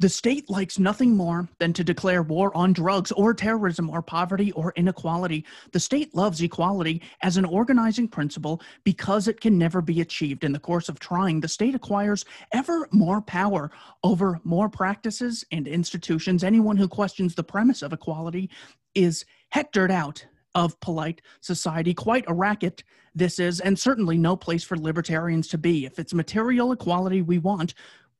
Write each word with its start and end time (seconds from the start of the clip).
The 0.00 0.08
state 0.08 0.48
likes 0.48 0.78
nothing 0.78 1.16
more 1.16 1.48
than 1.58 1.72
to 1.72 1.82
declare 1.82 2.22
war 2.22 2.56
on 2.56 2.72
drugs 2.72 3.10
or 3.10 3.34
terrorism 3.34 3.90
or 3.90 4.00
poverty 4.00 4.52
or 4.52 4.72
inequality. 4.76 5.44
The 5.72 5.80
state 5.80 6.14
loves 6.14 6.40
equality 6.40 7.02
as 7.22 7.36
an 7.36 7.44
organizing 7.44 8.06
principle 8.06 8.62
because 8.84 9.26
it 9.26 9.40
can 9.40 9.58
never 9.58 9.82
be 9.82 10.00
achieved. 10.00 10.44
In 10.44 10.52
the 10.52 10.60
course 10.60 10.88
of 10.88 11.00
trying, 11.00 11.40
the 11.40 11.48
state 11.48 11.74
acquires 11.74 12.24
ever 12.52 12.88
more 12.92 13.20
power 13.20 13.72
over 14.04 14.38
more 14.44 14.68
practices 14.68 15.44
and 15.50 15.66
institutions. 15.66 16.44
Anyone 16.44 16.76
who 16.76 16.86
questions 16.86 17.34
the 17.34 17.42
premise 17.42 17.82
of 17.82 17.92
equality 17.92 18.50
is 18.94 19.24
hectored 19.48 19.90
out 19.90 20.24
of 20.54 20.78
polite 20.78 21.22
society. 21.40 21.92
Quite 21.92 22.24
a 22.28 22.34
racket 22.34 22.84
this 23.16 23.40
is, 23.40 23.58
and 23.58 23.76
certainly 23.76 24.16
no 24.16 24.36
place 24.36 24.62
for 24.62 24.76
libertarians 24.76 25.48
to 25.48 25.58
be. 25.58 25.86
If 25.86 25.98
it's 25.98 26.14
material 26.14 26.70
equality 26.70 27.20
we 27.20 27.38
want, 27.38 27.74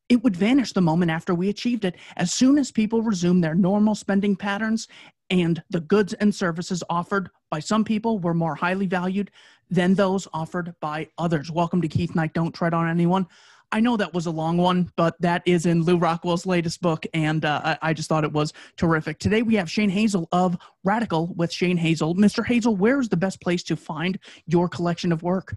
it 0.08 0.22
would 0.24 0.36
vanish 0.36 0.72
the 0.72 0.80
moment 0.80 1.10
after 1.10 1.34
we 1.34 1.48
achieved 1.48 1.84
it. 1.84 1.96
As 2.16 2.32
soon 2.32 2.58
as 2.58 2.70
people 2.70 3.02
resume 3.02 3.40
their 3.40 3.54
normal 3.54 3.94
spending 3.94 4.34
patterns 4.36 4.88
and 5.30 5.62
the 5.70 5.80
goods 5.80 6.14
and 6.14 6.34
services 6.34 6.82
offered 6.88 7.28
by 7.50 7.60
some 7.60 7.84
people 7.84 8.18
were 8.18 8.34
more 8.34 8.54
highly 8.54 8.86
valued 8.86 9.30
than 9.70 9.94
those 9.94 10.26
offered 10.32 10.74
by 10.80 11.08
others. 11.18 11.50
Welcome 11.50 11.82
to 11.82 11.88
Keith 11.88 12.14
Knight, 12.14 12.32
Don't 12.32 12.54
Tread 12.54 12.72
on 12.72 12.88
Anyone. 12.88 13.26
I 13.70 13.80
know 13.80 13.98
that 13.98 14.14
was 14.14 14.24
a 14.24 14.30
long 14.30 14.56
one, 14.56 14.90
but 14.96 15.20
that 15.20 15.42
is 15.44 15.66
in 15.66 15.82
Lew 15.82 15.98
Rockwell's 15.98 16.46
latest 16.46 16.80
book, 16.80 17.04
and 17.12 17.44
uh, 17.44 17.76
I, 17.82 17.92
just 17.92 18.08
thought 18.08 18.24
it 18.24 18.32
was 18.32 18.54
terrific. 18.78 19.18
Today 19.18 19.42
we 19.42 19.56
have 19.56 19.70
Shane 19.70 19.90
Hazel 19.90 20.26
of 20.32 20.56
Radical 20.84 21.34
with 21.36 21.52
Shane 21.52 21.76
Hazel. 21.76 22.14
Mr. 22.14 22.46
Hazel, 22.46 22.76
where 22.76 22.98
is 22.98 23.10
the 23.10 23.16
best 23.18 23.42
place 23.42 23.62
to 23.64 23.76
find 23.76 24.18
your 24.46 24.70
collection 24.70 25.12
of 25.12 25.22
work? 25.22 25.54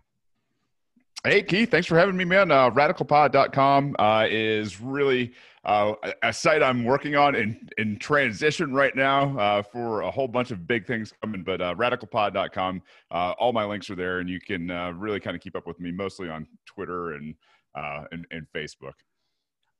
Hey, 1.23 1.43
Keith, 1.43 1.69
thanks 1.69 1.85
for 1.85 1.99
having 1.99 2.17
me, 2.17 2.25
man. 2.25 2.49
Uh, 2.49 2.71
radicalpod.com 2.71 3.95
uh, 3.99 4.25
is 4.27 4.81
really 4.81 5.33
uh, 5.63 5.93
a 6.23 6.33
site 6.33 6.63
I'm 6.63 6.83
working 6.83 7.15
on 7.15 7.35
in, 7.35 7.69
in 7.77 7.99
transition 7.99 8.73
right 8.73 8.95
now 8.95 9.37
uh, 9.37 9.61
for 9.61 10.01
a 10.01 10.09
whole 10.09 10.27
bunch 10.27 10.49
of 10.49 10.65
big 10.65 10.87
things 10.87 11.13
coming. 11.21 11.43
But 11.43 11.61
uh, 11.61 11.75
radicalpod.com, 11.75 12.81
uh, 13.11 13.33
all 13.37 13.53
my 13.53 13.65
links 13.65 13.91
are 13.91 13.95
there, 13.95 14.17
and 14.17 14.27
you 14.27 14.41
can 14.41 14.71
uh, 14.71 14.93
really 14.93 15.19
kind 15.19 15.35
of 15.35 15.43
keep 15.43 15.55
up 15.55 15.67
with 15.67 15.79
me 15.79 15.91
mostly 15.91 16.27
on 16.27 16.47
Twitter 16.65 17.13
and, 17.13 17.35
uh, 17.75 18.05
and, 18.11 18.25
and 18.31 18.47
Facebook. 18.55 18.93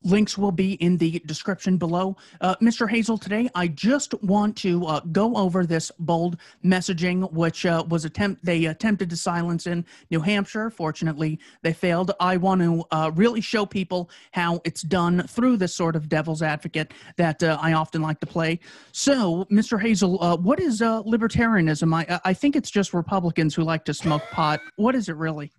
Links 0.03 0.37
will 0.37 0.51
be 0.51 0.73
in 0.73 0.97
the 0.97 1.21
description 1.25 1.77
below. 1.77 2.17
Uh, 2.39 2.55
Mr. 2.55 2.89
Hazel, 2.89 3.17
today 3.17 3.49
I 3.53 3.67
just 3.67 4.13
want 4.23 4.55
to 4.57 4.85
uh, 4.85 4.99
go 5.11 5.35
over 5.35 5.65
this 5.65 5.91
bold 5.99 6.37
messaging, 6.63 7.31
which 7.31 7.65
uh, 7.65 7.83
was 7.87 8.05
attempt 8.05 8.43
they 8.43 8.65
attempted 8.65 9.09
to 9.11 9.15
silence 9.15 9.67
in 9.67 9.85
New 10.09 10.21
Hampshire. 10.21 10.69
Fortunately, 10.69 11.39
they 11.61 11.73
failed. 11.73 12.11
I 12.19 12.37
want 12.37 12.61
to 12.61 12.83
uh, 12.91 13.11
really 13.13 13.41
show 13.41 13.65
people 13.65 14.09
how 14.31 14.61
it's 14.63 14.81
done 14.81 15.27
through 15.27 15.57
this 15.57 15.75
sort 15.75 15.95
of 15.95 16.09
devil's 16.09 16.41
advocate 16.41 16.93
that 17.17 17.43
uh, 17.43 17.57
I 17.61 17.73
often 17.73 18.01
like 18.01 18.19
to 18.21 18.25
play. 18.25 18.59
So, 18.91 19.45
Mr. 19.51 19.79
Hazel, 19.79 20.21
uh, 20.23 20.37
what 20.37 20.59
is 20.59 20.81
libertarianism? 20.81 21.93
I, 21.93 22.19
I 22.25 22.33
think 22.33 22.55
it's 22.55 22.71
just 22.71 22.93
Republicans 22.93 23.53
who 23.53 23.63
like 23.63 23.85
to 23.85 23.93
smoke 23.93 24.23
pot. 24.31 24.59
What 24.77 24.95
is 24.95 25.09
it 25.09 25.15
really? 25.15 25.51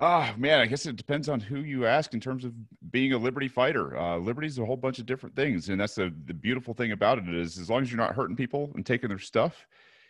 Ah, 0.00 0.32
oh, 0.32 0.38
man, 0.38 0.60
I 0.60 0.66
guess 0.66 0.86
it 0.86 0.94
depends 0.94 1.28
on 1.28 1.40
who 1.40 1.60
you 1.60 1.84
ask 1.84 2.14
in 2.14 2.20
terms 2.20 2.44
of 2.44 2.52
being 2.92 3.12
a 3.12 3.18
liberty 3.18 3.48
fighter. 3.48 3.96
Uh, 3.96 4.16
liberty 4.16 4.46
is 4.46 4.58
a 4.58 4.64
whole 4.64 4.76
bunch 4.76 5.00
of 5.00 5.06
different 5.06 5.34
things, 5.34 5.68
and 5.70 5.80
that's 5.80 5.96
the 5.96 6.14
the 6.26 6.34
beautiful 6.34 6.72
thing 6.72 6.92
about 6.92 7.18
it 7.18 7.28
is 7.28 7.58
as 7.58 7.68
long 7.68 7.82
as 7.82 7.90
you're 7.90 8.00
not 8.00 8.14
hurting 8.14 8.36
people 8.36 8.70
and 8.76 8.86
taking 8.86 9.08
their 9.08 9.18
stuff, 9.18 9.66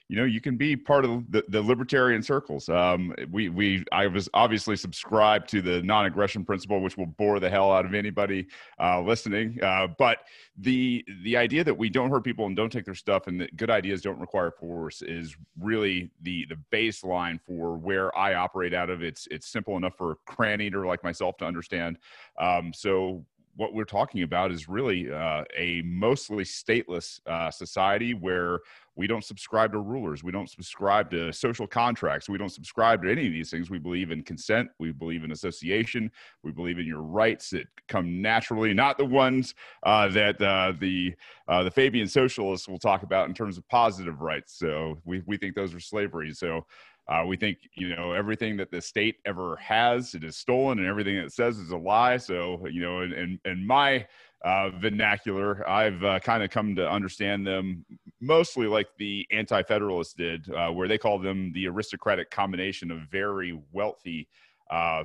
you 0.08 0.16
know 0.16 0.24
you 0.24 0.40
can 0.40 0.56
be 0.56 0.74
part 0.74 1.04
of 1.04 1.30
the, 1.30 1.44
the 1.48 1.60
libertarian 1.60 2.22
circles. 2.22 2.68
Um, 2.68 3.14
we 3.30 3.50
we 3.50 3.84
i 3.92 4.06
was 4.06 4.28
obviously 4.32 4.74
subscribed 4.76 5.48
to 5.50 5.60
the 5.60 5.82
non-aggression 5.82 6.44
principle 6.44 6.80
which 6.80 6.96
will 6.96 7.06
bore 7.06 7.38
the 7.40 7.50
hell 7.50 7.70
out 7.70 7.84
of 7.84 7.94
anybody 7.94 8.46
uh, 8.80 9.00
listening. 9.02 9.58
Uh, 9.62 9.88
but 9.98 10.18
the 10.56 11.04
the 11.22 11.36
idea 11.36 11.62
that 11.62 11.76
we 11.76 11.90
don't 11.90 12.10
hurt 12.10 12.24
people 12.24 12.46
and 12.46 12.56
don't 12.56 12.72
take 12.72 12.86
their 12.86 12.94
stuff 12.94 13.26
and 13.26 13.40
that 13.40 13.54
good 13.56 13.70
ideas 13.70 14.00
don't 14.00 14.18
require 14.18 14.50
force 14.50 15.02
is 15.02 15.36
really 15.60 16.10
the 16.22 16.46
the 16.48 16.56
baseline 16.72 17.38
for 17.46 17.76
where 17.76 18.16
i 18.16 18.34
operate 18.34 18.72
out 18.72 18.88
of. 18.88 19.02
It's 19.02 19.28
it's 19.30 19.46
simple 19.46 19.76
enough 19.76 19.96
for 19.96 20.12
a 20.12 20.16
cran 20.26 20.60
eater 20.62 20.86
like 20.86 21.04
myself 21.04 21.36
to 21.38 21.44
understand. 21.44 21.98
Um, 22.40 22.72
so 22.72 23.24
what 23.58 23.74
we're 23.74 23.84
talking 23.84 24.22
about 24.22 24.52
is 24.52 24.68
really 24.68 25.10
uh, 25.10 25.42
a 25.56 25.82
mostly 25.82 26.44
stateless 26.44 27.20
uh, 27.26 27.50
society 27.50 28.14
where 28.14 28.60
we 28.94 29.08
don't 29.08 29.24
subscribe 29.24 29.72
to 29.72 29.80
rulers. 29.80 30.22
We 30.22 30.30
don't 30.30 30.48
subscribe 30.48 31.10
to 31.10 31.32
social 31.32 31.66
contracts. 31.66 32.28
We 32.28 32.38
don't 32.38 32.52
subscribe 32.52 33.02
to 33.02 33.10
any 33.10 33.26
of 33.26 33.32
these 33.32 33.50
things. 33.50 33.68
We 33.68 33.78
believe 33.78 34.12
in 34.12 34.22
consent. 34.22 34.70
We 34.78 34.92
believe 34.92 35.24
in 35.24 35.32
association. 35.32 36.08
We 36.44 36.52
believe 36.52 36.78
in 36.78 36.86
your 36.86 37.02
rights 37.02 37.50
that 37.50 37.66
come 37.88 38.22
naturally, 38.22 38.72
not 38.74 38.96
the 38.96 39.04
ones 39.04 39.56
uh, 39.82 40.06
that 40.08 40.40
uh, 40.40 40.74
the 40.78 41.14
uh, 41.48 41.64
the 41.64 41.70
Fabian 41.70 42.06
socialists 42.06 42.68
will 42.68 42.78
talk 42.78 43.02
about 43.02 43.28
in 43.28 43.34
terms 43.34 43.58
of 43.58 43.68
positive 43.68 44.20
rights. 44.20 44.56
So 44.56 44.98
we 45.04 45.22
we 45.26 45.36
think 45.36 45.56
those 45.56 45.74
are 45.74 45.80
slavery. 45.80 46.32
So 46.32 46.64
uh, 47.08 47.24
we 47.26 47.36
think 47.36 47.58
you 47.74 47.94
know 47.94 48.12
everything 48.12 48.56
that 48.58 48.70
the 48.70 48.80
state 48.80 49.16
ever 49.24 49.56
has 49.56 50.14
it 50.14 50.24
is 50.24 50.36
stolen, 50.36 50.78
and 50.78 50.86
everything 50.86 51.16
it 51.16 51.32
says 51.32 51.58
is 51.58 51.70
a 51.70 51.76
lie. 51.76 52.18
So 52.18 52.66
you 52.70 52.82
know, 52.82 53.00
in 53.02 53.12
in, 53.12 53.40
in 53.44 53.66
my 53.66 54.06
uh, 54.44 54.70
vernacular, 54.70 55.68
I've 55.68 56.04
uh, 56.04 56.20
kind 56.20 56.42
of 56.42 56.50
come 56.50 56.76
to 56.76 56.88
understand 56.88 57.46
them 57.46 57.84
mostly 58.20 58.66
like 58.66 58.88
the 58.98 59.26
Anti-Federalists 59.30 60.14
did, 60.14 60.48
uh, 60.50 60.70
where 60.70 60.88
they 60.88 60.98
call 60.98 61.18
them 61.18 61.52
the 61.54 61.66
aristocratic 61.66 62.30
combination 62.30 62.90
of 62.90 63.00
very 63.10 63.58
wealthy, 63.72 64.28
uh, 64.70 65.04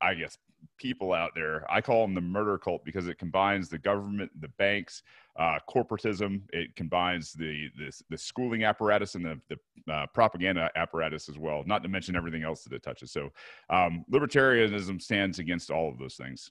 I 0.00 0.14
guess, 0.14 0.38
people 0.78 1.12
out 1.12 1.32
there. 1.34 1.64
I 1.70 1.80
call 1.80 2.02
them 2.02 2.14
the 2.14 2.20
murder 2.20 2.58
cult 2.58 2.84
because 2.84 3.08
it 3.08 3.18
combines 3.18 3.68
the 3.68 3.78
government, 3.78 4.30
the 4.40 4.48
banks, 4.48 5.02
uh, 5.38 5.58
corporatism. 5.68 6.42
It 6.52 6.74
combines 6.76 7.32
the, 7.32 7.68
the, 7.78 7.92
the 8.10 8.18
schooling 8.18 8.64
apparatus 8.64 9.14
and 9.14 9.24
the, 9.24 9.40
the 9.48 9.92
uh, 9.92 10.06
propaganda 10.12 10.70
apparatus 10.76 11.28
as 11.28 11.38
well. 11.38 11.62
Not 11.66 11.82
to 11.82 11.88
mention 11.88 12.16
everything 12.16 12.42
else 12.42 12.64
that 12.64 12.72
it 12.72 12.82
touches. 12.82 13.10
So, 13.12 13.30
um, 13.70 14.04
libertarianism 14.12 15.00
stands 15.00 15.38
against 15.38 15.70
all 15.70 15.88
of 15.88 15.98
those 15.98 16.16
things. 16.16 16.50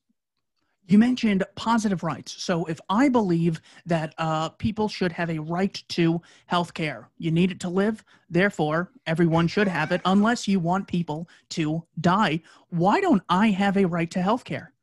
You 0.88 0.98
mentioned 0.98 1.44
positive 1.56 2.02
rights. 2.02 2.42
So, 2.42 2.66
if 2.66 2.80
I 2.90 3.10
believe 3.10 3.62
that 3.86 4.16
uh, 4.18 4.50
people 4.50 4.88
should 4.88 5.12
have 5.12 5.30
a 5.30 5.38
right 5.40 5.84
to 5.90 6.20
health 6.48 6.74
care, 6.74 7.10
you 7.20 7.30
need 7.30 7.52
it 7.52 7.60
to 7.60 7.70
live, 7.70 8.04
therefore, 8.30 8.92
everyone 9.06 9.48
should 9.48 9.68
have 9.68 9.92
it 9.92 10.02
unless 10.06 10.48
you 10.48 10.60
want 10.60 10.88
people 10.88 11.30
to 11.50 11.84
die. 12.02 12.42
Why 12.70 13.02
don't 13.02 13.22
I 13.30 13.50
have 13.50 13.78
a 13.78 13.86
right 13.86 14.10
to 14.12 14.22
health 14.22 14.46
care? 14.46 14.74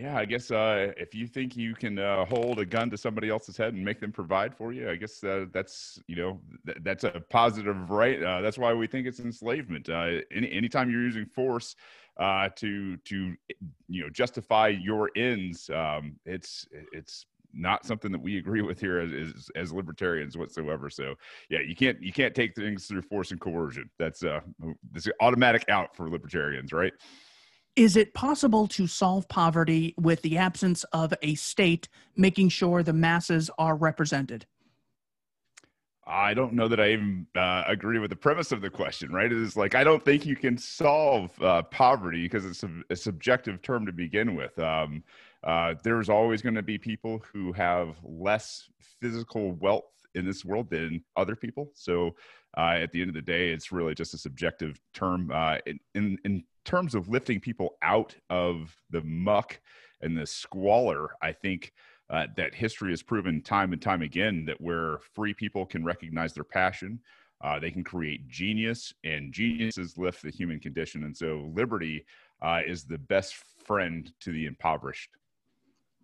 Yeah, 0.00 0.16
I 0.16 0.24
guess 0.24 0.50
uh, 0.50 0.92
if 0.96 1.14
you 1.14 1.26
think 1.26 1.58
you 1.58 1.74
can 1.74 1.98
uh, 1.98 2.24
hold 2.24 2.58
a 2.58 2.64
gun 2.64 2.88
to 2.88 2.96
somebody 2.96 3.28
else's 3.28 3.58
head 3.58 3.74
and 3.74 3.84
make 3.84 4.00
them 4.00 4.12
provide 4.12 4.54
for 4.56 4.72
you, 4.72 4.88
I 4.88 4.96
guess 4.96 5.22
uh, 5.22 5.44
that's 5.52 6.00
you 6.06 6.16
know 6.16 6.40
th- 6.64 6.78
that's 6.82 7.04
a 7.04 7.22
positive 7.28 7.90
right. 7.90 8.22
Uh, 8.22 8.40
that's 8.40 8.56
why 8.56 8.72
we 8.72 8.86
think 8.86 9.06
it's 9.06 9.20
enslavement. 9.20 9.90
Uh, 9.90 10.20
any 10.32 10.50
anytime 10.52 10.90
you're 10.90 11.02
using 11.02 11.26
force 11.26 11.76
uh, 12.18 12.48
to 12.56 12.96
to 12.96 13.34
you 13.88 14.02
know 14.02 14.08
justify 14.08 14.68
your 14.68 15.10
ends. 15.16 15.68
Um, 15.68 16.16
it's 16.24 16.66
it's 16.92 17.26
not 17.52 17.84
something 17.84 18.10
that 18.12 18.22
we 18.22 18.38
agree 18.38 18.62
with 18.62 18.80
here 18.80 19.00
as, 19.00 19.12
as, 19.12 19.50
as 19.56 19.72
libertarians 19.72 20.38
whatsoever. 20.38 20.88
So 20.88 21.14
yeah, 21.50 21.58
you 21.66 21.76
can't 21.76 22.00
you 22.00 22.12
can't 22.12 22.34
take 22.34 22.54
things 22.54 22.86
through 22.86 23.02
force 23.02 23.32
and 23.32 23.40
coercion. 23.40 23.90
That's 23.98 24.24
uh 24.24 24.40
that's 24.92 25.08
automatic 25.20 25.66
out 25.68 25.94
for 25.94 26.08
libertarians, 26.08 26.72
right? 26.72 26.92
Is 27.76 27.96
it 27.96 28.14
possible 28.14 28.66
to 28.68 28.86
solve 28.86 29.28
poverty 29.28 29.94
with 29.98 30.22
the 30.22 30.36
absence 30.36 30.84
of 30.92 31.14
a 31.22 31.34
state 31.36 31.88
making 32.16 32.48
sure 32.48 32.82
the 32.82 32.92
masses 32.92 33.50
are 33.58 33.76
represented? 33.76 34.46
I 36.06 36.34
don't 36.34 36.54
know 36.54 36.66
that 36.66 36.80
I 36.80 36.92
even 36.92 37.26
uh, 37.36 37.62
agree 37.68 38.00
with 38.00 38.10
the 38.10 38.16
premise 38.16 38.50
of 38.50 38.60
the 38.60 38.70
question, 38.70 39.12
right? 39.12 39.30
It 39.30 39.38
is 39.38 39.56
like, 39.56 39.76
I 39.76 39.84
don't 39.84 40.04
think 40.04 40.26
you 40.26 40.34
can 40.34 40.58
solve 40.58 41.30
uh, 41.40 41.62
poverty 41.62 42.22
because 42.22 42.44
it's 42.44 42.64
a, 42.64 42.70
a, 42.90 42.96
subjective 42.96 43.62
term 43.62 43.86
to 43.86 43.92
begin 43.92 44.34
with. 44.34 44.58
Um, 44.58 45.04
uh, 45.44 45.74
there's 45.84 46.08
always 46.08 46.42
going 46.42 46.56
to 46.56 46.62
be 46.62 46.78
people 46.78 47.22
who 47.32 47.52
have 47.52 47.96
less 48.02 48.68
physical 49.00 49.52
wealth 49.52 49.84
in 50.16 50.26
this 50.26 50.44
world 50.44 50.68
than 50.70 51.04
other 51.16 51.36
people. 51.36 51.70
So 51.74 52.16
uh, 52.56 52.78
at 52.80 52.92
the 52.92 53.00
end 53.00 53.08
of 53.10 53.14
the 53.14 53.22
day, 53.22 53.50
it's 53.50 53.72
really 53.72 53.94
just 53.94 54.14
a 54.14 54.18
subjective 54.18 54.80
term. 54.94 55.30
Uh, 55.32 55.58
in, 55.94 56.18
in, 56.24 56.44
terms 56.62 56.94
of 56.94 57.08
lifting 57.08 57.40
people 57.40 57.74
out 57.82 58.14
of 58.28 58.76
the 58.90 59.00
muck 59.00 59.58
and 60.02 60.16
the 60.16 60.26
squalor, 60.26 61.16
I 61.22 61.32
think– 61.32 61.72
uh, 62.10 62.26
that 62.36 62.54
history 62.54 62.90
has 62.90 63.02
proven 63.02 63.40
time 63.40 63.72
and 63.72 63.80
time 63.80 64.02
again 64.02 64.44
that 64.44 64.60
where 64.60 64.98
free 65.14 65.32
people 65.32 65.64
can 65.64 65.84
recognize 65.84 66.32
their 66.32 66.44
passion, 66.44 66.98
uh, 67.42 67.58
they 67.58 67.70
can 67.70 67.84
create 67.84 68.28
genius, 68.28 68.92
and 69.04 69.32
geniuses 69.32 69.96
lift 69.96 70.22
the 70.22 70.30
human 70.30 70.58
condition. 70.58 71.04
And 71.04 71.16
so, 71.16 71.50
liberty 71.54 72.04
uh, 72.42 72.60
is 72.66 72.84
the 72.84 72.98
best 72.98 73.36
friend 73.64 74.12
to 74.20 74.32
the 74.32 74.46
impoverished. 74.46 75.10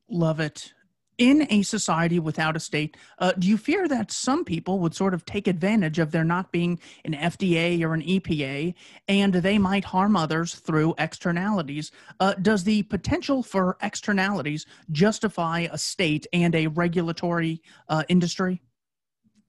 Love 0.08 0.38
it. 0.38 0.72
In 1.18 1.46
a 1.50 1.62
society 1.62 2.18
without 2.18 2.56
a 2.56 2.60
state, 2.60 2.96
uh, 3.18 3.32
do 3.38 3.46
you 3.46 3.56
fear 3.56 3.88
that 3.88 4.12
some 4.12 4.44
people 4.44 4.78
would 4.80 4.94
sort 4.94 5.14
of 5.14 5.24
take 5.24 5.46
advantage 5.46 5.98
of 5.98 6.10
there 6.10 6.24
not 6.24 6.52
being 6.52 6.78
an 7.04 7.14
FDA 7.14 7.82
or 7.82 7.94
an 7.94 8.02
EPA 8.02 8.74
and 9.08 9.34
they 9.34 9.58
might 9.58 9.84
harm 9.84 10.16
others 10.16 10.54
through 10.54 10.94
externalities? 10.98 11.90
Uh, 12.20 12.34
does 12.34 12.64
the 12.64 12.82
potential 12.84 13.42
for 13.42 13.76
externalities 13.82 14.66
justify 14.90 15.66
a 15.70 15.78
state 15.78 16.26
and 16.32 16.54
a 16.54 16.66
regulatory 16.66 17.62
uh, 17.88 18.02
industry? 18.08 18.60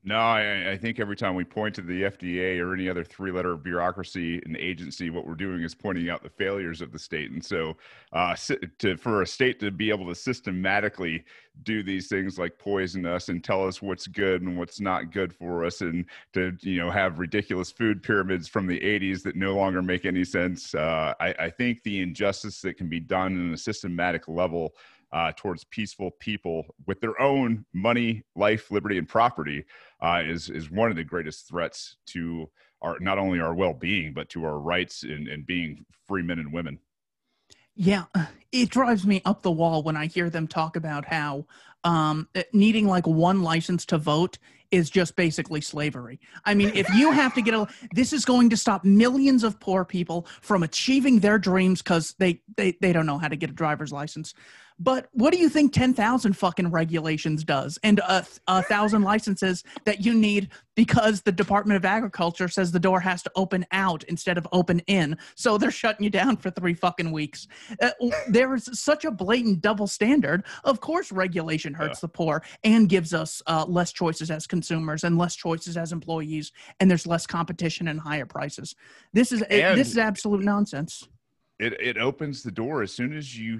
No, 0.07 0.15
I, 0.15 0.71
I, 0.71 0.77
think 0.77 1.01
every 1.01 1.17
time 1.17 1.35
we 1.35 1.43
point 1.43 1.75
to 1.75 1.81
the 1.81 2.03
FDA 2.03 2.61
or 2.61 2.73
any 2.73 2.87
other 2.87 3.03
three 3.03 3.29
letter 3.29 3.57
bureaucracy 3.57 4.41
and 4.45 4.55
agency, 4.55 5.09
what 5.09 5.27
we're 5.27 5.35
doing 5.35 5.63
is 5.63 5.75
pointing 5.75 6.09
out 6.09 6.23
the 6.23 6.29
failures 6.29 6.79
of 6.79 6.93
the 6.93 6.97
state. 6.97 7.31
And 7.31 7.43
so, 7.43 7.75
uh, 8.13 8.33
to, 8.79 8.95
for 8.95 9.21
a 9.21 9.27
state 9.27 9.59
to 9.59 9.69
be 9.69 9.89
able 9.89 10.07
to 10.07 10.15
systematically 10.15 11.25
do 11.63 11.83
these 11.83 12.07
things 12.07 12.39
like 12.39 12.57
poison 12.57 13.05
us 13.05 13.27
and 13.27 13.43
tell 13.43 13.67
us 13.67 13.81
what's 13.81 14.07
good 14.07 14.43
and 14.43 14.57
what's 14.57 14.79
not 14.79 15.11
good 15.11 15.33
for 15.33 15.65
us, 15.65 15.81
and 15.81 16.05
to 16.31 16.55
you 16.61 16.77
know 16.77 16.89
have 16.89 17.19
ridiculous 17.19 17.69
food 17.69 18.01
pyramids 18.01 18.47
from 18.47 18.65
the 18.65 18.79
80s 18.79 19.23
that 19.23 19.35
no 19.35 19.57
longer 19.57 19.81
make 19.81 20.05
any 20.05 20.23
sense, 20.23 20.73
uh, 20.73 21.15
I, 21.19 21.33
I 21.37 21.49
think 21.49 21.83
the 21.83 21.99
injustice 21.99 22.61
that 22.61 22.77
can 22.77 22.87
be 22.87 23.01
done 23.01 23.33
in 23.33 23.53
a 23.53 23.57
systematic 23.57 24.29
level 24.29 24.73
uh, 25.11 25.31
towards 25.35 25.63
peaceful 25.65 26.11
people 26.19 26.65
with 26.85 26.99
their 26.99 27.19
own 27.21 27.65
money, 27.73 28.23
life, 28.35 28.71
liberty, 28.71 28.97
and 28.97 29.07
property 29.07 29.65
uh, 30.01 30.21
is 30.25 30.49
is 30.49 30.69
one 30.69 30.89
of 30.89 30.95
the 30.95 31.03
greatest 31.03 31.47
threats 31.47 31.97
to 32.07 32.49
our 32.81 32.99
not 32.99 33.17
only 33.17 33.39
our 33.39 33.53
well 33.53 33.73
being 33.73 34.13
but 34.13 34.29
to 34.29 34.45
our 34.45 34.59
rights 34.59 35.03
and, 35.03 35.27
and 35.27 35.45
being 35.45 35.85
free 36.07 36.23
men 36.23 36.39
and 36.39 36.51
women. 36.53 36.79
Yeah, 37.75 38.05
it 38.51 38.69
drives 38.69 39.05
me 39.05 39.21
up 39.23 39.43
the 39.43 39.51
wall 39.51 39.83
when 39.83 39.95
I 39.95 40.07
hear 40.07 40.31
them 40.31 40.47
talk 40.47 40.75
about 40.75 41.05
how 41.05 41.45
um, 41.83 42.27
needing 42.51 42.87
like 42.87 43.05
one 43.05 43.43
license 43.43 43.85
to 43.87 43.99
vote 43.99 44.39
is 44.71 44.89
just 44.89 45.15
basically 45.15 45.61
slavery. 45.61 46.19
I 46.43 46.53
mean, 46.53 46.71
if 46.73 46.89
you 46.89 47.11
have 47.11 47.33
to 47.35 47.41
get 47.41 47.53
a, 47.53 47.67
this 47.93 48.11
is 48.13 48.25
going 48.25 48.49
to 48.49 48.57
stop 48.57 48.83
millions 48.83 49.43
of 49.43 49.59
poor 49.59 49.85
people 49.85 50.27
from 50.41 50.63
achieving 50.63 51.19
their 51.19 51.39
dreams 51.39 51.81
because 51.81 52.15
they, 52.19 52.41
they 52.57 52.77
they 52.81 52.91
don't 52.91 53.05
know 53.05 53.17
how 53.17 53.27
to 53.27 53.35
get 53.35 53.49
a 53.49 53.53
driver's 53.53 53.91
license. 53.91 54.33
But 54.79 55.07
what 55.11 55.33
do 55.33 55.39
you 55.39 55.49
think 55.49 55.73
10,000 55.73 56.33
fucking 56.33 56.69
regulations 56.69 57.43
does 57.43 57.79
and 57.83 57.99
a, 57.99 58.25
a 58.47 58.61
thousand 58.63 59.01
licenses 59.01 59.63
that 59.85 60.05
you 60.05 60.13
need 60.13 60.49
because 60.75 61.21
the 61.21 61.31
Department 61.31 61.77
of 61.77 61.85
Agriculture 61.85 62.47
says 62.47 62.71
the 62.71 62.79
door 62.79 62.99
has 62.99 63.23
to 63.23 63.31
open 63.35 63.65
out 63.71 64.03
instead 64.03 64.37
of 64.37 64.47
open 64.51 64.79
in. 64.85 65.17
So 65.35 65.57
they're 65.57 65.71
shutting 65.71 66.03
you 66.03 66.11
down 66.11 66.37
for 66.37 66.51
three 66.51 66.75
fucking 66.75 67.11
weeks. 67.11 67.47
Uh, 67.81 67.89
there 68.29 68.53
is 68.53 68.69
such 68.73 69.03
a 69.03 69.09
blatant 69.09 69.61
double 69.61 69.87
standard. 69.87 70.43
Of 70.63 70.79
course, 70.79 71.11
regulation 71.11 71.73
hurts 71.73 71.97
yeah. 71.97 72.01
the 72.01 72.09
poor 72.09 72.43
and 72.63 72.87
gives 72.87 73.15
us 73.15 73.41
uh, 73.47 73.65
less 73.67 73.91
choices 73.91 74.29
as 74.29 74.45
consumers 74.45 75.03
and 75.03 75.17
less 75.17 75.35
choices 75.35 75.77
as 75.77 75.91
employees, 75.91 76.51
and 76.79 76.89
there's 76.89 77.07
less 77.07 77.25
competition 77.25 77.87
and 77.87 77.99
higher 77.99 78.25
prices. 78.25 78.75
This 79.13 79.31
is 79.31 79.41
and- 79.41 79.79
this 79.79 79.89
is 79.89 79.97
absolute 79.97 80.43
nonsense 80.43 81.07
it, 81.59 81.73
it 81.81 81.97
opens 81.97 82.43
the 82.43 82.51
door 82.51 82.83
as 82.83 82.91
soon 82.91 83.17
as 83.17 83.37
you 83.37 83.59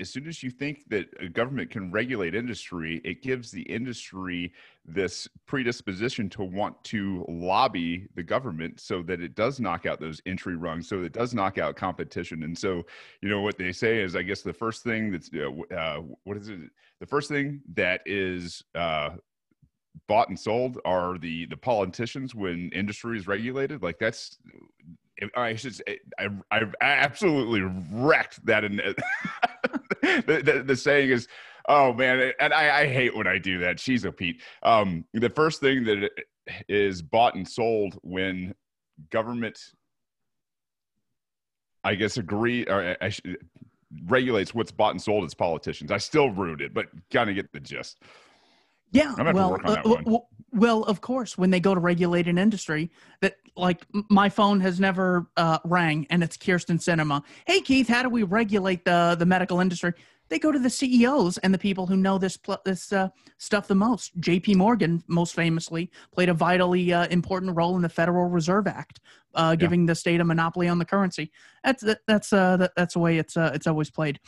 as 0.00 0.08
soon 0.08 0.26
as 0.26 0.42
you 0.42 0.50
think 0.50 0.88
that 0.88 1.06
a 1.20 1.28
government 1.28 1.70
can 1.70 1.90
regulate 1.90 2.34
industry 2.34 3.02
it 3.04 3.22
gives 3.22 3.50
the 3.50 3.62
industry 3.62 4.52
this 4.86 5.28
predisposition 5.46 6.28
to 6.30 6.42
want 6.42 6.82
to 6.84 7.24
lobby 7.28 8.06
the 8.14 8.22
government 8.22 8.80
so 8.80 9.02
that 9.02 9.20
it 9.20 9.34
does 9.34 9.60
knock 9.60 9.84
out 9.84 10.00
those 10.00 10.22
entry 10.26 10.56
rungs 10.56 10.88
so 10.88 11.02
it 11.02 11.12
does 11.12 11.34
knock 11.34 11.58
out 11.58 11.76
competition. 11.76 12.42
And 12.44 12.56
so 12.56 12.84
you 13.20 13.28
know 13.28 13.40
what 13.40 13.58
they 13.58 13.72
say 13.72 14.00
is 14.00 14.16
i 14.16 14.22
guess 14.22 14.42
the 14.42 14.52
first 14.52 14.82
thing 14.82 15.10
that's 15.10 15.30
uh, 15.34 15.74
uh, 15.74 16.00
what 16.24 16.36
is 16.36 16.48
it? 16.48 16.60
The 17.00 17.06
first 17.06 17.28
thing 17.28 17.60
that 17.74 18.00
is 18.06 18.62
uh, 18.74 19.10
bought 20.08 20.28
and 20.28 20.38
sold 20.38 20.78
are 20.84 21.18
the 21.18 21.46
the 21.46 21.56
politicians 21.56 22.34
when 22.34 22.70
industry 22.72 23.18
is 23.18 23.26
regulated. 23.26 23.82
Like 23.82 23.98
that's 23.98 24.38
I 25.36 25.54
should 25.54 25.74
say, 25.74 26.00
I, 26.18 26.28
I've 26.50 26.74
absolutely 26.80 27.62
wrecked 27.92 28.44
that. 28.46 28.64
In 28.64 28.76
the, 30.02 30.42
the, 30.44 30.62
the, 30.66 30.76
saying 30.76 31.10
is, 31.10 31.28
oh 31.68 31.92
man, 31.92 32.32
and 32.40 32.52
I, 32.52 32.80
I 32.80 32.86
hate 32.86 33.16
when 33.16 33.26
I 33.26 33.38
do 33.38 33.58
that. 33.60 33.78
She's 33.78 34.04
a 34.04 34.12
Pete. 34.12 34.42
Um, 34.62 35.04
the 35.12 35.30
first 35.30 35.60
thing 35.60 35.84
that 35.84 36.10
is 36.68 37.02
bought 37.02 37.34
and 37.34 37.48
sold 37.48 37.98
when 38.02 38.54
government, 39.10 39.58
I 41.84 41.94
guess, 41.94 42.16
agree 42.16 42.66
or 42.66 42.96
I, 43.00 43.06
I 43.06 43.08
should, 43.10 43.38
regulates 44.06 44.54
what's 44.54 44.72
bought 44.72 44.90
and 44.90 45.02
sold 45.02 45.24
as 45.24 45.34
politicians. 45.34 45.90
I 45.90 45.98
still 45.98 46.30
rude 46.30 46.60
it, 46.60 46.74
but 46.74 46.86
kind 47.12 47.30
of 47.30 47.36
get 47.36 47.52
the 47.52 47.60
gist. 47.60 47.98
Yeah, 48.90 49.14
well, 49.32 49.58
uh, 49.64 49.76
well, 49.84 50.28
of 50.62 51.00
course, 51.00 51.36
when 51.36 51.50
they 51.50 51.60
go 51.60 51.74
to 51.74 51.80
regulate 51.80 52.28
an 52.28 52.38
industry 52.38 52.90
that, 53.20 53.36
like, 53.56 53.84
my 54.10 54.28
phone 54.28 54.60
has 54.60 54.80
never 54.80 55.26
uh, 55.36 55.58
rang, 55.64 56.06
and 56.10 56.22
it's 56.22 56.36
Kyrsten 56.36 56.78
Sinema. 56.78 57.22
Hey, 57.46 57.60
Keith, 57.60 57.88
how 57.88 58.02
do 58.02 58.08
we 58.08 58.22
regulate 58.22 58.84
the 58.84 59.16
the 59.18 59.26
medical 59.26 59.60
industry? 59.60 59.92
They 60.30 60.38
go 60.38 60.50
to 60.50 60.58
the 60.58 60.70
CEOs 60.70 61.38
and 61.38 61.52
the 61.52 61.58
people 61.58 61.86
who 61.86 61.96
know 61.96 62.18
this 62.18 62.38
this 62.64 62.92
uh, 62.92 63.08
stuff 63.38 63.68
the 63.68 63.74
most. 63.74 64.12
J.P. 64.20 64.54
Morgan, 64.54 65.02
most 65.06 65.34
famously, 65.34 65.90
played 66.12 66.28
a 66.28 66.34
vitally 66.34 66.92
uh, 66.92 67.06
important 67.08 67.56
role 67.56 67.76
in 67.76 67.82
the 67.82 67.88
Federal 67.88 68.28
Reserve 68.28 68.66
Act, 68.66 69.00
uh, 69.34 69.54
giving 69.54 69.82
yeah. 69.82 69.88
the 69.88 69.94
state 69.94 70.20
a 70.20 70.24
monopoly 70.24 70.68
on 70.68 70.78
the 70.78 70.84
currency. 70.84 71.30
That's 71.62 71.84
that's 72.06 72.32
uh, 72.32 72.68
that's 72.76 72.94
the 72.94 73.00
way 73.00 73.18
it's 73.18 73.36
it's 73.36 73.66
always 73.66 73.90
played. 73.90 74.18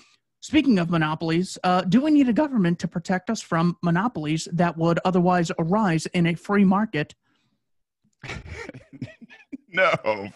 Speaking 0.46 0.78
of 0.78 0.90
monopolies, 0.90 1.58
uh, 1.64 1.80
do 1.80 2.00
we 2.00 2.12
need 2.12 2.28
a 2.28 2.32
government 2.32 2.78
to 2.78 2.86
protect 2.86 3.30
us 3.30 3.42
from 3.42 3.76
monopolies 3.82 4.46
that 4.52 4.78
would 4.78 5.00
otherwise 5.04 5.50
arise 5.58 6.06
in 6.14 6.24
a 6.28 6.36
free 6.36 6.64
market? 6.64 7.16
no, 9.68 9.90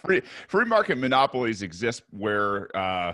free 0.05 0.23
free 0.49 0.65
market 0.65 0.99
monopolies 0.99 1.63
exist 1.63 2.03
where 2.11 2.77
uh, 2.77 3.13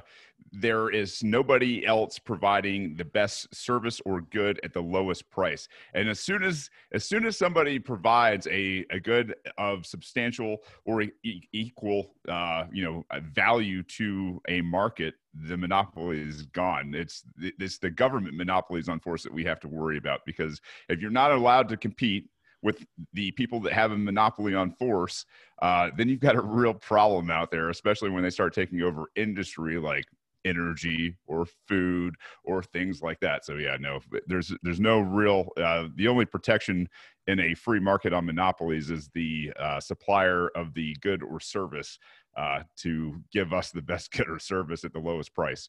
there 0.60 0.88
is 0.88 1.22
nobody 1.22 1.84
else 1.86 2.18
providing 2.18 2.96
the 2.96 3.04
best 3.04 3.54
service 3.54 4.00
or 4.06 4.22
good 4.22 4.58
at 4.64 4.72
the 4.72 4.80
lowest 4.80 5.30
price. 5.30 5.68
And 5.94 6.08
as 6.08 6.20
soon 6.20 6.42
as 6.42 6.70
as 6.92 7.04
soon 7.04 7.26
as 7.26 7.36
somebody 7.36 7.78
provides 7.78 8.46
a, 8.46 8.84
a 8.90 8.98
good 8.98 9.34
of 9.58 9.84
substantial 9.84 10.58
or 10.84 11.02
e- 11.02 11.48
equal 11.52 12.14
uh, 12.28 12.64
you 12.72 12.84
know 12.84 13.04
value 13.34 13.82
to 13.82 14.40
a 14.48 14.62
market 14.62 15.14
the 15.34 15.56
monopoly 15.56 16.20
is 16.20 16.46
gone. 16.46 16.94
It's 16.94 17.24
it's 17.38 17.78
the 17.78 17.90
government 17.90 18.36
monopolies 18.36 18.88
on 18.88 19.00
force 19.00 19.22
that 19.24 19.34
we 19.34 19.44
have 19.44 19.60
to 19.60 19.68
worry 19.68 19.98
about 19.98 20.20
because 20.24 20.60
if 20.88 21.00
you're 21.00 21.10
not 21.10 21.32
allowed 21.32 21.68
to 21.68 21.76
compete 21.76 22.30
with 22.62 22.84
the 23.12 23.30
people 23.32 23.60
that 23.60 23.72
have 23.72 23.92
a 23.92 23.96
monopoly 23.96 24.54
on 24.54 24.72
force, 24.72 25.26
uh, 25.62 25.90
then 25.96 26.08
you've 26.08 26.20
got 26.20 26.34
a 26.34 26.40
real 26.40 26.74
problem 26.74 27.30
out 27.30 27.50
there, 27.50 27.68
especially 27.68 28.10
when 28.10 28.22
they 28.22 28.30
start 28.30 28.54
taking 28.54 28.82
over 28.82 29.10
industry 29.14 29.78
like 29.78 30.04
energy 30.46 31.16
or 31.26 31.46
food 31.68 32.14
or 32.44 32.62
things 32.62 33.02
like 33.02 33.20
that. 33.20 33.44
So 33.44 33.56
yeah, 33.56 33.76
no, 33.78 34.00
there's 34.26 34.52
there's 34.62 34.80
no 34.80 35.00
real. 35.00 35.48
Uh, 35.56 35.88
the 35.96 36.08
only 36.08 36.24
protection 36.24 36.88
in 37.26 37.40
a 37.40 37.54
free 37.54 37.80
market 37.80 38.12
on 38.12 38.24
monopolies 38.24 38.90
is 38.90 39.10
the 39.14 39.52
uh, 39.58 39.80
supplier 39.80 40.48
of 40.54 40.72
the 40.74 40.96
good 41.00 41.22
or 41.22 41.40
service 41.40 41.98
uh, 42.36 42.60
to 42.76 43.16
give 43.32 43.52
us 43.52 43.70
the 43.70 43.82
best 43.82 44.12
good 44.16 44.28
or 44.28 44.38
service 44.38 44.84
at 44.84 44.92
the 44.92 45.00
lowest 45.00 45.34
price. 45.34 45.68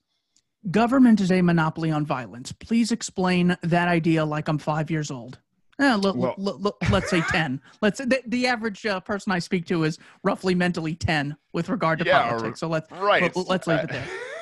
Government 0.72 1.22
is 1.22 1.32
a 1.32 1.42
monopoly 1.42 1.92
on 1.92 2.06
violence. 2.06 2.52
Please 2.52 2.92
explain 2.92 3.58
that 3.62 3.88
idea 3.88 4.25
like 4.25 4.48
I'm 4.48 4.58
five 4.58 4.92
years 4.92 5.12
old. 5.12 5.40
Eh, 5.80 5.92
l- 5.92 6.16
well, 6.16 6.36
l- 6.40 6.62
l- 6.66 6.78
let's 6.90 7.10
say 7.10 7.22
10. 7.22 7.62
Let's 7.82 8.00
the, 8.00 8.22
the 8.25 8.48
average 8.48 8.86
uh, 8.86 9.00
person 9.00 9.32
I 9.32 9.40
speak 9.40 9.66
to 9.68 9.84
is 9.84 10.00
roughly 10.24 10.56
mentally 10.56 10.96
10 10.96 11.38
with 11.54 11.70
regard 11.70 12.00
to 12.00 12.06
yeah, 12.06 12.30
politics. 12.30 12.60
So 12.60 12.68
let's 12.68 12.92
right. 12.92 13.22
let's 13.36 13.68
leave 13.68 13.80
it 13.80 13.90
there. 13.90 14.08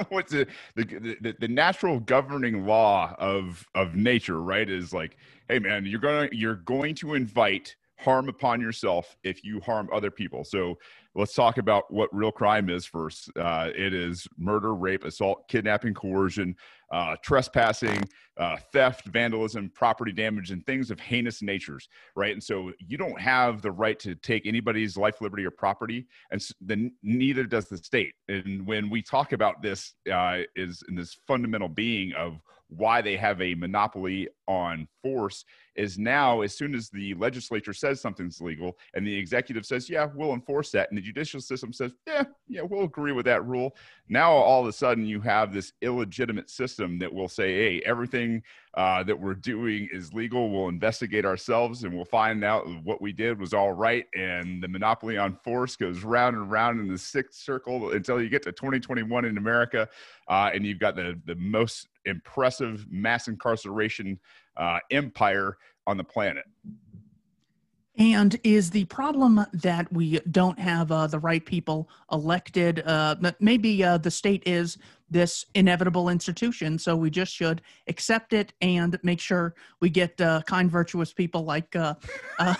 what's 0.08 0.32
the, 0.32 0.46
the, 0.76 1.34
the 1.38 1.48
natural 1.48 2.00
governing 2.00 2.66
law 2.66 3.14
of 3.18 3.66
of 3.74 3.94
nature 3.94 4.42
right 4.42 4.68
is 4.68 4.92
like 4.92 5.16
hey 5.48 5.58
man 5.58 5.84
you're 5.84 6.00
gonna 6.00 6.28
you're 6.32 6.56
going 6.56 6.94
to 6.94 7.14
invite 7.14 7.74
harm 7.98 8.28
upon 8.28 8.60
yourself 8.60 9.16
if 9.24 9.44
you 9.44 9.60
harm 9.60 9.88
other 9.92 10.10
people. 10.10 10.44
So 10.44 10.78
let's 11.14 11.34
talk 11.34 11.58
about 11.58 11.92
what 11.92 12.14
real 12.14 12.32
crime 12.32 12.68
is 12.68 12.84
first. 12.84 13.30
Uh, 13.36 13.70
it 13.74 13.94
is 13.94 14.28
murder 14.36 14.74
rape 14.74 15.04
assault 15.04 15.48
kidnapping 15.48 15.94
coercion 15.94 16.56
uh, 16.92 17.16
trespassing 17.22 18.02
uh, 18.36 18.56
theft 18.72 19.06
vandalism 19.06 19.70
property 19.74 20.12
damage 20.12 20.50
and 20.50 20.64
things 20.66 20.90
of 20.90 20.98
heinous 20.98 21.42
natures 21.42 21.88
right? 22.16 22.32
And 22.32 22.42
so 22.42 22.72
you 22.78 22.96
don't 22.96 23.20
have 23.20 23.62
the 23.62 23.70
right 23.70 23.98
to 24.00 24.14
take 24.14 24.46
anybody's 24.46 24.96
life 24.96 25.20
liberty 25.20 25.44
or 25.44 25.50
property 25.50 26.06
and 26.30 26.44
then 26.60 26.92
neither 27.02 27.44
does 27.44 27.68
the 27.68 27.76
state. 27.76 28.14
And 28.28 28.66
when 28.66 28.90
we 28.90 29.02
talk 29.02 29.32
about 29.32 29.62
this 29.62 29.94
uh, 30.12 30.40
is 30.56 30.82
in 30.88 30.94
this 30.94 31.18
fundamental 31.26 31.68
being 31.68 32.12
of 32.14 32.40
why 32.76 33.00
they 33.00 33.16
have 33.16 33.40
a 33.40 33.54
monopoly 33.54 34.28
on 34.46 34.86
force 35.02 35.44
is 35.76 35.98
now 35.98 36.42
as 36.42 36.56
soon 36.56 36.74
as 36.74 36.88
the 36.90 37.14
legislature 37.14 37.72
says 37.72 38.00
something's 38.00 38.40
legal 38.40 38.76
and 38.94 39.06
the 39.06 39.14
executive 39.16 39.64
says 39.64 39.88
yeah 39.88 40.06
we'll 40.14 40.34
enforce 40.34 40.70
that 40.70 40.88
and 40.90 40.98
the 40.98 41.02
judicial 41.02 41.40
system 41.40 41.72
says, 41.72 41.92
yeah, 42.06 42.24
yeah, 42.48 42.62
we'll 42.62 42.84
agree 42.84 43.12
with 43.12 43.24
that 43.26 43.44
rule. 43.44 43.74
Now 44.08 44.32
all 44.32 44.62
of 44.62 44.68
a 44.68 44.72
sudden 44.72 45.06
you 45.06 45.20
have 45.20 45.52
this 45.52 45.72
illegitimate 45.82 46.50
system 46.50 46.98
that 46.98 47.12
will 47.12 47.28
say, 47.28 47.54
hey, 47.54 47.82
everything 47.84 48.42
uh, 48.74 49.02
that 49.04 49.18
we're 49.18 49.34
doing 49.34 49.88
is 49.92 50.12
legal. 50.12 50.50
We'll 50.50 50.68
investigate 50.68 51.24
ourselves 51.24 51.84
and 51.84 51.94
we'll 51.94 52.04
find 52.04 52.44
out 52.44 52.66
what 52.82 53.00
we 53.00 53.12
did 53.12 53.38
was 53.38 53.54
all 53.54 53.72
right. 53.72 54.06
And 54.14 54.62
the 54.62 54.68
monopoly 54.68 55.16
on 55.16 55.36
force 55.44 55.76
goes 55.76 56.02
round 56.02 56.36
and 56.36 56.50
round 56.50 56.80
in 56.80 56.88
the 56.88 56.98
sixth 56.98 57.40
circle 57.40 57.92
until 57.92 58.20
you 58.20 58.28
get 58.28 58.42
to 58.42 58.52
2021 58.52 59.24
in 59.24 59.38
America. 59.38 59.88
Uh, 60.28 60.50
and 60.52 60.64
you've 60.64 60.80
got 60.80 60.96
the, 60.96 61.20
the 61.24 61.36
most 61.36 61.88
impressive 62.06 62.86
mass 62.90 63.28
incarceration 63.28 64.18
uh, 64.56 64.78
empire 64.90 65.56
on 65.86 65.96
the 65.96 66.04
planet. 66.04 66.44
And 67.96 68.38
is 68.42 68.70
the 68.70 68.86
problem 68.86 69.46
that 69.52 69.92
we 69.92 70.18
don't 70.32 70.58
have 70.58 70.90
uh, 70.90 71.06
the 71.06 71.20
right 71.20 71.44
people 71.44 71.88
elected? 72.10 72.82
Uh, 72.84 73.14
maybe 73.38 73.84
uh, 73.84 73.98
the 73.98 74.10
state 74.10 74.42
is 74.46 74.78
this 75.10 75.46
inevitable 75.54 76.08
institution, 76.08 76.76
so 76.76 76.96
we 76.96 77.08
just 77.08 77.32
should 77.32 77.62
accept 77.86 78.32
it 78.32 78.52
and 78.60 78.98
make 79.04 79.20
sure 79.20 79.54
we 79.80 79.90
get 79.90 80.20
uh, 80.20 80.42
kind, 80.44 80.68
virtuous 80.68 81.12
people 81.12 81.44
like 81.44 81.76
uh, 81.76 81.94
uh, 82.40 82.54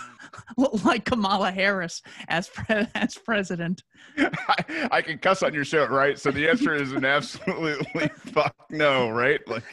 like 0.84 1.04
Kamala 1.04 1.50
Harris 1.50 2.02
as 2.28 2.48
pre- 2.48 2.86
as 2.94 3.16
president. 3.16 3.82
I, 4.16 4.88
I, 4.90 5.02
can 5.02 5.18
cuss 5.18 5.42
on 5.42 5.54
your 5.54 5.64
show, 5.64 5.86
right? 5.86 6.18
So 6.18 6.30
the 6.30 6.48
answer 6.48 6.74
is 6.74 6.92
an 6.92 7.04
absolutely 7.04 8.08
fuck 8.08 8.54
no, 8.70 9.10
right? 9.10 9.40
Like 9.48 9.64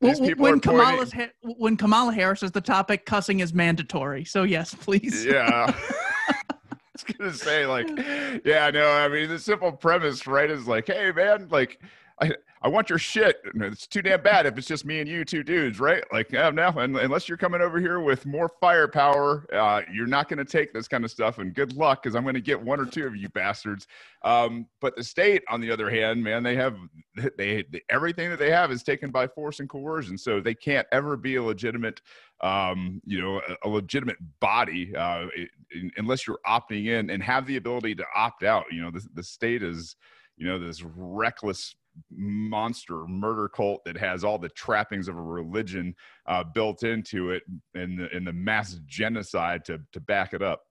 when 0.00 0.60
Kamala 0.60 1.06
when 1.42 1.76
Kamala 1.76 2.12
Harris 2.12 2.42
is 2.42 2.52
the 2.52 2.60
topic, 2.60 3.06
cussing 3.06 3.40
is 3.40 3.54
mandatory. 3.54 4.24
So 4.24 4.42
yes, 4.42 4.74
please. 4.74 5.24
Yeah. 5.24 5.72
I 6.96 7.06
was 7.08 7.16
gonna 7.18 7.32
say 7.32 7.66
like, 7.66 7.88
yeah, 8.44 8.70
no. 8.70 8.88
I 8.88 9.08
mean, 9.08 9.28
the 9.28 9.38
simple 9.38 9.72
premise, 9.72 10.26
right, 10.26 10.50
is 10.50 10.68
like, 10.68 10.86
hey, 10.86 11.10
man, 11.10 11.48
like, 11.50 11.80
I 12.20 12.32
I 12.64 12.68
want 12.68 12.88
your 12.88 12.98
shit. 12.98 13.42
It's 13.56 13.86
too 13.86 14.00
damn 14.00 14.22
bad 14.22 14.46
if 14.46 14.56
it's 14.56 14.66
just 14.66 14.86
me 14.86 15.00
and 15.00 15.08
you 15.08 15.22
two 15.22 15.42
dudes, 15.42 15.78
right? 15.78 16.02
Like, 16.10 16.32
yeah, 16.32 16.48
no, 16.48 16.68
unless 16.68 17.28
you're 17.28 17.36
coming 17.36 17.60
over 17.60 17.78
here 17.78 18.00
with 18.00 18.24
more 18.24 18.50
firepower, 18.58 19.46
uh, 19.52 19.82
you're 19.92 20.06
not 20.06 20.30
going 20.30 20.38
to 20.38 20.46
take 20.46 20.72
this 20.72 20.88
kind 20.88 21.04
of 21.04 21.10
stuff. 21.10 21.36
And 21.36 21.52
good 21.52 21.74
luck, 21.74 22.02
because 22.02 22.16
I'm 22.16 22.22
going 22.22 22.36
to 22.36 22.40
get 22.40 22.58
one 22.58 22.80
or 22.80 22.86
two 22.86 23.06
of 23.06 23.16
you 23.16 23.28
bastards. 23.28 23.86
Um, 24.22 24.66
but 24.80 24.96
the 24.96 25.04
state, 25.04 25.42
on 25.50 25.60
the 25.60 25.70
other 25.70 25.90
hand, 25.90 26.24
man, 26.24 26.42
they 26.42 26.56
have 26.56 26.78
they, 27.36 27.64
they 27.70 27.82
everything 27.90 28.30
that 28.30 28.38
they 28.38 28.50
have 28.50 28.72
is 28.72 28.82
taken 28.82 29.10
by 29.10 29.26
force 29.26 29.60
and 29.60 29.68
coercion, 29.68 30.16
so 30.16 30.40
they 30.40 30.54
can't 30.54 30.86
ever 30.90 31.18
be 31.18 31.36
a 31.36 31.42
legitimate, 31.42 32.00
um, 32.40 33.02
you 33.04 33.20
know, 33.20 33.42
a, 33.46 33.68
a 33.68 33.68
legitimate 33.68 34.16
body 34.40 34.96
uh, 34.96 35.26
unless 35.98 36.26
you're 36.26 36.40
opting 36.46 36.86
in 36.86 37.10
and 37.10 37.22
have 37.22 37.46
the 37.46 37.56
ability 37.56 37.94
to 37.96 38.06
opt 38.16 38.42
out. 38.42 38.64
You 38.70 38.80
know, 38.80 38.90
the, 38.90 39.06
the 39.12 39.22
state 39.22 39.62
is 39.62 39.96
you 40.38 40.46
know 40.46 40.58
this 40.58 40.82
reckless 40.82 41.74
monster 42.10 43.06
murder 43.06 43.48
cult 43.48 43.84
that 43.84 43.96
has 43.96 44.24
all 44.24 44.38
the 44.38 44.48
trappings 44.50 45.08
of 45.08 45.16
a 45.16 45.22
religion 45.22 45.94
uh, 46.26 46.42
built 46.42 46.82
into 46.82 47.30
it 47.30 47.42
and 47.74 47.98
the, 47.98 48.20
the 48.20 48.32
mass 48.32 48.78
genocide 48.86 49.64
to, 49.64 49.80
to 49.92 50.00
back 50.00 50.34
it 50.34 50.42
up 50.42 50.62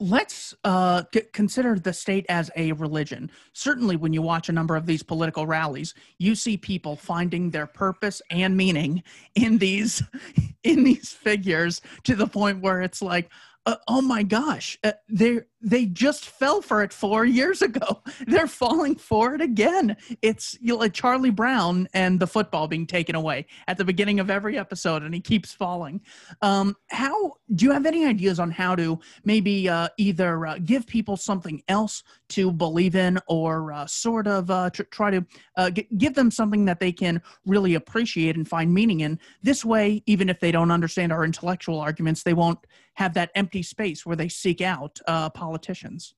let's 0.00 0.54
uh, 0.64 1.02
c- 1.12 1.22
consider 1.32 1.78
the 1.78 1.92
state 1.92 2.26
as 2.28 2.50
a 2.56 2.72
religion. 2.72 3.30
Certainly, 3.52 3.96
when 3.96 4.12
you 4.12 4.22
watch 4.22 4.48
a 4.48 4.52
number 4.52 4.76
of 4.76 4.86
these 4.86 5.02
political 5.02 5.46
rallies, 5.46 5.94
you 6.18 6.34
see 6.34 6.56
people 6.56 6.96
finding 6.96 7.50
their 7.50 7.66
purpose 7.66 8.20
and 8.30 8.56
meaning 8.56 9.02
in 9.34 9.58
these 9.58 10.02
in 10.64 10.84
these 10.84 11.12
figures 11.12 11.80
to 12.04 12.14
the 12.14 12.26
point 12.26 12.60
where 12.60 12.82
it's 12.82 13.00
like, 13.00 13.30
uh, 13.66 13.76
oh 13.88 14.00
my 14.00 14.22
gosh, 14.22 14.78
uh, 14.84 14.92
they 15.08 15.40
they 15.60 15.86
just 15.86 16.26
fell 16.26 16.62
for 16.62 16.84
it 16.84 16.92
four 16.92 17.24
years 17.24 17.60
ago. 17.62 18.00
They're 18.28 18.46
falling 18.46 18.94
for 18.94 19.34
it 19.34 19.40
again. 19.40 19.96
It's 20.22 20.56
you 20.60 20.74
know, 20.74 20.76
like 20.76 20.92
Charlie 20.92 21.30
Brown 21.30 21.88
and 21.92 22.20
the 22.20 22.28
football 22.28 22.68
being 22.68 22.86
taken 22.86 23.16
away 23.16 23.46
at 23.66 23.76
the 23.76 23.84
beginning 23.84 24.20
of 24.20 24.30
every 24.30 24.56
episode, 24.56 25.02
and 25.02 25.12
he 25.12 25.20
keeps 25.20 25.52
falling. 25.52 26.00
Um, 26.42 26.76
how 26.90 27.32
do 27.56 27.64
you 27.64 27.72
have 27.72 27.86
any 27.86 28.06
ideas 28.06 28.38
on 28.38 28.52
how 28.52 28.76
to 28.76 29.00
maybe 29.24 29.68
uh, 29.68 29.88
either 29.98 30.46
uh, 30.46 30.58
give 30.64 30.86
people 30.86 31.16
something 31.16 31.60
else 31.66 32.04
to 32.28 32.52
believe 32.52 32.94
in, 32.94 33.18
or 33.26 33.72
uh, 33.72 33.86
sort 33.86 34.28
of 34.28 34.48
uh, 34.48 34.70
tr- 34.70 34.84
try 34.84 35.10
to 35.10 35.26
g- 35.72 35.88
give 35.98 36.14
them 36.14 36.30
something 36.30 36.66
that 36.66 36.78
they 36.78 36.92
can 36.92 37.20
really 37.44 37.74
appreciate 37.74 38.36
and 38.36 38.48
find 38.48 38.72
meaning 38.72 39.00
in? 39.00 39.18
This 39.42 39.64
way, 39.64 40.04
even 40.06 40.28
if 40.28 40.38
they 40.38 40.52
don't 40.52 40.70
understand 40.70 41.12
our 41.12 41.24
intellectual 41.24 41.80
arguments, 41.80 42.22
they 42.22 42.34
won't 42.34 42.60
have 42.96 43.14
that 43.14 43.30
empty 43.34 43.62
space 43.62 44.04
where 44.04 44.16
they 44.16 44.28
seek 44.28 44.60
out 44.60 44.98
uh, 45.06 45.30
politicians. 45.30 46.14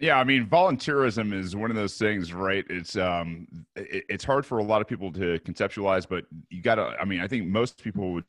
Yeah, 0.00 0.18
I 0.18 0.24
mean, 0.24 0.46
volunteerism 0.46 1.34
is 1.34 1.56
one 1.56 1.70
of 1.70 1.76
those 1.76 1.98
things, 1.98 2.32
right? 2.32 2.64
It's 2.70 2.96
um, 2.96 3.48
it, 3.74 4.04
it's 4.08 4.24
hard 4.24 4.46
for 4.46 4.58
a 4.58 4.62
lot 4.62 4.80
of 4.80 4.86
people 4.86 5.12
to 5.14 5.40
conceptualize, 5.40 6.06
but 6.08 6.24
you 6.50 6.62
got 6.62 6.76
to. 6.76 6.94
I 7.00 7.04
mean, 7.04 7.20
I 7.20 7.26
think 7.26 7.46
most 7.46 7.82
people 7.82 8.12
would 8.12 8.24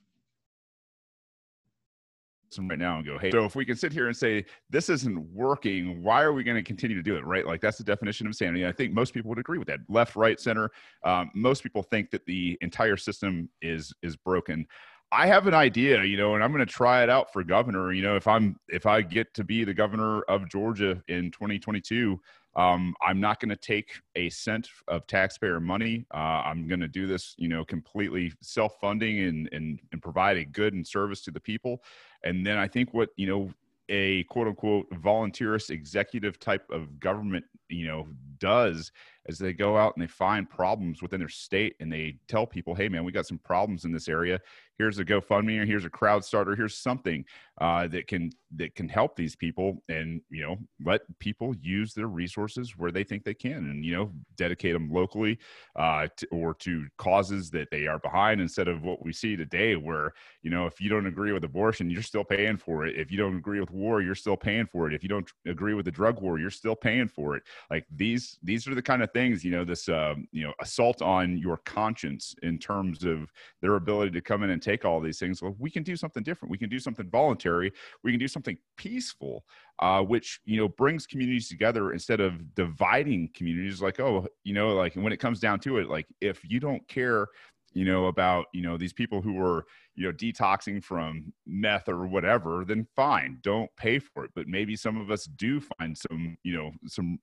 right 2.58 2.80
now 2.80 2.98
and 2.98 3.06
go, 3.06 3.18
hey, 3.20 3.30
so 3.30 3.46
if 3.46 3.56
we 3.56 3.64
can 3.64 3.76
sit 3.76 3.94
here 3.94 4.08
and 4.08 4.18
say 4.18 4.44
this 4.70 4.90
isn't 4.90 5.20
working, 5.32 6.02
why 6.02 6.24
are 6.24 6.34
we 6.34 6.44
going 6.44 6.58
to 6.58 6.64
continue 6.64 6.96
to 6.96 7.04
do 7.04 7.16
it? 7.16 7.24
Right? 7.24 7.46
Like 7.46 7.62
that's 7.62 7.78
the 7.78 7.84
definition 7.84 8.26
of 8.26 8.32
insanity. 8.32 8.66
I 8.66 8.72
think 8.72 8.94
most 8.94 9.14
people 9.14 9.30
would 9.30 9.38
agree 9.38 9.60
with 9.60 9.68
that. 9.68 9.80
Left, 9.88 10.16
right, 10.16 10.40
center. 10.40 10.72
Um, 11.04 11.30
most 11.36 11.62
people 11.62 11.84
think 11.84 12.10
that 12.12 12.26
the 12.26 12.58
entire 12.62 12.98
system 12.98 13.50
is 13.62 13.94
is 14.02 14.16
broken. 14.16 14.66
I 15.12 15.26
have 15.28 15.48
an 15.48 15.54
idea, 15.54 16.04
you 16.04 16.18
know, 16.18 16.36
and 16.36 16.44
I'm 16.44 16.52
going 16.52 16.66
to 16.66 16.72
try 16.72 17.02
it 17.04 17.10
out 17.10 17.34
for 17.34 17.44
governor. 17.44 17.92
You 17.92 18.04
know, 18.04 18.16
if 18.16 18.28
I'm 18.28 18.60
if 18.68 18.86
I 18.86 19.02
get 19.02 19.34
to 19.36 19.44
be 19.44 19.64
the 19.64 19.74
governor 19.74 20.22
of 20.24 20.48
Georgia 20.48 21.02
in 21.08 21.32
2022, 21.32 22.20
um, 22.56 22.94
I'm 23.02 23.20
not 23.20 23.40
going 23.40 23.50
to 23.50 23.56
take 23.56 23.92
a 24.16 24.30
cent 24.30 24.68
of 24.88 25.08
taxpayer 25.08 25.60
money. 25.60 26.06
Uh, 26.14 26.44
I'm 26.46 26.68
going 26.68 26.80
to 26.82 26.88
do 26.88 27.08
this, 27.08 27.34
you 27.38 27.48
know, 27.48 27.66
completely 27.66 28.32
self-funding 28.42 29.20
and, 29.22 29.50
and 29.52 29.80
and 29.92 30.02
provide 30.02 30.38
a 30.38 30.46
good 30.46 30.74
and 30.74 30.86
service 30.86 31.22
to 31.22 31.32
the 31.32 31.40
people. 31.40 31.82
And 32.24 32.46
then 32.46 32.58
I 32.58 32.68
think 32.68 32.94
what 32.94 33.10
you 33.16 33.28
know 33.28 33.52
a 33.90 34.24
quote 34.26 34.48
unquote 34.48 34.90
volunteerist 34.92 35.72
executive 35.72 36.40
type 36.40 36.70
of 36.70 37.00
government, 37.00 37.46
you 37.70 37.88
know, 37.88 38.08
does 38.38 38.92
as 39.28 39.38
they 39.38 39.52
go 39.52 39.78
out 39.78 39.96
and 39.96 40.04
they 40.04 40.08
find 40.08 40.50
problems 40.50 41.02
within 41.02 41.20
their 41.20 41.30
state 41.30 41.76
and 41.80 41.92
they 41.92 42.18
tell 42.28 42.46
people, 42.46 42.76
hey, 42.76 42.88
man, 42.88 43.04
we 43.04 43.12
got 43.12 43.26
some 43.26 43.40
problems 43.40 43.86
in 43.86 43.92
this 43.92 44.08
area. 44.08 44.40
Here's 44.80 44.98
a 44.98 45.04
GoFundMe 45.04 45.60
or 45.60 45.66
here's 45.66 45.84
a 45.84 45.90
crowd 45.90 46.24
starter. 46.24 46.56
Here's 46.56 46.78
something 46.78 47.26
uh, 47.60 47.88
that 47.90 48.08
can 48.08 48.32
that 48.56 48.74
can 48.74 48.88
help 48.88 49.16
these 49.16 49.36
people 49.36 49.84
and 49.90 50.22
you 50.30 50.42
know 50.42 50.58
let 50.84 51.02
people 51.20 51.54
use 51.62 51.94
their 51.94 52.08
resources 52.08 52.78
where 52.78 52.92
they 52.92 53.04
think 53.04 53.24
they 53.24 53.34
can 53.34 53.70
and 53.70 53.86
you 53.86 53.96
know 53.96 54.12
dedicate 54.38 54.74
them 54.74 54.90
locally 54.90 55.38
uh, 55.76 56.08
to, 56.16 56.26
or 56.32 56.54
to 56.54 56.88
causes 56.98 57.52
that 57.52 57.70
they 57.70 57.86
are 57.86 58.00
behind 58.00 58.42
instead 58.42 58.68
of 58.68 58.82
what 58.82 59.04
we 59.04 59.12
see 59.12 59.36
today 59.36 59.76
where 59.76 60.14
you 60.42 60.50
know 60.50 60.66
if 60.66 60.80
you 60.80 60.90
don't 60.90 61.06
agree 61.06 61.32
with 61.32 61.44
abortion 61.44 61.90
you're 61.90 62.02
still 62.02 62.24
paying 62.24 62.58
for 62.58 62.86
it 62.86 62.98
if 62.98 63.12
you 63.12 63.18
don't 63.18 63.38
agree 63.38 63.60
with 63.60 63.70
war 63.70 64.02
you're 64.02 64.16
still 64.16 64.38
paying 64.38 64.66
for 64.66 64.88
it 64.88 64.94
if 64.94 65.04
you 65.04 65.10
don't 65.10 65.30
agree 65.46 65.74
with 65.74 65.86
the 65.86 65.92
drug 65.92 66.22
war 66.22 66.40
you're 66.40 66.50
still 66.50 66.76
paying 66.76 67.08
for 67.08 67.36
it 67.36 67.44
like 67.70 67.86
these 67.96 68.40
these 68.42 68.68
are 68.68 68.74
the 68.74 68.82
kind 68.82 69.04
of 69.04 69.12
things 69.12 69.44
you 69.44 69.52
know 69.52 69.66
this 69.66 69.90
um, 69.90 70.28
you 70.32 70.44
know 70.44 70.54
assault 70.62 71.02
on 71.02 71.38
your 71.38 71.58
conscience 71.58 72.34
in 72.42 72.58
terms 72.58 73.04
of 73.04 73.32
their 73.62 73.76
ability 73.76 74.12
to 74.12 74.22
come 74.22 74.44
in 74.44 74.50
and 74.50 74.62
take 74.62 74.69
all 74.86 75.00
these 75.00 75.20
things 75.20 75.42
well 75.42 75.56
we 75.60 75.70
can 75.70 75.84
do 75.84 75.96
something 75.96 76.24
different. 76.24 76.52
We 76.52 76.58
can 76.58 76.70
do 76.70 76.80
something 76.80 77.10
voluntary. 77.10 77.72
We 78.04 78.12
can 78.12 78.20
do 78.20 78.28
something 78.28 78.58
peaceful 78.78 79.44
uh, 79.80 80.02
which 80.02 80.40
you 80.46 80.58
know 80.58 80.68
brings 80.68 81.06
communities 81.06 81.50
together 81.50 81.92
instead 81.92 82.20
of 82.20 82.56
dividing 82.56 83.30
communities. 83.34 83.82
Like 83.82 84.00
oh 84.00 84.28
you 84.44 84.54
know 84.54 84.70
like 84.70 84.96
when 84.96 85.14
it 85.14 85.18
comes 85.18 85.40
down 85.40 85.60
to 85.62 85.78
it 85.78 85.90
like 85.90 86.08
if 86.22 86.42
you 86.44 86.60
don't 86.60 86.88
care 86.88 87.28
you 87.74 87.86
know 87.86 88.08
about 88.08 88.46
you 88.54 88.62
know 88.62 88.78
these 88.78 88.94
people 88.94 89.22
who 89.22 89.40
are 89.40 89.66
you 89.96 90.06
know 90.06 90.14
detoxing 90.14 90.84
from 90.84 91.32
meth 91.46 91.88
or 91.88 92.08
whatever 92.08 92.64
then 92.66 92.88
fine 92.96 93.38
don't 93.42 93.70
pay 93.78 94.00
for 94.00 94.26
it. 94.26 94.32
But 94.36 94.48
maybe 94.48 94.76
some 94.76 95.00
of 95.00 95.12
us 95.12 95.26
do 95.26 95.62
find 95.62 95.98
some 95.98 96.38
you 96.44 96.54
know 96.54 96.72
some 96.88 97.20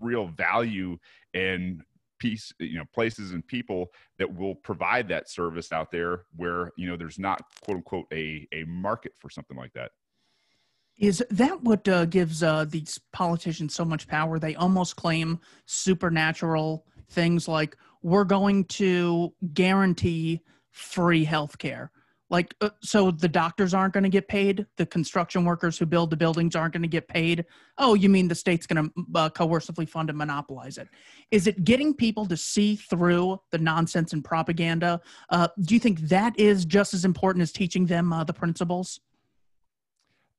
real 0.00 0.28
value 0.28 0.98
in 1.32 1.82
piece 2.24 2.54
you 2.58 2.78
know 2.78 2.84
places 2.94 3.32
and 3.32 3.46
people 3.46 3.88
that 4.18 4.34
will 4.34 4.54
provide 4.54 5.06
that 5.08 5.28
service 5.28 5.72
out 5.72 5.90
there 5.90 6.22
where 6.36 6.72
you 6.78 6.88
know 6.88 6.96
there's 6.96 7.18
not 7.18 7.42
quote 7.62 7.76
unquote 7.76 8.06
a 8.12 8.48
a 8.52 8.64
market 8.64 9.12
for 9.20 9.28
something 9.28 9.56
like 9.56 9.72
that. 9.74 9.90
Is 10.96 11.22
that 11.30 11.62
what 11.62 11.86
uh, 11.88 12.06
gives 12.06 12.42
uh, 12.42 12.64
these 12.66 12.98
politicians 13.12 13.74
so 13.74 13.84
much 13.84 14.06
power? 14.06 14.38
They 14.38 14.54
almost 14.54 14.96
claim 14.96 15.40
supernatural 15.66 16.86
things 17.10 17.46
like 17.46 17.76
we're 18.02 18.24
going 18.24 18.64
to 18.64 19.34
guarantee 19.52 20.40
free 20.70 21.24
health 21.24 21.58
care 21.58 21.90
like 22.34 22.52
uh, 22.60 22.70
so 22.82 23.12
the 23.12 23.28
doctors 23.28 23.74
aren't 23.74 23.94
going 23.94 24.02
to 24.02 24.10
get 24.10 24.26
paid? 24.26 24.66
The 24.76 24.86
construction 24.86 25.44
workers 25.44 25.78
who 25.78 25.86
build 25.86 26.10
the 26.10 26.16
buildings 26.16 26.56
aren't 26.56 26.72
going 26.72 26.82
to 26.82 26.88
get 26.88 27.06
paid? 27.06 27.44
Oh 27.78 27.94
you 27.94 28.08
mean 28.08 28.26
the 28.26 28.34
state's 28.34 28.66
going 28.66 28.84
to 28.84 28.92
uh, 29.14 29.30
coercively 29.30 29.88
fund 29.88 30.08
and 30.08 30.18
monopolize 30.18 30.76
it. 30.76 30.88
Is 31.30 31.46
it 31.46 31.62
getting 31.62 31.94
people 31.94 32.26
to 32.26 32.36
see 32.36 32.74
through 32.74 33.38
the 33.52 33.58
nonsense 33.58 34.12
and 34.12 34.24
propaganda? 34.24 35.00
Uh, 35.30 35.46
do 35.60 35.74
you 35.74 35.80
think 35.80 36.00
that 36.00 36.36
is 36.38 36.64
just 36.64 36.92
as 36.92 37.04
important 37.04 37.42
as 37.42 37.52
teaching 37.52 37.86
them 37.86 38.12
uh, 38.12 38.24
the 38.24 38.32
principles 38.32 39.00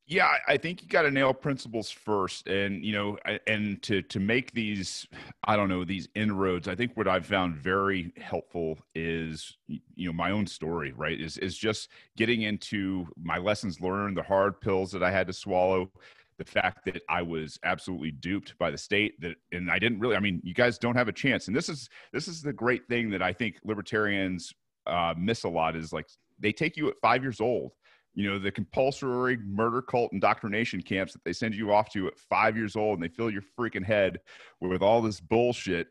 Yeah, 0.07 0.29
I 0.47 0.57
think 0.57 0.83
you 0.83 0.87
got 0.87 1.01
to 1.01 1.09
nail 1.11 1.33
principles 1.33 1.89
first, 1.89 2.45
and 2.47 2.85
you 2.85 2.93
know, 2.93 3.17
and 3.47 3.81
to 3.83 4.03
to 4.03 4.19
make 4.19 4.51
these, 4.51 5.07
I 5.45 5.55
don't 5.55 5.67
know, 5.67 5.83
these 5.83 6.07
inroads. 6.13 6.67
I 6.67 6.75
think 6.75 6.95
what 6.95 7.07
I've 7.07 7.25
found 7.25 7.55
very 7.55 8.13
helpful 8.17 8.77
is, 8.93 9.57
you 9.67 10.07
know, 10.07 10.13
my 10.13 10.29
own 10.29 10.45
story. 10.45 10.91
Right, 10.95 11.19
is 11.19 11.39
is 11.39 11.57
just 11.57 11.89
getting 12.17 12.43
into 12.43 13.07
my 13.17 13.39
lessons 13.39 13.81
learned, 13.81 14.15
the 14.15 14.21
hard 14.21 14.61
pills 14.61 14.91
that 14.91 15.01
I 15.01 15.09
had 15.09 15.25
to 15.25 15.33
swallow, 15.33 15.91
the 16.37 16.45
fact 16.45 16.85
that 16.85 17.01
I 17.09 17.23
was 17.23 17.57
absolutely 17.63 18.11
duped 18.11 18.55
by 18.59 18.69
the 18.69 18.77
state. 18.77 19.19
That, 19.21 19.37
and 19.53 19.71
I 19.71 19.79
didn't 19.79 19.99
really. 19.99 20.15
I 20.15 20.19
mean, 20.19 20.39
you 20.43 20.53
guys 20.53 20.77
don't 20.77 20.95
have 20.95 21.07
a 21.07 21.13
chance. 21.13 21.47
And 21.47 21.55
this 21.55 21.67
is 21.67 21.89
this 22.13 22.27
is 22.27 22.43
the 22.43 22.53
great 22.53 22.87
thing 22.87 23.09
that 23.09 23.23
I 23.23 23.33
think 23.33 23.55
libertarians 23.63 24.53
uh, 24.85 25.15
miss 25.17 25.45
a 25.45 25.49
lot 25.49 25.75
is 25.75 25.91
like 25.91 26.07
they 26.37 26.51
take 26.51 26.77
you 26.77 26.89
at 26.89 26.95
five 27.01 27.23
years 27.23 27.41
old 27.41 27.71
you 28.15 28.29
know 28.29 28.39
the 28.39 28.51
compulsory 28.51 29.37
murder 29.37 29.81
cult 29.81 30.11
indoctrination 30.13 30.81
camps 30.81 31.13
that 31.13 31.23
they 31.23 31.33
send 31.33 31.53
you 31.53 31.71
off 31.71 31.89
to 31.91 32.07
at 32.07 32.17
five 32.17 32.57
years 32.57 32.75
old 32.75 32.97
and 32.97 33.03
they 33.03 33.13
fill 33.13 33.29
your 33.29 33.43
freaking 33.57 33.85
head 33.85 34.19
with 34.61 34.81
all 34.81 35.01
this 35.01 35.19
bullshit 35.19 35.87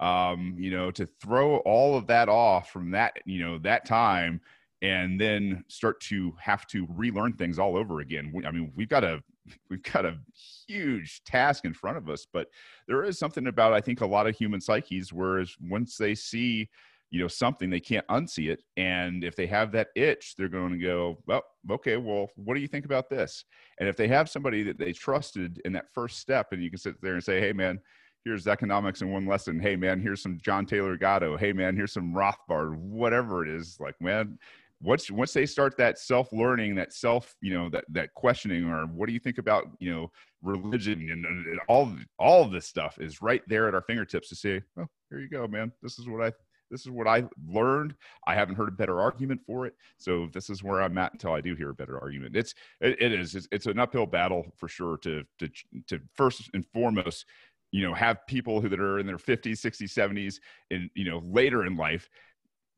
um, 0.00 0.54
you 0.58 0.70
know 0.70 0.90
to 0.90 1.06
throw 1.06 1.56
all 1.58 1.96
of 1.96 2.06
that 2.06 2.28
off 2.28 2.70
from 2.70 2.90
that 2.90 3.14
you 3.24 3.40
know 3.40 3.58
that 3.58 3.86
time 3.86 4.40
and 4.82 5.20
then 5.20 5.64
start 5.68 6.00
to 6.00 6.32
have 6.40 6.66
to 6.68 6.86
relearn 6.90 7.32
things 7.32 7.58
all 7.58 7.76
over 7.76 7.98
again. 7.98 8.32
I 8.46 8.50
mean 8.50 8.72
we've 8.76 8.88
got 8.88 9.04
a 9.04 9.22
we've 9.70 9.82
got 9.82 10.04
a 10.04 10.18
huge 10.66 11.22
task 11.24 11.64
in 11.64 11.72
front 11.72 11.96
of 11.96 12.10
us 12.10 12.26
but 12.30 12.48
there 12.86 13.02
is 13.02 13.18
something 13.18 13.46
about 13.46 13.72
i 13.72 13.80
think 13.80 14.02
a 14.02 14.06
lot 14.06 14.26
of 14.26 14.36
human 14.36 14.60
psyches 14.60 15.10
whereas 15.10 15.56
once 15.58 15.96
they 15.96 16.14
see 16.14 16.68
you 17.10 17.20
know 17.20 17.28
something 17.28 17.70
they 17.70 17.80
can't 17.80 18.06
unsee 18.08 18.50
it. 18.50 18.62
And 18.76 19.24
if 19.24 19.34
they 19.36 19.46
have 19.46 19.72
that 19.72 19.88
itch 19.94 20.34
they're 20.36 20.48
going 20.48 20.72
to 20.72 20.78
go 20.78 21.18
well 21.26 21.42
okay 21.70 21.96
well 21.96 22.28
what 22.36 22.54
do 22.54 22.60
you 22.60 22.68
think 22.68 22.84
about 22.84 23.08
this? 23.08 23.44
And 23.78 23.88
if 23.88 23.96
they 23.96 24.08
have 24.08 24.28
somebody 24.28 24.62
that 24.64 24.78
they 24.78 24.92
trusted 24.92 25.60
in 25.64 25.72
that 25.72 25.92
first 25.94 26.18
step 26.18 26.48
and 26.52 26.62
you 26.62 26.70
can 26.70 26.78
sit 26.78 27.00
there 27.00 27.14
and 27.14 27.24
say 27.24 27.40
hey 27.40 27.52
man 27.52 27.78
here's 28.24 28.46
economics 28.46 29.00
in 29.00 29.10
one 29.12 29.26
lesson. 29.26 29.58
Hey 29.60 29.76
man 29.76 30.00
here's 30.00 30.22
some 30.22 30.38
john 30.42 30.66
taylor 30.66 30.96
gatto. 30.96 31.36
Hey 31.36 31.52
man 31.52 31.76
here's 31.76 31.92
some 31.92 32.12
rothbard 32.12 32.76
whatever 32.76 33.44
it 33.44 33.50
is 33.50 33.78
like 33.80 33.94
man 34.00 34.38
once 34.80 35.10
once 35.10 35.32
they 35.32 35.46
start 35.46 35.76
that 35.76 35.98
self 35.98 36.32
learning 36.32 36.74
that 36.76 36.92
self 36.92 37.34
you 37.40 37.52
know 37.52 37.68
that 37.68 37.84
that 37.88 38.12
questioning 38.14 38.64
or 38.64 38.86
what 38.86 39.06
do 39.06 39.12
you 39.12 39.18
think 39.18 39.38
about 39.38 39.64
you 39.80 39.90
know 39.90 40.10
religion 40.42 41.08
and, 41.10 41.24
and 41.24 41.60
all 41.68 41.92
all 42.18 42.44
of 42.44 42.52
this 42.52 42.66
stuff 42.66 42.96
is 43.00 43.20
right 43.20 43.42
there 43.48 43.66
at 43.66 43.74
our 43.74 43.82
fingertips 43.82 44.28
to 44.28 44.36
say 44.36 44.62
well 44.76 44.88
here 45.10 45.20
you 45.20 45.28
go 45.28 45.46
man. 45.48 45.72
This 45.82 45.98
is 45.98 46.06
what 46.06 46.22
i 46.22 46.32
this 46.70 46.82
is 46.82 46.90
what 46.90 47.06
I 47.06 47.24
learned. 47.46 47.94
I 48.26 48.34
haven't 48.34 48.56
heard 48.56 48.68
a 48.68 48.72
better 48.72 49.00
argument 49.00 49.40
for 49.46 49.66
it. 49.66 49.74
So 49.96 50.28
this 50.32 50.50
is 50.50 50.62
where 50.62 50.82
I'm 50.82 50.98
at 50.98 51.12
until 51.12 51.32
I 51.32 51.40
do 51.40 51.54
hear 51.54 51.70
a 51.70 51.74
better 51.74 51.98
argument. 51.98 52.36
It's 52.36 52.54
it, 52.80 53.00
it 53.00 53.12
is 53.12 53.34
it's, 53.34 53.48
it's 53.50 53.66
an 53.66 53.78
uphill 53.78 54.06
battle 54.06 54.46
for 54.56 54.68
sure 54.68 54.96
to 54.98 55.24
to 55.38 55.48
to 55.86 56.00
first 56.14 56.50
and 56.54 56.66
foremost 56.66 57.24
you 57.70 57.86
know 57.86 57.94
have 57.94 58.26
people 58.26 58.60
who 58.60 58.68
that 58.68 58.80
are 58.80 58.98
in 58.98 59.06
their 59.06 59.18
50s 59.18 59.60
60s 59.60 59.92
70s 59.92 60.40
and 60.70 60.90
you 60.94 61.04
know 61.04 61.22
later 61.24 61.66
in 61.66 61.76
life 61.76 62.08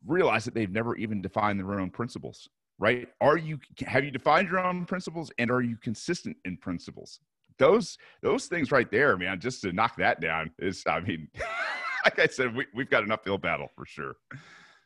realize 0.07 0.45
that 0.45 0.55
they've 0.55 0.73
never 0.73 0.97
even 0.97 1.23
defined 1.23 1.61
their 1.61 1.79
own 1.79 1.91
principles 1.91 2.49
right 2.79 3.09
are 3.21 3.37
you 3.37 3.59
have 3.87 4.05
you 4.05 4.11
defined 4.11 4.49
your 4.49 4.59
own 4.59 4.85
principles 4.85 5.31
and 5.39 5.51
are 5.51 5.61
you 5.61 5.77
consistent 5.77 6.37
in 6.45 6.57
principles 6.57 7.21
those 7.59 7.99
those 8.23 8.47
things 8.47 8.73
right 8.73 8.91
there 8.91 9.17
man 9.17 9.39
just 9.39 9.61
to 9.61 9.73
knock 9.73 9.97
that 9.97 10.21
down 10.21 10.51
is 10.59 10.83
i 10.87 10.99
mean 11.01 11.29
like 12.05 12.19
I 12.19 12.27
said, 12.27 12.55
we, 12.55 12.67
we've 12.75 12.91
got 12.91 13.05
an 13.05 13.13
uphill 13.13 13.39
battle 13.39 13.69
for 13.75 13.85
sure. 13.87 14.17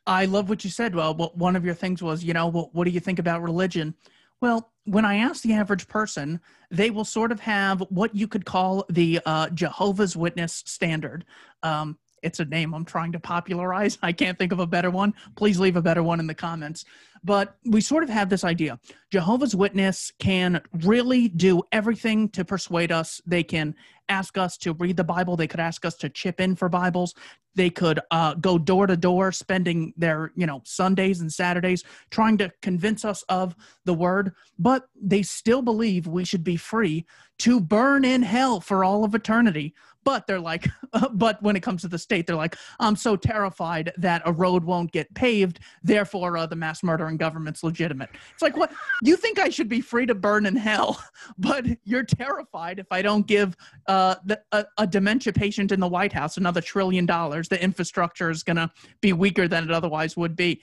I 0.07 0.25
love 0.25 0.49
what 0.49 0.63
you 0.63 0.69
said. 0.69 0.93
Well, 0.93 1.13
one 1.35 1.55
of 1.55 1.65
your 1.65 1.73
things 1.73 2.01
was, 2.01 2.23
you 2.23 2.33
know, 2.33 2.47
well, 2.47 2.69
what 2.73 2.85
do 2.85 2.91
you 2.91 2.99
think 2.99 3.19
about 3.19 3.41
religion? 3.41 3.95
Well, 4.41 4.71
when 4.83 5.05
I 5.05 5.15
ask 5.15 5.41
the 5.41 5.53
average 5.53 5.87
person, 5.87 6.39
they 6.69 6.91
will 6.91 7.05
sort 7.05 7.31
of 7.31 7.39
have 7.39 7.81
what 7.89 8.15
you 8.15 8.27
could 8.27 8.45
call 8.45 8.85
the 8.89 9.19
uh, 9.25 9.49
Jehovah's 9.49 10.15
Witness 10.15 10.61
standard. 10.65 11.25
Um, 11.63 11.97
it's 12.25 12.39
a 12.39 12.45
name 12.45 12.73
I'm 12.73 12.83
trying 12.83 13.11
to 13.11 13.19
popularize. 13.19 13.99
I 14.01 14.11
can't 14.11 14.37
think 14.37 14.51
of 14.51 14.59
a 14.59 14.65
better 14.65 14.89
one. 14.89 15.13
Please 15.35 15.59
leave 15.59 15.75
a 15.75 15.81
better 15.81 16.01
one 16.01 16.19
in 16.19 16.25
the 16.25 16.33
comments. 16.33 16.83
But 17.23 17.55
we 17.65 17.81
sort 17.81 18.03
of 18.03 18.09
have 18.09 18.29
this 18.29 18.43
idea 18.43 18.79
Jehovah's 19.11 19.55
Witness 19.55 20.11
can 20.19 20.61
really 20.83 21.27
do 21.29 21.61
everything 21.71 22.29
to 22.29 22.43
persuade 22.43 22.91
us. 22.91 23.21
They 23.25 23.43
can 23.43 23.75
ask 24.09 24.37
us 24.37 24.57
to 24.57 24.73
read 24.73 24.97
the 24.97 25.03
Bible, 25.03 25.35
they 25.35 25.47
could 25.47 25.59
ask 25.59 25.85
us 25.85 25.95
to 25.97 26.09
chip 26.09 26.41
in 26.41 26.55
for 26.55 26.67
Bibles. 26.67 27.13
They 27.55 27.69
could 27.69 28.01
uh, 28.11 28.33
go 28.35 28.57
door 28.57 28.85
to 28.85 28.97
door, 28.97 29.31
spending 29.31 29.93
their 29.95 30.31
you 30.35 30.45
know 30.45 30.61
Sundays 30.65 31.21
and 31.21 31.31
Saturdays 31.31 31.83
trying 32.09 32.37
to 32.39 32.51
convince 32.61 33.05
us 33.05 33.23
of 33.29 33.55
the 33.85 33.93
Word. 33.93 34.33
But 34.59 34.87
they 34.99 35.21
still 35.21 35.61
believe 35.61 36.07
we 36.07 36.25
should 36.25 36.43
be 36.43 36.57
free 36.57 37.05
to 37.39 37.59
burn 37.59 38.03
in 38.03 38.23
hell 38.23 38.59
for 38.59 38.83
all 38.83 39.03
of 39.03 39.15
eternity 39.15 39.73
but 40.05 40.25
they're 40.27 40.39
like 40.39 40.67
but 41.13 41.41
when 41.43 41.55
it 41.57 41.61
comes 41.61 41.81
to 41.81 41.89
the 41.89 41.99
state 41.99 42.25
they're 42.25 42.35
like 42.35 42.55
i'm 42.79 42.95
so 42.95 43.17
terrified 43.17 43.91
that 43.97 44.21
a 44.25 44.31
road 44.31 44.63
won't 44.63 44.91
get 44.91 45.13
paved 45.13 45.59
therefore 45.83 46.37
uh, 46.37 46.45
the 46.45 46.55
mass 46.55 46.83
murdering 46.83 47.17
government's 47.17 47.63
legitimate. 47.63 48.09
It's 48.33 48.41
like 48.41 48.55
what? 48.55 48.71
You 49.03 49.17
think 49.17 49.39
i 49.39 49.49
should 49.49 49.67
be 49.67 49.81
free 49.81 50.05
to 50.05 50.15
burn 50.15 50.45
in 50.45 50.55
hell 50.55 51.03
but 51.37 51.65
you're 51.83 52.03
terrified 52.03 52.79
if 52.79 52.87
i 52.91 53.01
don't 53.01 53.27
give 53.27 53.57
uh, 53.87 54.15
the, 54.25 54.39
a, 54.51 54.65
a, 54.77 54.87
dementia 54.87 55.33
patient 55.33 55.71
in 55.71 55.79
the 55.79 55.87
white 55.87 56.13
house 56.13 56.37
another 56.37 56.61
trillion 56.61 57.05
dollars 57.05 57.49
the 57.49 57.61
infrastructure 57.61 58.29
is 58.29 58.43
going 58.43 58.55
to 58.55 58.69
be 59.01 59.11
weaker 59.13 59.47
than 59.47 59.63
it 59.63 59.71
otherwise 59.71 60.15
would 60.15 60.35
be. 60.35 60.61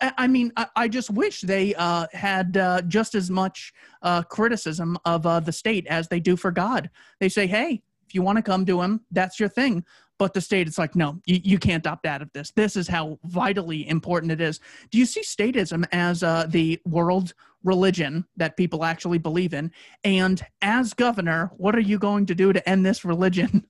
I 0.00 0.26
mean, 0.26 0.52
I 0.76 0.88
just 0.88 1.10
wish 1.10 1.40
they 1.42 1.74
uh, 1.74 2.06
had 2.12 2.56
uh, 2.56 2.82
just 2.82 3.14
as 3.14 3.30
much 3.30 3.72
uh, 4.02 4.22
criticism 4.22 4.98
of 5.04 5.24
uh, 5.24 5.40
the 5.40 5.52
state 5.52 5.86
as 5.86 6.08
they 6.08 6.20
do 6.20 6.36
for 6.36 6.50
God. 6.50 6.90
They 7.20 7.28
say, 7.28 7.46
hey, 7.46 7.82
if 8.10 8.14
you 8.16 8.22
want 8.22 8.38
to 8.38 8.42
come 8.42 8.66
to 8.66 8.82
him, 8.82 9.00
that's 9.12 9.38
your 9.38 9.48
thing. 9.48 9.84
But 10.18 10.34
the 10.34 10.40
state, 10.40 10.66
it's 10.66 10.78
like, 10.78 10.96
no, 10.96 11.20
you, 11.26 11.38
you 11.44 11.58
can't 11.60 11.86
opt 11.86 12.06
out 12.06 12.22
of 12.22 12.32
this. 12.32 12.50
This 12.50 12.74
is 12.74 12.88
how 12.88 13.20
vitally 13.24 13.88
important 13.88 14.32
it 14.32 14.40
is. 14.40 14.58
Do 14.90 14.98
you 14.98 15.06
see 15.06 15.22
statism 15.22 15.86
as 15.92 16.24
uh, 16.24 16.46
the 16.48 16.80
world 16.84 17.34
religion 17.62 18.26
that 18.36 18.56
people 18.56 18.84
actually 18.84 19.18
believe 19.18 19.54
in? 19.54 19.70
And 20.02 20.44
as 20.60 20.92
governor, 20.92 21.52
what 21.56 21.76
are 21.76 21.80
you 21.80 22.00
going 22.00 22.26
to 22.26 22.34
do 22.34 22.52
to 22.52 22.68
end 22.68 22.84
this 22.84 23.04
religion? 23.04 23.64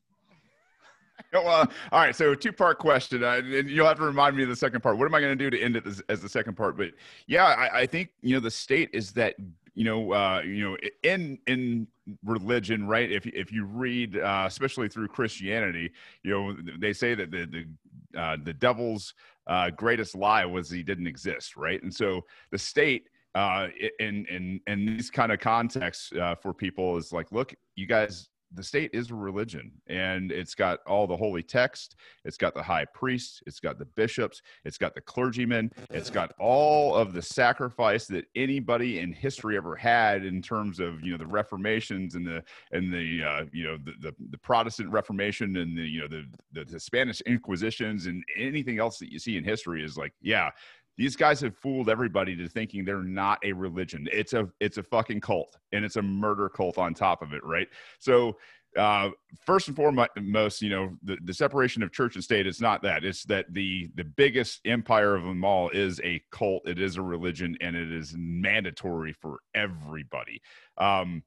well, 1.34 1.46
uh, 1.46 1.66
all 1.92 2.00
right. 2.00 2.16
So, 2.16 2.34
two 2.34 2.52
part 2.52 2.78
question, 2.78 3.22
uh, 3.22 3.42
and 3.44 3.68
you'll 3.68 3.86
have 3.86 3.98
to 3.98 4.04
remind 4.04 4.38
me 4.38 4.44
of 4.44 4.48
the 4.48 4.56
second 4.56 4.80
part. 4.80 4.96
What 4.96 5.04
am 5.04 5.14
I 5.14 5.20
going 5.20 5.36
to 5.36 5.50
do 5.50 5.50
to 5.50 5.62
end 5.62 5.76
it 5.76 5.86
as, 5.86 6.02
as 6.08 6.22
the 6.22 6.30
second 6.30 6.56
part? 6.56 6.78
But 6.78 6.92
yeah, 7.26 7.44
I, 7.44 7.80
I, 7.80 7.86
think 7.86 8.08
you 8.22 8.34
know 8.34 8.40
the 8.40 8.50
state 8.50 8.88
is 8.94 9.12
that 9.12 9.36
you 9.74 9.84
know, 9.84 10.12
uh, 10.12 10.42
you 10.44 10.68
know, 10.68 10.76
in 11.02 11.38
in 11.46 11.86
religion, 12.24 12.86
right? 12.86 13.10
If 13.10 13.26
if 13.26 13.52
you 13.52 13.64
read, 13.64 14.18
uh, 14.18 14.44
especially 14.46 14.88
through 14.88 15.08
Christianity, 15.08 15.90
you 16.22 16.30
know, 16.30 16.56
they 16.78 16.92
say 16.92 17.14
that 17.14 17.30
the 17.30 17.46
the 17.46 18.20
uh, 18.20 18.36
the 18.42 18.52
devil's 18.52 19.14
uh, 19.46 19.70
greatest 19.70 20.14
lie 20.14 20.44
was 20.44 20.70
he 20.70 20.82
didn't 20.82 21.06
exist, 21.06 21.56
right? 21.56 21.82
And 21.82 21.94
so 21.94 22.22
the 22.50 22.58
state 22.58 23.08
uh, 23.34 23.68
in 23.98 24.26
in 24.26 24.60
in 24.66 24.86
these 24.86 25.10
kind 25.10 25.32
of 25.32 25.40
contexts 25.40 26.12
uh, 26.12 26.34
for 26.34 26.52
people 26.52 26.96
is 26.96 27.12
like, 27.12 27.30
look, 27.32 27.54
you 27.76 27.86
guys 27.86 28.28
the 28.52 28.62
state 28.62 28.90
is 28.92 29.10
a 29.10 29.14
religion 29.14 29.70
and 29.86 30.32
it's 30.32 30.54
got 30.54 30.80
all 30.86 31.06
the 31.06 31.16
holy 31.16 31.42
text 31.42 31.96
it's 32.24 32.36
got 32.36 32.54
the 32.54 32.62
high 32.62 32.84
priests 32.86 33.42
it's 33.46 33.60
got 33.60 33.78
the 33.78 33.84
bishops 33.84 34.42
it's 34.64 34.78
got 34.78 34.94
the 34.94 35.00
clergymen 35.00 35.70
it's 35.90 36.10
got 36.10 36.32
all 36.38 36.94
of 36.94 37.12
the 37.12 37.22
sacrifice 37.22 38.06
that 38.06 38.24
anybody 38.34 38.98
in 38.98 39.12
history 39.12 39.56
ever 39.56 39.76
had 39.76 40.24
in 40.24 40.42
terms 40.42 40.80
of 40.80 41.00
you 41.02 41.12
know 41.12 41.18
the 41.18 41.26
reformations 41.26 42.14
and 42.14 42.26
the 42.26 42.42
and 42.72 42.92
the 42.92 43.22
uh, 43.22 43.44
you 43.52 43.64
know 43.64 43.76
the, 43.84 43.92
the, 44.00 44.14
the 44.30 44.38
protestant 44.38 44.90
reformation 44.90 45.56
and 45.56 45.76
the 45.76 45.82
you 45.82 46.00
know 46.00 46.08
the, 46.08 46.24
the 46.52 46.64
the 46.64 46.80
spanish 46.80 47.20
inquisitions 47.22 48.06
and 48.06 48.24
anything 48.36 48.78
else 48.78 48.98
that 48.98 49.12
you 49.12 49.18
see 49.18 49.36
in 49.36 49.44
history 49.44 49.84
is 49.84 49.96
like 49.96 50.12
yeah 50.20 50.50
these 50.96 51.16
guys 51.16 51.40
have 51.40 51.56
fooled 51.56 51.88
everybody 51.88 52.36
to 52.36 52.48
thinking 52.48 52.84
they're 52.84 53.02
not 53.02 53.38
a 53.44 53.52
religion. 53.52 54.08
It's 54.12 54.32
a 54.32 54.48
it's 54.60 54.78
a 54.78 54.82
fucking 54.82 55.20
cult 55.20 55.56
and 55.72 55.84
it's 55.84 55.96
a 55.96 56.02
murder 56.02 56.48
cult 56.48 56.78
on 56.78 56.94
top 56.94 57.22
of 57.22 57.32
it, 57.32 57.44
right? 57.44 57.68
So 57.98 58.36
uh, 58.76 59.10
first 59.44 59.68
and 59.68 59.76
foremost, 59.76 60.62
you 60.62 60.70
know, 60.70 60.96
the, 61.02 61.18
the 61.24 61.34
separation 61.34 61.82
of 61.82 61.92
church 61.92 62.14
and 62.14 62.22
state 62.22 62.46
is 62.46 62.60
not 62.60 62.82
that. 62.82 63.04
It's 63.04 63.24
that 63.24 63.46
the 63.52 63.90
the 63.96 64.04
biggest 64.04 64.60
empire 64.64 65.16
of 65.16 65.24
them 65.24 65.44
all 65.44 65.70
is 65.70 66.00
a 66.04 66.22
cult. 66.30 66.68
It 66.68 66.80
is 66.80 66.96
a 66.96 67.02
religion, 67.02 67.56
and 67.60 67.74
it 67.74 67.92
is 67.92 68.14
mandatory 68.16 69.12
for 69.12 69.38
everybody. 69.54 70.40
Um, 70.78 71.24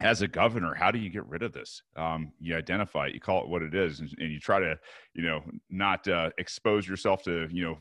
as 0.00 0.22
a 0.22 0.28
governor, 0.28 0.74
how 0.74 0.90
do 0.90 0.98
you 0.98 1.08
get 1.08 1.26
rid 1.26 1.42
of 1.42 1.52
this? 1.52 1.82
Um, 1.96 2.32
you 2.40 2.56
identify 2.56 3.06
it, 3.06 3.14
you 3.14 3.20
call 3.20 3.42
it 3.42 3.48
what 3.48 3.62
it 3.62 3.74
is, 3.74 4.00
and, 4.00 4.12
and 4.18 4.32
you 4.32 4.40
try 4.40 4.58
to, 4.58 4.76
you 5.14 5.22
know, 5.22 5.42
not 5.70 6.06
uh, 6.08 6.30
expose 6.38 6.88
yourself 6.88 7.22
to, 7.22 7.48
you 7.50 7.64
know, 7.64 7.78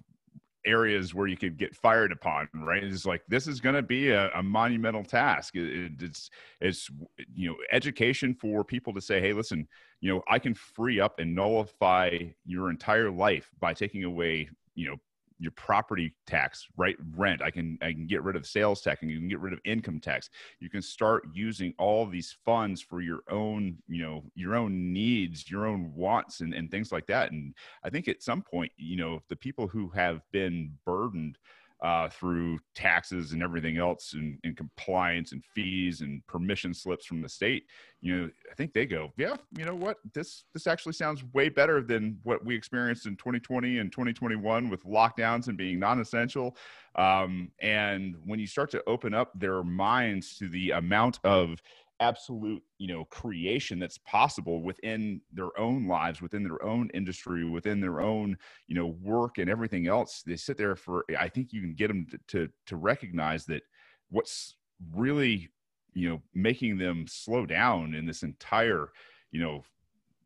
areas 0.66 1.14
where 1.14 1.28
you 1.28 1.38
could 1.38 1.58
get 1.58 1.76
fired 1.76 2.12
upon 2.12 2.48
right? 2.54 2.84
It's 2.84 3.06
like 3.06 3.24
this 3.28 3.48
is 3.48 3.60
going 3.60 3.76
to 3.76 3.82
be 3.82 4.10
a, 4.10 4.30
a, 4.36 4.44
monumental 4.44 5.04
task. 5.04 5.56
It, 5.56 5.94
it's 6.00 6.30
it's 6.62 6.90
you 7.34 7.50
know 7.50 7.56
education 7.72 8.34
for 8.34 8.64
people 8.64 8.94
to 8.94 9.02
say 9.02 9.20
hey 9.20 9.34
listen 9.34 9.68
you 10.04 10.14
know 10.14 10.22
i 10.28 10.38
can 10.38 10.54
free 10.54 11.00
up 11.00 11.20
and 11.20 11.34
nullify 11.34 12.18
your 12.46 12.70
entire 12.70 13.10
life 13.10 13.50
by 13.60 13.74
taking 13.74 14.04
away 14.04 14.50
you 14.76 14.90
know 14.90 14.98
your 15.40 15.52
property 15.52 16.14
tax, 16.26 16.68
right? 16.78 16.96
Rent. 17.16 17.42
I 17.42 17.52
can 17.52 17.78
I 17.82 17.92
can 17.92 18.08
get 18.08 18.24
rid 18.24 18.36
of 18.36 18.46
sales 18.46 18.82
tax 18.82 19.02
and 19.02 19.12
you 19.12 19.20
can 19.20 19.28
get 19.28 19.40
rid 19.40 19.54
of 19.54 19.60
income 19.66 20.00
tax. 20.00 20.30
You 20.60 20.70
can 20.70 20.82
start 20.82 21.24
using 21.34 21.74
all 21.78 22.06
these 22.06 22.36
funds 22.46 22.82
for 22.82 23.02
your 23.02 23.22
own, 23.30 23.78
you 23.88 24.02
know, 24.02 24.24
your 24.36 24.56
own 24.56 24.94
needs, 24.94 25.50
your 25.50 25.66
own 25.66 25.94
wants 25.96 26.42
and, 26.42 26.54
and 26.54 26.70
things 26.70 26.92
like 26.92 27.08
that. 27.08 27.32
And 27.32 27.54
I 27.84 27.90
think 27.90 28.08
at 28.08 28.24
some 28.24 28.42
point, 28.42 28.72
you 28.78 28.98
know, 28.98 29.22
the 29.30 29.36
people 29.36 29.68
who 29.68 29.90
have 29.90 30.22
been 30.32 30.74
burdened 30.86 31.38
uh, 31.84 32.10
through 32.10 32.58
taxes 32.74 33.34
and 33.34 33.44
everything 33.44 33.78
else 33.78 34.14
and, 34.14 34.40
and, 34.44 34.58
compliance 34.58 35.34
and 35.34 35.44
fees 35.54 36.02
and 36.02 36.26
permission 36.28 36.74
slips 36.74 37.06
from 37.06 37.22
the 37.22 37.28
state 37.28 37.66
you 38.02 38.16
know 38.16 38.30
i 38.50 38.56
think 38.56 38.74
they 38.74 38.86
go 38.86 39.12
yeah 39.18 39.36
you 39.58 39.66
know 39.66 39.76
what? 39.76 39.98
This 40.14 40.46
this 40.54 40.68
actually 40.68 40.94
sounds 40.94 41.24
way 41.34 41.50
better 41.50 41.82
than 41.82 42.18
what 42.24 42.44
we 42.44 42.56
experienced 42.56 43.06
in 43.06 43.16
2020 43.16 43.80
and 43.80 43.92
2021 43.92 44.70
with 44.70 44.84
lockdowns 44.84 45.48
and 45.48 45.58
being 45.58 45.80
non-essential. 45.80 46.56
Um, 46.96 47.52
and 47.62 48.16
when 48.26 48.40
you 48.40 48.48
start 48.48 48.72
to 48.72 48.84
open 48.88 49.14
up 49.14 49.32
their 49.36 49.64
minds 49.64 50.38
to 50.38 50.48
the 50.48 50.72
amount 50.72 51.20
of 51.24 51.62
absolute 52.04 52.62
you 52.78 52.88
know 52.88 53.06
creation 53.06 53.80
that's 53.80 53.98
possible 54.00 54.62
within 54.62 55.22
their 55.32 55.58
own 55.58 55.88
lives 55.88 56.22
within 56.22 56.44
their 56.44 56.62
own 56.64 56.90
industry 56.94 57.48
within 57.50 57.80
their 57.80 58.02
own 58.02 58.38
you 58.68 58.76
know 58.76 58.88
work 59.02 59.38
and 59.38 59.50
everything 59.50 59.88
else. 59.88 60.24
They 60.26 60.36
sit 60.36 60.58
there 60.58 60.76
for 60.76 61.06
i 61.18 61.30
think 61.30 61.54
you 61.54 61.62
can 61.62 61.74
get 61.74 61.88
them 61.88 62.06
to 62.12 62.18
to, 62.28 62.50
to 62.68 62.76
recognize 62.76 63.46
that 63.46 63.64
what's 64.10 64.56
really 64.94 65.50
you 65.94 66.10
know 66.10 66.22
making 66.34 66.78
them 66.78 67.06
slow 67.08 67.46
down 67.46 67.94
in 67.94 68.06
this 68.06 68.24
entire 68.24 68.90
you 69.32 69.42
know 69.42 69.64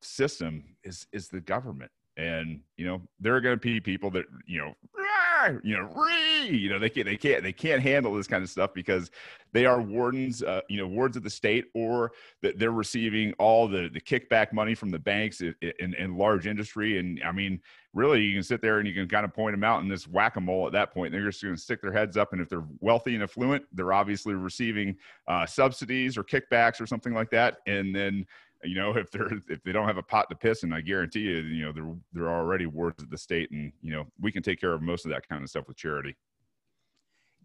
system 0.01 0.63
is 0.83 1.07
is 1.11 1.27
the 1.27 1.41
government 1.41 1.91
and 2.17 2.59
you 2.75 2.85
know 2.85 3.01
there 3.19 3.35
are 3.35 3.41
going 3.41 3.55
to 3.55 3.61
be 3.61 3.79
people 3.79 4.09
that 4.11 4.25
you 4.45 4.59
know 4.59 4.73
you 5.63 5.77
know, 5.77 6.07
you 6.43 6.69
know, 6.69 6.79
they 6.79 6.89
can't, 6.89 7.05
they 7.05 7.17
can't, 7.17 7.43
they 7.43 7.53
can't 7.53 7.81
handle 7.81 8.13
this 8.13 8.27
kind 8.27 8.43
of 8.43 8.49
stuff 8.49 8.73
because 8.73 9.11
they 9.53 9.65
are 9.65 9.81
wardens, 9.81 10.43
uh, 10.43 10.61
you 10.69 10.77
know, 10.77 10.87
wards 10.87 11.17
of 11.17 11.23
the 11.23 11.29
state, 11.29 11.65
or 11.73 12.11
that 12.41 12.59
they're 12.59 12.71
receiving 12.71 13.33
all 13.33 13.67
the 13.67 13.89
the 13.93 14.01
kickback 14.01 14.51
money 14.53 14.75
from 14.75 14.91
the 14.91 14.99
banks 14.99 15.41
in, 15.41 15.55
in, 15.79 15.93
in, 15.95 16.17
large 16.17 16.47
industry. 16.47 16.99
And 16.99 17.21
I 17.23 17.31
mean, 17.31 17.61
really, 17.93 18.21
you 18.21 18.33
can 18.33 18.43
sit 18.43 18.61
there 18.61 18.79
and 18.79 18.87
you 18.87 18.93
can 18.93 19.07
kind 19.07 19.25
of 19.25 19.33
point 19.33 19.53
them 19.53 19.63
out 19.63 19.81
in 19.81 19.87
this 19.87 20.07
whack 20.07 20.35
a 20.35 20.41
mole 20.41 20.67
at 20.67 20.73
that 20.73 20.93
point. 20.93 21.11
They're 21.11 21.25
just 21.25 21.41
going 21.41 21.55
to 21.55 21.61
stick 21.61 21.81
their 21.81 21.93
heads 21.93 22.17
up, 22.17 22.33
and 22.33 22.41
if 22.41 22.49
they're 22.49 22.65
wealthy 22.79 23.13
and 23.13 23.23
affluent, 23.23 23.63
they're 23.73 23.93
obviously 23.93 24.33
receiving 24.33 24.97
uh, 25.27 25.45
subsidies 25.45 26.17
or 26.17 26.23
kickbacks 26.23 26.81
or 26.81 26.87
something 26.87 27.13
like 27.13 27.29
that, 27.31 27.57
and 27.67 27.95
then 27.95 28.25
you 28.63 28.75
know 28.75 28.95
if 28.95 29.11
they're 29.11 29.31
if 29.49 29.63
they 29.63 29.71
don't 29.71 29.87
have 29.87 29.97
a 29.97 30.03
pot 30.03 30.29
to 30.29 30.35
piss 30.35 30.63
and 30.63 30.73
i 30.73 30.81
guarantee 30.81 31.19
you 31.21 31.37
you 31.37 31.65
know 31.65 31.71
they're 31.71 31.93
they're 32.13 32.33
already 32.33 32.65
wards 32.65 33.01
of 33.01 33.09
the 33.09 33.17
state 33.17 33.49
and 33.51 33.71
you 33.81 33.91
know 33.91 34.05
we 34.19 34.31
can 34.31 34.43
take 34.43 34.59
care 34.59 34.73
of 34.73 34.81
most 34.81 35.05
of 35.05 35.11
that 35.11 35.27
kind 35.27 35.43
of 35.43 35.49
stuff 35.49 35.67
with 35.67 35.77
charity. 35.77 36.15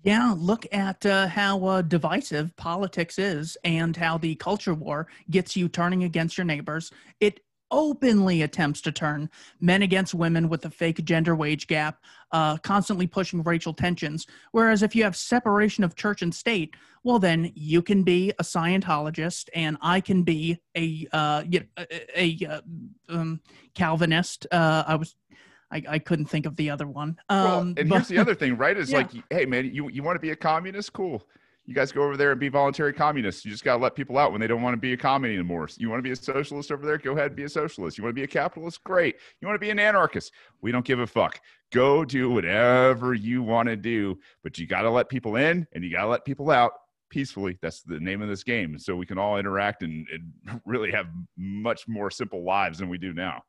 Yeah 0.03 0.35
look 0.37 0.67
at 0.73 1.05
uh, 1.07 1.29
how 1.29 1.65
uh, 1.65 1.83
divisive 1.83 2.55
politics 2.57 3.19
is 3.19 3.57
and 3.63 3.97
how 3.97 4.19
the 4.19 4.35
culture 4.37 4.75
war 4.75 5.07
gets 5.31 5.55
you 5.55 5.69
turning 5.69 6.05
against 6.05 6.37
your 6.37 6.45
neighbors. 6.45 6.91
It 7.21 7.41
openly 7.73 8.43
attempts 8.43 8.81
to 8.83 8.93
turn 8.93 9.29
men 9.61 9.83
against 9.83 10.15
women 10.15 10.49
with 10.49 10.65
a 10.67 10.71
fake 10.71 11.05
gender 11.05 11.35
wage 11.35 11.67
gap, 11.67 11.99
uh, 12.31 12.59
constantly 12.59 13.07
pushing 13.07 13.43
racial 13.43 13.73
tensions. 13.73 14.27
Whereas 14.53 14.83
if 14.83 14.95
you 14.95 15.03
have 15.03 15.17
separation 15.17 15.83
of 15.83 15.97
church 15.97 16.23
and 16.23 16.33
state, 16.33 16.77
well, 17.03 17.19
then 17.19 17.51
you 17.57 17.83
can 17.83 18.05
be 18.05 18.31
a 18.39 18.45
Scientologist 18.45 19.49
and 19.55 19.77
I 19.81 20.01
can 20.01 20.23
be 20.23 20.61
a 20.77 21.09
uh, 21.13 21.43
a, 21.79 21.91
a 22.17 22.47
uh, 22.47 22.61
um, 23.09 23.41
Calvinist. 23.75 24.47
Uh, 24.53 24.85
I 24.87 24.95
was. 24.95 25.17
I, 25.75 25.83
I 25.89 25.99
couldn't 25.99 26.27
think 26.27 26.45
of 26.45 26.55
the 26.57 26.69
other 26.69 26.87
one. 26.87 27.17
Um, 27.31 27.45
well, 27.45 27.61
and 27.61 27.75
but, 27.89 27.89
here's 27.89 28.09
the 28.09 28.19
other 28.19 28.35
thing, 28.35 28.59
right? 28.59 28.77
Is 28.77 28.91
yeah. 28.93 28.99
like, 28.99 29.11
hey, 29.31 29.47
man, 29.47 29.71
you 29.73 29.89
you 29.89 30.03
want 30.03 30.17
to 30.17 30.21
be 30.21 30.29
a 30.29 30.37
communist? 30.37 30.93
Cool 30.93 31.27
you 31.65 31.75
guys 31.75 31.93
go 31.93 32.03
over 32.03 32.17
there 32.17 32.33
and 32.33 32.41
be 32.41 32.49
voluntary 32.49 32.93
communists. 32.93 33.45
You 33.45 33.51
just 33.51 33.65
got 33.65 33.77
to 33.77 33.83
let 33.83 33.95
people 33.95 34.19
out 34.19 34.33
when 34.33 34.41
they 34.41 34.47
don't 34.47 34.63
want 34.63 34.75
to 34.75 34.81
be 34.81 34.93
a 34.93 34.97
commie 34.97 35.33
anymore. 35.33 35.69
You 35.77 35.89
want 35.89 36.01
to 36.01 36.03
be 36.03 36.11
a 36.11 36.17
socialist 36.17 36.73
over 36.73 36.85
there? 36.85 36.99
Go 36.99 37.13
ahead, 37.13 37.29
and 37.29 37.37
be 37.37 37.45
a 37.45 37.49
socialist. 37.49 37.97
You 37.97 38.05
want 38.05 38.11
to 38.11 38.21
be 38.21 38.25
a 38.25 38.29
capitalist? 38.29 38.83
Great. 38.83 39.17
You 39.41 39.47
want 39.47 39.55
to 39.55 39.65
be 39.65 39.71
an 39.71 39.79
anarchist? 39.79 40.33
We 40.61 40.73
don't 40.73 40.85
give 40.85 40.99
a 40.99 41.07
fuck. 41.07 41.41
Go 41.73 42.05
do 42.05 42.31
whatever 42.31 43.15
you 43.15 43.43
want 43.43 43.69
to 43.69 43.77
do, 43.77 44.19
but 44.43 44.59
you 44.59 44.67
got 44.67 44.83
to 44.83 44.91
let 44.91 45.09
people 45.09 45.37
in 45.37 45.67
and 45.73 45.85
you 45.85 45.91
got 45.91 46.03
to 46.03 46.09
let 46.09 46.25
people 46.25 46.51
out 46.51 46.73
peacefully. 47.11 47.59
That's 47.63 47.83
the 47.83 48.01
name 48.01 48.23
of 48.23 48.29
this 48.29 48.43
game. 48.43 48.79
So 48.79 48.97
we 48.97 49.07
can 49.07 49.19
all 49.19 49.39
interact 49.39 49.83
and, 49.83 50.07
and 50.13 50.61
really 50.67 50.91
have 50.91 51.07
much 51.37 51.87
more 51.87 52.11
simple 52.11 52.45
lives 52.45 52.79
than 52.79 52.89
we 52.89 52.99
do 52.99 53.13
now. 53.13 53.43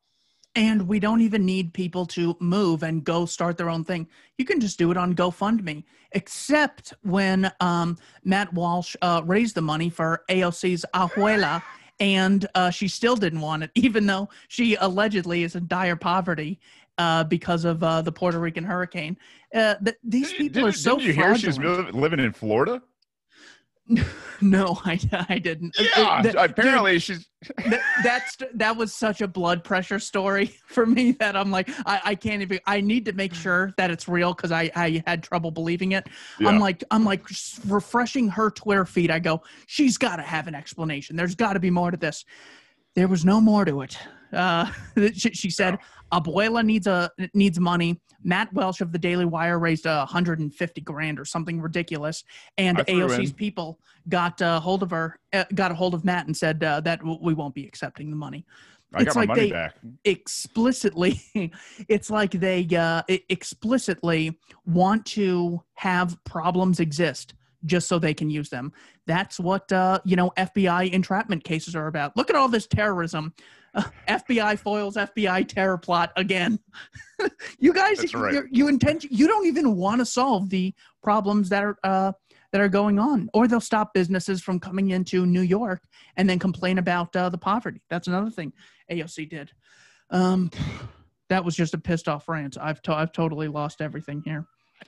And 0.56 0.86
we 0.86 1.00
don't 1.00 1.20
even 1.20 1.44
need 1.44 1.74
people 1.74 2.06
to 2.06 2.36
move 2.38 2.84
and 2.84 3.02
go 3.02 3.26
start 3.26 3.56
their 3.56 3.68
own 3.68 3.84
thing. 3.84 4.06
You 4.38 4.44
can 4.44 4.60
just 4.60 4.78
do 4.78 4.90
it 4.92 4.96
on 4.96 5.14
GoFundMe, 5.14 5.82
except 6.12 6.94
when 7.02 7.50
um, 7.60 7.98
Matt 8.22 8.52
Walsh 8.52 8.94
uh, 9.02 9.22
raised 9.24 9.56
the 9.56 9.62
money 9.62 9.90
for 9.90 10.22
AOC's 10.28 10.84
Abuela, 10.94 11.62
and 11.98 12.46
uh, 12.54 12.70
she 12.70 12.86
still 12.86 13.16
didn't 13.16 13.40
want 13.40 13.64
it, 13.64 13.70
even 13.74 14.06
though 14.06 14.28
she 14.48 14.76
allegedly 14.76 15.42
is 15.42 15.56
in 15.56 15.66
dire 15.66 15.96
poverty 15.96 16.60
uh, 16.98 17.24
because 17.24 17.64
of 17.64 17.82
uh, 17.82 18.02
the 18.02 18.12
Puerto 18.12 18.38
Rican 18.38 18.64
hurricane. 18.64 19.16
Uh, 19.52 19.74
th- 19.76 19.96
these 20.04 20.32
people 20.32 20.62
did, 20.62 20.68
are 20.68 20.72
so. 20.72 20.96
Did 20.98 21.06
you 21.06 21.14
fraudulent. 21.14 21.40
hear 21.42 21.84
she's 21.84 21.94
living 21.94 22.20
in 22.20 22.32
Florida? 22.32 22.82
No, 24.40 24.78
I, 24.84 24.98
I 25.28 25.38
didn't. 25.38 25.78
Uh, 25.78 25.84
yeah, 25.96 26.22
that, 26.22 26.50
apparently 26.50 26.92
dude, 26.92 27.02
she's. 27.02 27.28
that, 27.56 27.80
that's 28.02 28.36
that 28.54 28.76
was 28.76 28.92
such 28.92 29.20
a 29.20 29.28
blood 29.28 29.62
pressure 29.62 29.98
story 29.98 30.46
for 30.66 30.84
me 30.84 31.12
that 31.12 31.36
I'm 31.36 31.50
like 31.50 31.70
I, 31.86 32.00
I 32.04 32.14
can't 32.14 32.42
even. 32.42 32.58
I 32.66 32.80
need 32.80 33.04
to 33.06 33.12
make 33.12 33.32
sure 33.32 33.72
that 33.76 33.90
it's 33.90 34.08
real 34.08 34.34
because 34.34 34.52
I 34.52 34.70
I 34.74 35.02
had 35.06 35.22
trouble 35.22 35.50
believing 35.50 35.92
it. 35.92 36.08
Yeah. 36.38 36.48
I'm 36.48 36.58
like 36.58 36.82
I'm 36.90 37.04
like 37.04 37.26
refreshing 37.66 38.28
her 38.28 38.50
Twitter 38.50 38.84
feed. 38.84 39.10
I 39.10 39.18
go, 39.18 39.42
she's 39.66 39.96
got 39.96 40.16
to 40.16 40.22
have 40.22 40.48
an 40.48 40.54
explanation. 40.54 41.16
There's 41.16 41.34
got 41.34 41.54
to 41.54 41.60
be 41.60 41.70
more 41.70 41.90
to 41.90 41.96
this. 41.96 42.24
There 42.94 43.08
was 43.08 43.24
no 43.24 43.40
more 43.40 43.64
to 43.64 43.82
it. 43.82 43.96
Uh, 44.34 44.70
she, 45.14 45.30
she, 45.30 45.50
said, 45.50 45.78
"Abuela 46.12 46.64
needs 46.64 46.86
a 46.86 47.10
needs 47.32 47.58
money." 47.60 48.00
Matt 48.26 48.52
Walsh 48.54 48.80
of 48.80 48.90
the 48.90 48.98
Daily 48.98 49.26
Wire 49.26 49.58
raised 49.58 49.84
a 49.84 49.98
150 49.98 50.80
grand 50.80 51.20
or 51.20 51.24
something 51.24 51.60
ridiculous, 51.60 52.24
and 52.56 52.78
AOC's 52.78 53.30
in. 53.30 53.36
people 53.36 53.78
got 54.08 54.40
a 54.40 54.58
hold 54.60 54.82
of 54.82 54.90
her, 54.90 55.18
uh, 55.32 55.44
got 55.54 55.70
a 55.70 55.74
hold 55.74 55.94
of 55.94 56.04
Matt, 56.04 56.26
and 56.26 56.36
said 56.36 56.62
uh, 56.64 56.80
that 56.80 57.00
we 57.04 57.34
won't 57.34 57.54
be 57.54 57.66
accepting 57.66 58.10
the 58.10 58.16
money. 58.16 58.46
I 58.94 59.02
it's 59.02 59.16
like 59.16 59.34
they 59.34 59.50
back. 59.50 59.74
explicitly, 60.04 61.20
it's 61.88 62.10
like 62.10 62.30
they 62.30 62.66
uh, 62.76 63.02
explicitly 63.28 64.38
want 64.66 65.04
to 65.06 65.62
have 65.74 66.16
problems 66.24 66.80
exist 66.80 67.34
just 67.66 67.88
so 67.88 67.98
they 67.98 68.14
can 68.14 68.30
use 68.30 68.48
them. 68.50 68.72
That's 69.06 69.40
what 69.40 69.70
uh, 69.72 70.00
you 70.04 70.16
know 70.16 70.32
FBI 70.36 70.92
entrapment 70.92 71.44
cases 71.44 71.74
are 71.74 71.86
about. 71.86 72.16
Look 72.16 72.30
at 72.30 72.36
all 72.36 72.48
this 72.48 72.66
terrorism. 72.66 73.34
Uh, 73.74 73.82
FBI 74.08 74.58
foils 74.58 74.96
FBI 74.96 75.48
terror 75.48 75.78
plot 75.78 76.12
again. 76.16 76.58
you 77.58 77.72
guys, 77.72 78.14
right. 78.14 78.44
you 78.50 78.68
intend 78.68 79.04
you 79.04 79.26
don't 79.26 79.46
even 79.46 79.76
want 79.76 80.00
to 80.00 80.06
solve 80.06 80.50
the 80.50 80.72
problems 81.02 81.48
that 81.48 81.64
are 81.64 81.76
uh, 81.82 82.12
that 82.52 82.60
are 82.60 82.68
going 82.68 83.00
on, 83.00 83.28
or 83.34 83.48
they'll 83.48 83.60
stop 83.60 83.92
businesses 83.92 84.40
from 84.40 84.60
coming 84.60 84.90
into 84.90 85.26
New 85.26 85.40
York 85.40 85.82
and 86.16 86.30
then 86.30 86.38
complain 86.38 86.78
about 86.78 87.14
uh, 87.16 87.28
the 87.28 87.38
poverty. 87.38 87.80
That's 87.90 88.06
another 88.06 88.30
thing 88.30 88.52
AOC 88.90 89.28
did. 89.28 89.50
Um, 90.10 90.50
that 91.30 91.44
was 91.44 91.56
just 91.56 91.74
a 91.74 91.78
pissed 91.78 92.08
off 92.08 92.28
rant. 92.28 92.56
I've 92.60 92.80
to- 92.82 92.94
I've 92.94 93.12
totally 93.12 93.48
lost 93.48 93.80
everything 93.80 94.22
here. 94.24 94.46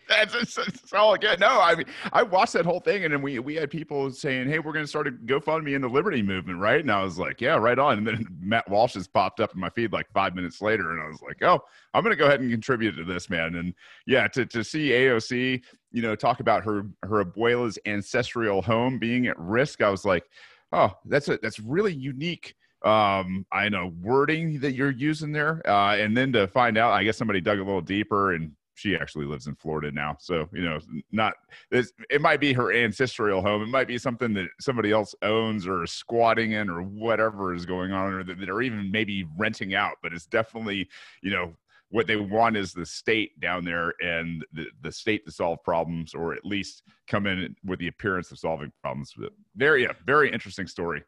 That's, 0.09 0.55
that's, 0.55 0.93
all 0.93 1.17
good. 1.17 1.41
No, 1.41 1.61
I 1.61 1.75
mean, 1.75 1.87
I 2.13 2.23
watched 2.23 2.53
that 2.55 2.65
whole 2.65 2.81
thing, 2.81 3.05
and 3.05 3.13
then 3.13 3.23
we 3.23 3.39
we 3.39 3.55
had 3.55 3.71
people 3.71 4.11
saying, 4.11 4.49
"Hey, 4.49 4.59
we're 4.59 4.73
going 4.73 4.85
to 4.85 4.89
start 4.89 5.09
a 5.09 5.11
GoFundMe 5.11 5.75
in 5.75 5.83
the 5.83 5.89
Liberty 5.89 6.23
movement, 6.23 6.59
right?" 6.59 6.81
And 6.81 6.91
I 6.91 7.03
was 7.03 7.19
like, 7.19 7.41
"Yeah, 7.41 7.57
right 7.57 7.79
on." 7.79 7.99
And 7.99 8.07
then 8.07 8.27
Matt 8.41 8.69
Walsh 8.71 8.95
has 8.95 9.09
popped 9.09 9.41
up 9.41 9.55
in 9.55 9.61
my 9.61 9.71
feed 9.71 9.93
like 9.93 10.11
five 10.13 10.35
minutes 10.35 10.63
later, 10.63 10.93
and 10.93 11.03
I 11.03 11.07
was 11.07 11.21
like, 11.23 11.43
"Oh, 11.43 11.61
I'm 11.95 12.03
going 12.03 12.13
to 12.13 12.19
go 12.19 12.27
ahead 12.27 12.41
and 12.41 12.51
contribute 12.51 12.93
to 12.93 13.05
this, 13.05 13.29
man." 13.29 13.57
And 13.57 13.75
yeah, 14.07 14.29
to 14.29 14.47
to 14.47 14.63
see 14.65 14.91
AOC, 14.91 15.63
you 15.93 16.03
know, 16.03 16.15
talk 16.15 16.41
about 16.41 16.65
her 16.65 16.87
her 17.03 17.25
abuela's 17.25 17.79
ancestral 17.87 18.63
home 18.63 18.99
being 18.99 19.27
at 19.27 19.39
risk, 19.39 19.83
I 19.83 19.91
was 19.91 20.05
like, 20.05 20.25
"Oh, 20.73 20.93
that's 21.05 21.29
a 21.29 21.39
that's 21.43 21.61
really 21.61 21.95
unique." 21.95 22.55
um 22.85 23.47
i 23.53 23.69
know 23.71 23.93
wording 24.03 24.61
that 24.61 24.73
you're 24.73 24.91
using 24.91 25.33
there 25.33 25.63
uh 25.67 25.97
and 25.97 26.15
then 26.17 26.31
to 26.31 26.47
find 26.47 26.77
out 26.77 26.93
i 26.93 27.03
guess 27.03 27.17
somebody 27.17 27.41
dug 27.41 27.59
a 27.59 27.65
little 27.65 27.81
deeper 27.81 28.35
and 28.35 28.53
she 28.77 28.95
actually 28.95 29.25
lives 29.25 29.47
in 29.47 29.55
Florida 29.55 29.91
now. 29.91 30.17
So, 30.21 30.49
you 30.53 30.63
know, 30.63 30.79
not 31.11 31.35
this, 31.71 31.93
it 32.11 32.21
might 32.21 32.41
be 32.41 32.53
her 32.53 32.73
ancestral 32.73 33.41
home. 33.41 33.63
It 33.63 33.69
might 33.69 33.89
be 33.89 33.97
something 33.97 34.35
that 34.35 34.49
somebody 34.61 34.93
else 34.93 35.15
owns 35.23 35.67
or 35.67 35.87
squatting 35.87 36.53
in 36.53 36.69
or 36.69 36.83
whatever 36.83 37.55
is 37.55 37.65
going 37.65 37.93
on 37.93 38.13
or 38.13 38.23
that 38.23 38.39
they're 38.39 38.61
even 38.61 38.91
maybe 38.93 39.27
renting 39.39 39.75
out, 39.75 39.97
but 40.03 40.13
it's 40.13 40.27
definitely, 40.27 40.89
you 41.23 41.31
know, 41.31 41.55
what 41.89 42.07
they 42.07 42.17
want 42.17 42.57
is 42.57 42.73
the 42.73 42.85
state 42.85 43.39
down 43.41 43.65
there 43.65 43.95
and 44.01 44.45
the, 44.53 44.67
the 44.83 44.93
state 44.93 45.25
to 45.25 45.33
solve 45.33 45.63
problems 45.63 46.15
or 46.15 46.35
at 46.35 46.45
least 46.45 46.83
come 47.07 47.27
in 47.27 47.57
with 47.65 47.79
the 47.79 47.89
appearance 47.89 48.31
of 48.31 48.39
solving 48.39 48.71
problems. 48.83 49.15
Very, 49.57 49.85
yeah, 49.85 49.93
very 50.05 50.31
interesting 50.31 50.67
story. 50.67 51.03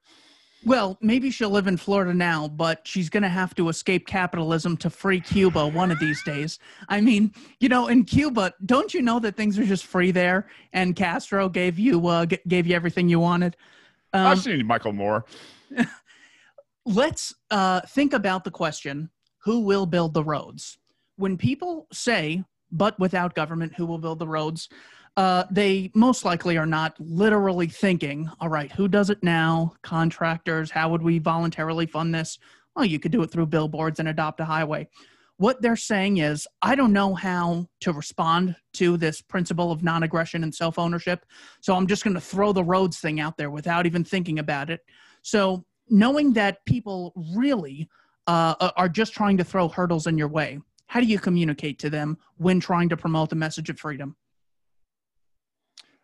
Well, 0.64 0.98
maybe 1.00 1.30
she'll 1.30 1.50
live 1.50 1.68
in 1.68 1.76
Florida 1.76 2.12
now, 2.12 2.48
but 2.48 2.86
she's 2.86 3.08
going 3.08 3.22
to 3.22 3.28
have 3.28 3.54
to 3.54 3.68
escape 3.68 4.06
capitalism 4.06 4.76
to 4.78 4.90
free 4.90 5.20
Cuba 5.20 5.68
one 5.68 5.90
of 5.90 6.00
these 6.00 6.22
days. 6.24 6.58
I 6.88 7.00
mean, 7.00 7.32
you 7.60 7.68
know, 7.68 7.86
in 7.86 8.04
Cuba, 8.04 8.52
don't 8.66 8.92
you 8.92 9.00
know 9.00 9.20
that 9.20 9.36
things 9.36 9.58
are 9.58 9.64
just 9.64 9.86
free 9.86 10.10
there? 10.10 10.48
And 10.72 10.96
Castro 10.96 11.48
gave 11.48 11.78
you 11.78 12.06
uh, 12.08 12.26
g- 12.26 12.40
gave 12.48 12.66
you 12.66 12.74
everything 12.74 13.08
you 13.08 13.20
wanted. 13.20 13.56
Um, 14.12 14.26
I've 14.26 14.40
seen 14.40 14.66
Michael 14.66 14.92
Moore. 14.92 15.24
let's 16.86 17.34
uh, 17.50 17.82
think 17.82 18.12
about 18.12 18.44
the 18.44 18.50
question: 18.50 19.10
Who 19.44 19.60
will 19.60 19.86
build 19.86 20.12
the 20.12 20.24
roads? 20.24 20.78
When 21.16 21.36
people 21.36 21.86
say, 21.92 22.42
"But 22.72 22.98
without 22.98 23.34
government, 23.34 23.74
who 23.76 23.86
will 23.86 23.98
build 23.98 24.18
the 24.18 24.28
roads?" 24.28 24.68
Uh, 25.18 25.44
they 25.50 25.90
most 25.96 26.24
likely 26.24 26.56
are 26.56 26.64
not 26.64 26.94
literally 27.00 27.66
thinking, 27.66 28.30
all 28.38 28.48
right, 28.48 28.70
who 28.70 28.86
does 28.86 29.10
it 29.10 29.20
now? 29.20 29.74
Contractors, 29.82 30.70
how 30.70 30.88
would 30.88 31.02
we 31.02 31.18
voluntarily 31.18 31.86
fund 31.86 32.14
this? 32.14 32.38
Well, 32.76 32.84
you 32.84 33.00
could 33.00 33.10
do 33.10 33.22
it 33.24 33.32
through 33.32 33.46
billboards 33.46 33.98
and 33.98 34.08
adopt 34.08 34.38
a 34.38 34.44
highway. 34.44 34.88
What 35.36 35.60
they're 35.60 35.74
saying 35.74 36.18
is, 36.18 36.46
I 36.62 36.76
don't 36.76 36.92
know 36.92 37.16
how 37.16 37.66
to 37.80 37.92
respond 37.92 38.54
to 38.74 38.96
this 38.96 39.20
principle 39.20 39.72
of 39.72 39.82
non 39.82 40.04
aggression 40.04 40.44
and 40.44 40.54
self 40.54 40.78
ownership. 40.78 41.26
So 41.62 41.74
I'm 41.74 41.88
just 41.88 42.04
going 42.04 42.14
to 42.14 42.20
throw 42.20 42.52
the 42.52 42.62
roads 42.62 43.00
thing 43.00 43.18
out 43.18 43.36
there 43.36 43.50
without 43.50 43.86
even 43.86 44.04
thinking 44.04 44.38
about 44.38 44.70
it. 44.70 44.82
So 45.22 45.64
knowing 45.90 46.32
that 46.34 46.64
people 46.64 47.12
really 47.34 47.88
uh, 48.28 48.70
are 48.76 48.88
just 48.88 49.14
trying 49.14 49.36
to 49.38 49.44
throw 49.44 49.68
hurdles 49.68 50.06
in 50.06 50.16
your 50.16 50.28
way, 50.28 50.60
how 50.86 51.00
do 51.00 51.06
you 51.06 51.18
communicate 51.18 51.80
to 51.80 51.90
them 51.90 52.18
when 52.36 52.60
trying 52.60 52.88
to 52.90 52.96
promote 52.96 53.30
the 53.30 53.36
message 53.36 53.68
of 53.68 53.80
freedom? 53.80 54.14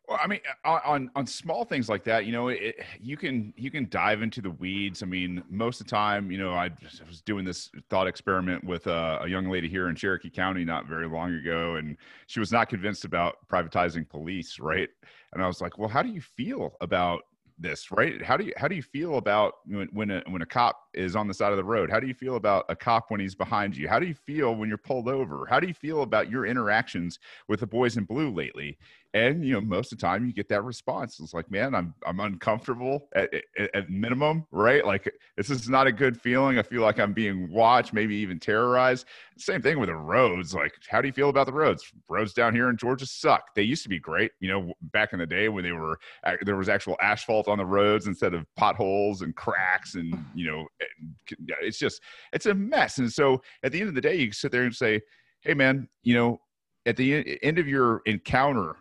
Well, 0.06 0.18
I 0.22 0.26
mean, 0.26 0.40
uh, 0.64 0.80
on 0.84 1.10
on 1.16 1.26
small 1.26 1.64
things 1.64 1.88
like 1.88 2.04
that, 2.04 2.26
you 2.26 2.32
know, 2.32 2.48
it, 2.48 2.76
you 3.00 3.16
can 3.16 3.54
you 3.56 3.70
can 3.70 3.88
dive 3.88 4.20
into 4.20 4.42
the 4.42 4.50
weeds. 4.50 5.02
I 5.02 5.06
mean, 5.06 5.42
most 5.48 5.80
of 5.80 5.86
the 5.86 5.90
time, 5.90 6.30
you 6.30 6.36
know, 6.36 6.52
I 6.52 6.70
was 7.08 7.22
doing 7.22 7.44
this 7.44 7.70
thought 7.88 8.06
experiment 8.06 8.64
with 8.64 8.86
a, 8.86 9.20
a, 9.22 9.28
young 9.28 9.48
lady 9.48 9.66
here 9.66 9.88
in 9.88 9.96
Cherokee 9.96 10.28
County 10.28 10.62
not 10.62 10.86
very 10.86 11.08
long 11.08 11.32
ago, 11.32 11.76
and 11.76 11.96
she 12.26 12.38
was 12.38 12.52
not 12.52 12.68
convinced 12.68 13.06
about 13.06 13.36
privatizing 13.50 14.06
police, 14.06 14.58
right? 14.58 14.90
And 15.32 15.42
I 15.42 15.46
was 15.46 15.62
like, 15.62 15.78
well, 15.78 15.88
how 15.88 16.02
do 16.02 16.10
you 16.10 16.20
feel 16.20 16.76
about 16.82 17.22
this, 17.58 17.90
right? 17.90 18.22
How 18.22 18.36
do 18.36 18.44
you 18.44 18.52
how 18.56 18.68
do 18.68 18.74
you 18.74 18.82
feel 18.82 19.16
about 19.16 19.54
when 19.66 19.88
when 19.92 20.10
a, 20.10 20.22
when 20.28 20.42
a 20.42 20.46
cop 20.46 20.78
is 20.92 21.16
on 21.16 21.28
the 21.28 21.34
side 21.34 21.52
of 21.52 21.56
the 21.56 21.64
road? 21.64 21.90
How 21.90 22.00
do 22.00 22.06
you 22.06 22.14
feel 22.14 22.36
about 22.36 22.66
a 22.68 22.76
cop 22.76 23.10
when 23.10 23.20
he's 23.20 23.34
behind 23.34 23.76
you? 23.76 23.88
How 23.88 23.98
do 23.98 24.06
you 24.06 24.14
feel 24.14 24.54
when 24.54 24.68
you're 24.68 24.76
pulled 24.76 25.08
over? 25.08 25.46
How 25.48 25.60
do 25.60 25.66
you 25.66 25.74
feel 25.74 26.02
about 26.02 26.30
your 26.30 26.44
interactions 26.44 27.18
with 27.48 27.60
the 27.60 27.66
boys 27.66 27.96
in 27.96 28.04
blue 28.04 28.30
lately? 28.30 28.76
And 29.14 29.44
you 29.44 29.54
know 29.54 29.60
most 29.60 29.92
of 29.92 29.98
the 29.98 30.02
time 30.02 30.26
you 30.26 30.32
get 30.32 30.48
that 30.48 30.62
response. 30.62 31.18
It's 31.20 31.32
like 31.32 31.50
man 31.50 31.74
i'm 31.74 31.94
i'm 32.04 32.20
uncomfortable 32.20 33.08
at, 33.14 33.32
at, 33.56 33.74
at, 33.74 33.90
minimum 33.90 34.46
right? 34.50 34.84
Like 34.84 35.10
this 35.36 35.48
is 35.48 35.68
not 35.68 35.86
a 35.86 35.92
good 35.92 36.20
feeling. 36.20 36.58
I 36.58 36.62
feel 36.62 36.82
like 36.82 36.98
i'm 36.98 37.12
being 37.12 37.50
watched 37.50 37.94
maybe 37.94 38.16
even 38.16 38.38
terrorized. 38.38 39.06
Same 39.38 39.62
thing 39.62 39.78
with 39.78 39.88
the 39.88 39.94
roads. 39.94 40.54
Like 40.54 40.74
how 40.88 41.00
do 41.00 41.08
you 41.08 41.12
feel 41.12 41.30
about 41.30 41.46
the 41.46 41.52
roads? 41.52 41.90
Roads 42.08 42.34
down 42.34 42.54
here 42.54 42.68
in 42.68 42.76
georgia 42.76 43.06
suck. 43.06 43.54
They 43.54 43.62
used 43.62 43.84
to 43.84 43.88
be 43.88 44.00
great 44.00 44.32
you 44.40 44.48
know 44.48 44.72
back 44.92 45.12
in 45.12 45.20
the 45.20 45.26
day 45.26 45.48
when 45.48 45.64
they 45.64 45.72
were 45.72 45.98
there 46.42 46.56
was 46.56 46.68
actual 46.68 46.96
asphalt 47.00 47.48
on 47.48 47.58
the 47.58 47.66
roads 47.66 48.08
instead 48.08 48.34
of 48.34 48.44
potholes 48.56 49.22
and 49.22 49.34
cracks 49.36 49.94
and 49.94 50.12
mm. 50.12 50.24
you 50.34 50.50
know 50.50 50.66
uh, 50.82 51.54
it's 51.62 51.78
just 51.78 52.02
it's 52.32 52.46
a 52.46 52.54
mess. 52.54 52.98
And 52.98 53.12
so 53.12 53.40
at 53.62 53.70
the 53.70 53.80
end 53.80 53.88
of 53.88 53.94
the 53.94 54.00
day 54.00 54.16
you 54.16 54.32
sit 54.32 54.50
there 54.50 54.64
and 54.64 54.74
say 54.74 55.00
hey 55.42 55.54
man 55.54 55.88
you 56.02 56.14
know 56.14 56.40
at 56.86 56.96
the 56.96 57.38
end 57.42 57.58
of 57.58 57.68
your 57.68 58.02
encounter 58.06 58.76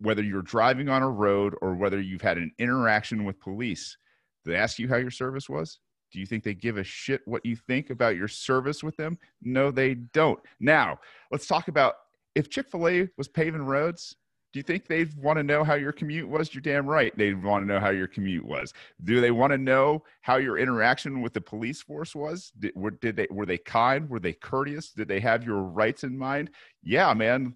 whether 0.00 0.22
you're 0.22 0.42
driving 0.42 0.88
on 0.88 1.02
a 1.02 1.10
road 1.10 1.54
or 1.62 1.74
whether 1.74 2.00
you've 2.00 2.22
had 2.22 2.38
an 2.38 2.50
interaction 2.58 3.24
with 3.24 3.40
police, 3.40 3.96
they 4.44 4.56
ask 4.56 4.78
you 4.78 4.88
how 4.88 4.96
your 4.96 5.10
service 5.10 5.48
was? 5.48 5.78
Do 6.12 6.20
you 6.20 6.26
think 6.26 6.44
they 6.44 6.54
give 6.54 6.76
a 6.76 6.84
shit 6.84 7.22
what 7.24 7.44
you 7.44 7.56
think 7.56 7.90
about 7.90 8.16
your 8.16 8.28
service 8.28 8.82
with 8.82 8.96
them? 8.96 9.18
No, 9.42 9.70
they 9.70 9.94
don't. 9.94 10.38
Now, 10.60 10.98
let's 11.30 11.46
talk 11.46 11.68
about 11.68 11.94
if 12.34 12.48
Chick 12.48 12.70
fil 12.70 12.88
A 12.88 13.08
was 13.18 13.28
paving 13.28 13.62
roads, 13.62 14.14
do 14.52 14.60
you 14.60 14.62
think 14.62 14.86
they'd 14.86 15.14
want 15.16 15.38
to 15.38 15.42
know 15.42 15.64
how 15.64 15.74
your 15.74 15.92
commute 15.92 16.28
was? 16.28 16.54
You're 16.54 16.62
damn 16.62 16.86
right. 16.86 17.14
They'd 17.18 17.42
want 17.42 17.62
to 17.62 17.66
know 17.66 17.80
how 17.80 17.90
your 17.90 18.06
commute 18.06 18.44
was. 18.44 18.72
Do 19.04 19.20
they 19.20 19.30
want 19.30 19.50
to 19.50 19.58
know 19.58 20.04
how 20.22 20.36
your 20.36 20.56
interaction 20.56 21.20
with 21.20 21.34
the 21.34 21.40
police 21.40 21.82
force 21.82 22.14
was? 22.14 22.52
Did, 22.58 22.72
were, 22.74 22.92
did 22.92 23.16
they 23.16 23.26
were 23.30 23.44
they 23.44 23.58
kind? 23.58 24.08
Were 24.08 24.20
they 24.20 24.32
courteous? 24.32 24.92
Did 24.92 25.08
they 25.08 25.20
have 25.20 25.44
your 25.44 25.62
rights 25.62 26.04
in 26.04 26.16
mind? 26.16 26.50
Yeah, 26.82 27.12
man 27.12 27.54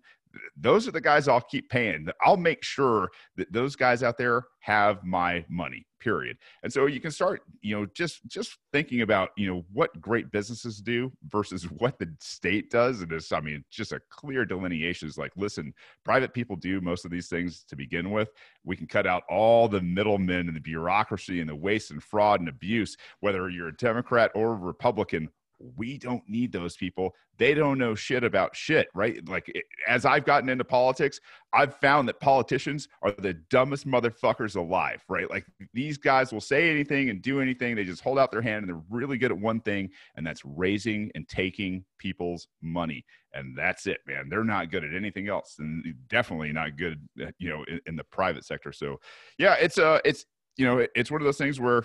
those 0.56 0.86
are 0.86 0.92
the 0.92 1.00
guys 1.00 1.28
I'll 1.28 1.40
keep 1.40 1.68
paying. 1.70 2.08
I'll 2.24 2.36
make 2.36 2.62
sure 2.62 3.08
that 3.36 3.52
those 3.52 3.76
guys 3.76 4.02
out 4.02 4.18
there 4.18 4.44
have 4.60 5.04
my 5.04 5.44
money. 5.48 5.86
Period. 6.00 6.38
And 6.62 6.72
so 6.72 6.86
you 6.86 6.98
can 6.98 7.10
start, 7.10 7.42
you 7.60 7.76
know, 7.76 7.86
just 7.94 8.26
just 8.26 8.56
thinking 8.72 9.02
about, 9.02 9.30
you 9.36 9.52
know, 9.52 9.66
what 9.70 10.00
great 10.00 10.30
businesses 10.30 10.78
do 10.78 11.12
versus 11.28 11.64
what 11.78 11.98
the 11.98 12.08
state 12.20 12.70
does. 12.70 13.02
And 13.02 13.12
it's, 13.12 13.32
I 13.32 13.40
mean, 13.40 13.64
just 13.70 13.92
a 13.92 14.00
clear 14.10 14.46
delineation 14.46 15.08
is 15.08 15.18
like, 15.18 15.32
listen, 15.36 15.74
private 16.04 16.32
people 16.32 16.56
do 16.56 16.80
most 16.80 17.04
of 17.04 17.10
these 17.10 17.28
things 17.28 17.64
to 17.68 17.76
begin 17.76 18.10
with. 18.10 18.30
We 18.64 18.76
can 18.76 18.86
cut 18.86 19.06
out 19.06 19.24
all 19.28 19.68
the 19.68 19.82
middlemen 19.82 20.48
and 20.48 20.56
the 20.56 20.60
bureaucracy 20.60 21.40
and 21.40 21.50
the 21.50 21.56
waste 21.56 21.90
and 21.90 22.02
fraud 22.02 22.40
and 22.40 22.48
abuse, 22.48 22.96
whether 23.20 23.50
you're 23.50 23.68
a 23.68 23.76
Democrat 23.76 24.30
or 24.34 24.52
a 24.52 24.56
Republican 24.56 25.28
we 25.76 25.98
don't 25.98 26.22
need 26.28 26.52
those 26.52 26.76
people. 26.76 27.14
They 27.38 27.54
don't 27.54 27.78
know 27.78 27.94
shit 27.94 28.24
about 28.24 28.54
shit, 28.54 28.88
right? 28.94 29.26
Like, 29.28 29.52
as 29.86 30.04
I've 30.04 30.24
gotten 30.24 30.48
into 30.48 30.64
politics, 30.64 31.20
I've 31.52 31.74
found 31.76 32.08
that 32.08 32.20
politicians 32.20 32.88
are 33.02 33.12
the 33.12 33.34
dumbest 33.50 33.86
motherfuckers 33.86 34.56
alive, 34.56 35.02
right? 35.08 35.28
Like, 35.28 35.46
these 35.72 35.98
guys 35.98 36.32
will 36.32 36.40
say 36.40 36.70
anything 36.70 37.10
and 37.10 37.22
do 37.22 37.40
anything. 37.40 37.76
They 37.76 37.84
just 37.84 38.02
hold 38.02 38.18
out 38.18 38.30
their 38.30 38.42
hand 38.42 38.64
and 38.64 38.68
they're 38.68 38.82
really 38.90 39.18
good 39.18 39.32
at 39.32 39.38
one 39.38 39.60
thing, 39.60 39.90
and 40.16 40.26
that's 40.26 40.44
raising 40.44 41.10
and 41.14 41.28
taking 41.28 41.84
people's 41.98 42.48
money. 42.62 43.04
And 43.32 43.56
that's 43.56 43.86
it, 43.86 44.00
man. 44.06 44.28
They're 44.28 44.44
not 44.44 44.70
good 44.70 44.84
at 44.84 44.94
anything 44.94 45.28
else, 45.28 45.56
and 45.58 45.84
definitely 46.08 46.52
not 46.52 46.76
good, 46.76 47.00
you 47.38 47.48
know, 47.48 47.64
in, 47.68 47.80
in 47.86 47.96
the 47.96 48.04
private 48.04 48.44
sector. 48.44 48.72
So, 48.72 48.98
yeah, 49.38 49.54
it's 49.54 49.78
uh, 49.78 50.00
it's 50.04 50.26
you 50.56 50.66
know, 50.66 50.86
it's 50.94 51.10
one 51.10 51.20
of 51.20 51.24
those 51.24 51.38
things 51.38 51.58
where 51.58 51.84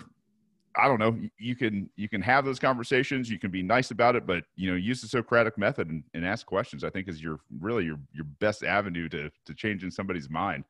I 0.78 0.88
don't 0.88 0.98
know. 0.98 1.18
You 1.38 1.56
can 1.56 1.88
you 1.96 2.08
can 2.08 2.20
have 2.22 2.44
those 2.44 2.58
conversations. 2.58 3.30
You 3.30 3.38
can 3.38 3.50
be 3.50 3.62
nice 3.62 3.90
about 3.90 4.16
it, 4.16 4.26
but 4.26 4.44
you 4.56 4.70
know, 4.70 4.76
use 4.76 5.00
the 5.00 5.08
Socratic 5.08 5.56
method 5.56 5.88
and, 5.88 6.02
and 6.14 6.24
ask 6.24 6.46
questions. 6.46 6.84
I 6.84 6.90
think 6.90 7.08
is 7.08 7.22
your 7.22 7.40
really 7.60 7.84
your 7.84 7.98
your 8.12 8.24
best 8.40 8.62
avenue 8.62 9.08
to 9.10 9.30
to 9.46 9.54
changing 9.54 9.90
somebody's 9.90 10.28
mind 10.28 10.64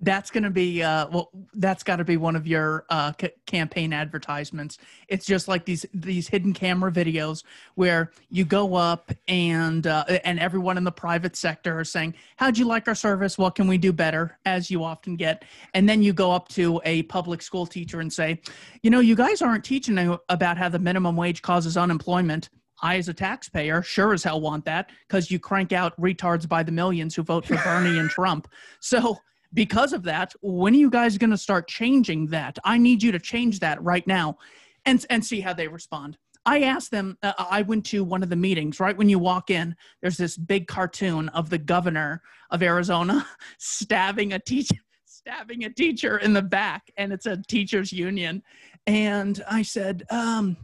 that's 0.00 0.30
going 0.30 0.44
to 0.44 0.50
be 0.50 0.82
uh, 0.82 1.06
well 1.08 1.30
that's 1.54 1.82
got 1.82 1.96
to 1.96 2.04
be 2.04 2.16
one 2.16 2.36
of 2.36 2.46
your 2.46 2.84
uh, 2.88 3.12
c- 3.20 3.30
campaign 3.46 3.92
advertisements. 3.92 4.78
It's 5.08 5.26
just 5.26 5.48
like 5.48 5.64
these 5.64 5.86
these 5.92 6.28
hidden 6.28 6.52
camera 6.52 6.90
videos 6.90 7.44
where 7.74 8.10
you 8.30 8.44
go 8.44 8.74
up 8.74 9.12
and 9.28 9.86
uh, 9.86 10.04
and 10.24 10.38
everyone 10.40 10.76
in 10.76 10.84
the 10.84 10.92
private 10.92 11.36
sector 11.36 11.80
is 11.80 11.90
saying 11.90 12.14
how'd 12.36 12.56
you 12.56 12.66
like 12.66 12.88
our 12.88 12.94
service? 12.94 13.36
What 13.38 13.54
can 13.54 13.66
we 13.66 13.78
do 13.78 13.92
better? 13.92 14.38
as 14.44 14.70
you 14.70 14.84
often 14.84 15.16
get. 15.16 15.44
And 15.74 15.88
then 15.88 16.02
you 16.02 16.12
go 16.12 16.32
up 16.32 16.48
to 16.48 16.80
a 16.84 17.02
public 17.04 17.42
school 17.42 17.66
teacher 17.66 18.00
and 18.00 18.12
say 18.12 18.40
you 18.82 18.90
know 18.90 19.00
you 19.00 19.14
guys 19.14 19.42
aren't 19.42 19.64
teaching 19.64 20.18
about 20.28 20.56
how 20.56 20.68
the 20.68 20.78
minimum 20.78 21.16
wage 21.16 21.42
causes 21.42 21.76
unemployment. 21.76 22.48
I, 22.82 22.96
as 22.96 23.08
a 23.08 23.14
taxpayer, 23.14 23.82
sure 23.82 24.14
as 24.14 24.24
hell 24.24 24.40
want 24.40 24.64
that 24.64 24.90
because 25.06 25.30
you 25.30 25.38
crank 25.38 25.72
out 25.72 25.98
retards 26.00 26.48
by 26.48 26.62
the 26.62 26.72
millions 26.72 27.14
who 27.14 27.22
vote 27.22 27.44
for 27.44 27.56
Bernie 27.56 27.98
and 27.98 28.08
Trump. 28.18 28.48
So 28.80 29.18
because 29.52 29.92
of 29.92 30.02
that 30.04 30.32
when 30.40 30.74
are 30.74 30.78
you 30.78 30.90
guys 30.90 31.18
going 31.18 31.30
to 31.30 31.38
start 31.38 31.68
changing 31.68 32.26
that? 32.28 32.58
I 32.64 32.78
need 32.78 33.02
you 33.02 33.12
to 33.12 33.18
change 33.18 33.60
that 33.60 33.82
right 33.82 34.06
now 34.06 34.38
and 34.86 35.04
and 35.10 35.24
see 35.24 35.40
how 35.40 35.52
they 35.52 35.68
respond. 35.68 36.18
I 36.46 36.62
asked 36.62 36.90
them 36.90 37.18
uh, 37.22 37.32
i 37.38 37.62
went 37.62 37.84
to 37.86 38.02
one 38.02 38.22
of 38.22 38.30
the 38.30 38.36
meetings 38.36 38.80
right? 38.80 38.96
When 38.96 39.08
you 39.08 39.18
walk 39.18 39.50
in 39.50 39.76
there's 40.00 40.16
this 40.16 40.36
big 40.36 40.66
cartoon 40.66 41.28
of 41.30 41.50
the 41.50 41.58
governor 41.58 42.22
of 42.50 42.62
arizona 42.62 43.26
stabbing 43.58 44.32
a 44.32 44.38
teacher 44.38 44.76
stabbing 45.04 45.64
a 45.64 45.70
teacher 45.70 46.18
in 46.18 46.32
the 46.32 46.42
back 46.42 46.90
and 46.96 47.12
it's 47.12 47.26
a 47.26 47.36
teachers 47.48 47.92
union. 47.92 48.42
And 48.86 49.42
i 49.50 49.62
said 49.62 50.04
um, 50.10 50.56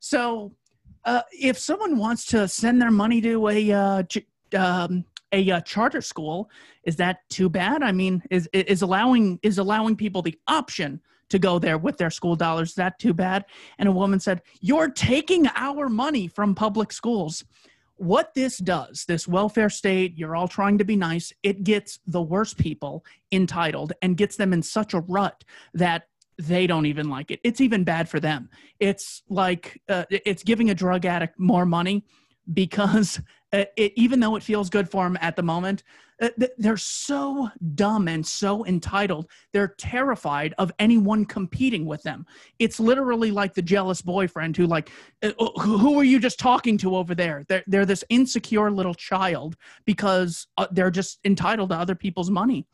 so 0.00 0.54
uh, 1.04 1.22
if 1.32 1.58
someone 1.58 1.98
wants 1.98 2.24
to 2.26 2.48
send 2.48 2.80
their 2.80 2.90
money 2.90 3.20
to 3.20 3.48
a 3.48 3.72
uh, 3.72 4.02
um, 4.56 5.04
a 5.34 5.50
uh, 5.50 5.60
charter 5.60 6.00
school 6.00 6.48
is 6.84 6.96
that 6.96 7.18
too 7.28 7.48
bad? 7.48 7.82
I 7.82 7.92
mean 7.92 8.22
is 8.30 8.48
is 8.52 8.82
allowing 8.82 9.38
is 9.42 9.58
allowing 9.58 9.96
people 9.96 10.22
the 10.22 10.38
option 10.46 11.00
to 11.30 11.38
go 11.38 11.58
there 11.58 11.78
with 11.78 11.98
their 11.98 12.10
school 12.10 12.36
dollars 12.36 12.70
is 12.70 12.74
that 12.76 12.98
too 12.98 13.12
bad? 13.12 13.44
And 13.78 13.88
a 13.88 13.92
woman 13.92 14.20
said 14.20 14.42
you're 14.60 14.90
taking 14.90 15.46
our 15.54 15.88
money 15.88 16.28
from 16.28 16.54
public 16.54 16.92
schools. 16.92 17.44
What 17.96 18.34
this 18.34 18.58
does 18.58 19.04
this 19.06 19.28
welfare 19.28 19.70
state 19.70 20.16
you're 20.16 20.36
all 20.36 20.48
trying 20.48 20.78
to 20.78 20.84
be 20.84 20.96
nice 20.96 21.32
it 21.42 21.64
gets 21.64 21.98
the 22.06 22.22
worst 22.22 22.58
people 22.58 23.04
entitled 23.32 23.92
and 24.02 24.16
gets 24.16 24.36
them 24.36 24.52
in 24.52 24.62
such 24.62 24.94
a 24.94 25.00
rut 25.00 25.44
that 25.74 26.04
they 26.38 26.66
don't 26.66 26.86
even 26.86 27.08
like 27.08 27.30
it. 27.30 27.40
It's 27.44 27.60
even 27.60 27.84
bad 27.84 28.08
for 28.08 28.20
them. 28.20 28.48
It's 28.80 29.22
like 29.28 29.80
uh, 29.88 30.04
it's 30.10 30.42
giving 30.42 30.70
a 30.70 30.74
drug 30.74 31.06
addict 31.06 31.38
more 31.38 31.64
money 31.64 32.04
because 32.52 33.20
uh, 33.54 33.64
it, 33.76 33.92
even 33.94 34.18
though 34.18 34.34
it 34.34 34.42
feels 34.42 34.68
good 34.68 34.88
for 34.90 35.04
them 35.04 35.16
at 35.20 35.36
the 35.36 35.42
moment, 35.42 35.84
uh, 36.20 36.28
they're 36.58 36.76
so 36.76 37.48
dumb 37.74 38.08
and 38.08 38.26
so 38.26 38.64
entitled. 38.66 39.28
They're 39.52 39.74
terrified 39.78 40.54
of 40.58 40.72
anyone 40.78 41.24
competing 41.24 41.86
with 41.86 42.02
them. 42.02 42.26
It's 42.58 42.78
literally 42.80 43.30
like 43.30 43.54
the 43.54 43.62
jealous 43.62 44.02
boyfriend 44.02 44.56
who, 44.56 44.66
like, 44.66 44.90
uh, 45.22 45.32
uh, 45.38 45.60
who 45.60 45.98
are 45.98 46.04
you 46.04 46.18
just 46.18 46.38
talking 46.38 46.78
to 46.78 46.96
over 46.96 47.14
there? 47.14 47.44
They're, 47.48 47.64
they're 47.66 47.86
this 47.86 48.04
insecure 48.08 48.70
little 48.70 48.94
child 48.94 49.56
because 49.84 50.46
they're 50.72 50.90
just 50.90 51.20
entitled 51.24 51.70
to 51.70 51.76
other 51.76 51.94
people's 51.94 52.30
money. 52.30 52.66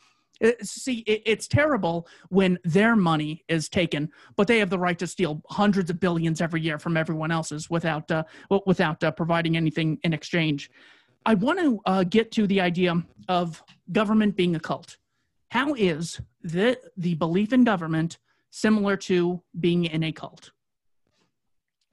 See, 0.62 1.00
it's 1.06 1.46
terrible 1.46 2.08
when 2.30 2.58
their 2.64 2.96
money 2.96 3.44
is 3.48 3.68
taken, 3.68 4.10
but 4.36 4.46
they 4.46 4.58
have 4.58 4.70
the 4.70 4.78
right 4.78 4.98
to 4.98 5.06
steal 5.06 5.42
hundreds 5.50 5.90
of 5.90 6.00
billions 6.00 6.40
every 6.40 6.62
year 6.62 6.78
from 6.78 6.96
everyone 6.96 7.30
else's 7.30 7.68
without 7.68 8.10
uh, 8.10 8.24
without 8.66 9.04
uh, 9.04 9.10
providing 9.10 9.56
anything 9.56 9.98
in 10.02 10.14
exchange. 10.14 10.70
I 11.26 11.34
want 11.34 11.58
to 11.60 11.80
uh, 11.84 12.04
get 12.04 12.32
to 12.32 12.46
the 12.46 12.60
idea 12.60 12.94
of 13.28 13.62
government 13.92 14.34
being 14.36 14.56
a 14.56 14.60
cult. 14.60 14.96
How 15.50 15.74
is 15.74 16.20
the 16.42 16.78
the 16.96 17.14
belief 17.16 17.52
in 17.52 17.64
government 17.64 18.18
similar 18.50 18.96
to 18.96 19.42
being 19.58 19.84
in 19.84 20.04
a 20.04 20.12
cult? 20.12 20.52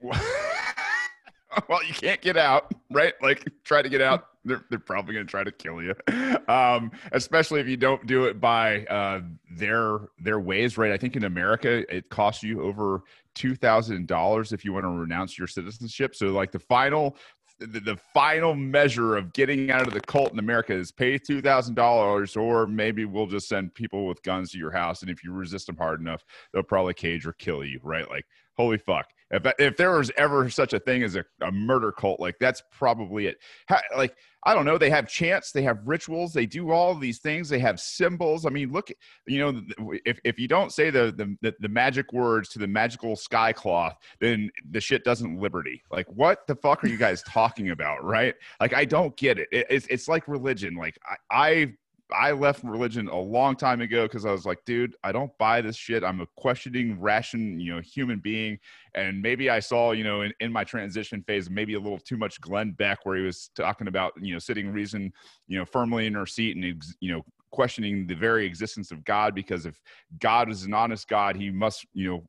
well, 0.00 1.84
you 1.84 1.92
can't 1.92 2.20
get 2.20 2.36
out, 2.36 2.72
right? 2.90 3.14
Like 3.20 3.44
try 3.64 3.82
to 3.82 3.88
get 3.88 4.00
out. 4.00 4.26
They're, 4.48 4.64
they're 4.70 4.78
probably 4.78 5.14
going 5.14 5.26
to 5.26 5.30
try 5.30 5.44
to 5.44 5.52
kill 5.52 5.82
you, 5.82 5.94
um, 6.48 6.90
especially 7.12 7.60
if 7.60 7.68
you 7.68 7.76
don't 7.76 8.06
do 8.06 8.24
it 8.24 8.40
by 8.40 8.84
uh, 8.86 9.20
their 9.50 10.00
their 10.18 10.40
ways, 10.40 10.76
right? 10.78 10.92
I 10.92 10.96
think 10.96 11.16
in 11.16 11.24
America 11.24 11.84
it 11.94 12.08
costs 12.10 12.42
you 12.42 12.62
over 12.62 13.02
two 13.34 13.54
thousand 13.54 14.08
dollars 14.08 14.52
if 14.52 14.64
you 14.64 14.72
want 14.72 14.84
to 14.84 14.90
renounce 14.90 15.38
your 15.38 15.46
citizenship. 15.46 16.14
So, 16.14 16.28
like 16.28 16.50
the 16.50 16.58
final 16.58 17.16
the, 17.58 17.80
the, 17.80 17.96
final 18.14 18.54
measure 18.54 19.16
of 19.16 19.32
getting 19.32 19.70
out 19.70 19.86
of 19.86 19.92
the 19.92 20.00
cult 20.00 20.32
in 20.32 20.38
America 20.38 20.72
is 20.72 20.92
pay 20.92 21.18
two 21.18 21.40
thousand 21.40 21.74
dollars, 21.74 22.36
or 22.36 22.66
maybe 22.66 23.04
we'll 23.04 23.26
just 23.26 23.48
send 23.48 23.74
people 23.74 24.06
with 24.06 24.22
guns 24.22 24.52
to 24.52 24.58
your 24.58 24.70
house, 24.70 25.02
and 25.02 25.10
if 25.10 25.24
you 25.24 25.32
resist 25.32 25.66
them 25.66 25.76
hard 25.76 26.00
enough, 26.00 26.24
they'll 26.52 26.62
probably 26.62 26.94
cage 26.94 27.26
or 27.26 27.32
kill 27.32 27.64
you. 27.64 27.80
Right? 27.82 28.08
Like, 28.08 28.24
holy 28.56 28.78
fuck! 28.78 29.06
If 29.30 29.46
if 29.58 29.76
there 29.76 29.90
was 29.92 30.10
ever 30.16 30.48
such 30.50 30.72
a 30.72 30.78
thing 30.78 31.02
as 31.02 31.16
a, 31.16 31.24
a 31.42 31.50
murder 31.50 31.92
cult, 31.92 32.20
like 32.20 32.36
that's 32.38 32.62
probably 32.72 33.26
it. 33.26 33.38
How, 33.66 33.80
like 33.96 34.16
I 34.44 34.54
don't 34.54 34.64
know. 34.64 34.78
They 34.78 34.90
have 34.90 35.08
chants, 35.08 35.52
they 35.52 35.62
have 35.62 35.78
rituals, 35.84 36.32
they 36.32 36.46
do 36.46 36.70
all 36.70 36.94
these 36.94 37.18
things. 37.18 37.48
They 37.48 37.58
have 37.58 37.80
symbols. 37.80 38.46
I 38.46 38.50
mean, 38.50 38.70
look, 38.70 38.90
you 39.26 39.38
know, 39.38 39.62
if 40.04 40.20
if 40.24 40.38
you 40.38 40.48
don't 40.48 40.72
say 40.72 40.90
the 40.90 41.36
the 41.42 41.54
the 41.58 41.68
magic 41.68 42.12
words 42.12 42.48
to 42.50 42.58
the 42.58 42.66
magical 42.66 43.16
sky 43.16 43.52
cloth, 43.52 43.96
then 44.20 44.50
the 44.70 44.80
shit 44.80 45.04
doesn't 45.04 45.40
liberty. 45.40 45.82
Like, 45.90 46.06
what 46.08 46.46
the 46.46 46.54
fuck 46.54 46.84
are 46.84 46.88
you 46.88 46.98
guys 46.98 47.22
talking 47.22 47.70
about, 47.70 48.04
right? 48.04 48.34
Like, 48.60 48.74
I 48.74 48.84
don't 48.84 49.16
get 49.16 49.38
it. 49.38 49.48
it 49.50 49.66
it's 49.70 49.86
it's 49.88 50.08
like 50.08 50.28
religion. 50.28 50.76
Like, 50.76 50.98
I, 51.04 51.16
I 51.30 51.72
I 52.10 52.32
left 52.32 52.64
religion 52.64 53.08
a 53.08 53.18
long 53.18 53.54
time 53.54 53.80
ago 53.80 54.04
because 54.04 54.24
I 54.24 54.32
was 54.32 54.46
like, 54.46 54.64
dude, 54.64 54.96
I 55.04 55.12
don't 55.12 55.36
buy 55.38 55.60
this 55.60 55.76
shit. 55.76 56.02
I'm 56.02 56.20
a 56.20 56.26
questioning, 56.36 56.98
ration, 56.98 57.60
you 57.60 57.74
know, 57.74 57.80
human 57.80 58.18
being. 58.18 58.58
And 58.94 59.20
maybe 59.20 59.50
I 59.50 59.60
saw, 59.60 59.92
you 59.92 60.04
know, 60.04 60.22
in, 60.22 60.32
in 60.40 60.50
my 60.50 60.64
transition 60.64 61.22
phase, 61.22 61.50
maybe 61.50 61.74
a 61.74 61.80
little 61.80 61.98
too 61.98 62.16
much 62.16 62.40
Glenn 62.40 62.70
Beck, 62.72 63.04
where 63.04 63.16
he 63.16 63.22
was 63.22 63.50
talking 63.54 63.88
about, 63.88 64.12
you 64.20 64.32
know, 64.32 64.38
sitting 64.38 64.72
reason, 64.72 65.12
you 65.48 65.58
know, 65.58 65.66
firmly 65.66 66.06
in 66.06 66.14
her 66.14 66.26
seat 66.26 66.56
and, 66.56 66.82
you 67.00 67.12
know, 67.12 67.22
questioning 67.50 68.06
the 68.06 68.14
very 68.14 68.46
existence 68.46 68.90
of 68.90 69.04
God. 69.04 69.34
Because 69.34 69.66
if 69.66 69.80
God 70.18 70.50
is 70.50 70.64
an 70.64 70.72
honest 70.72 71.08
God, 71.08 71.36
he 71.36 71.50
must, 71.50 71.86
you 71.92 72.10
know, 72.10 72.24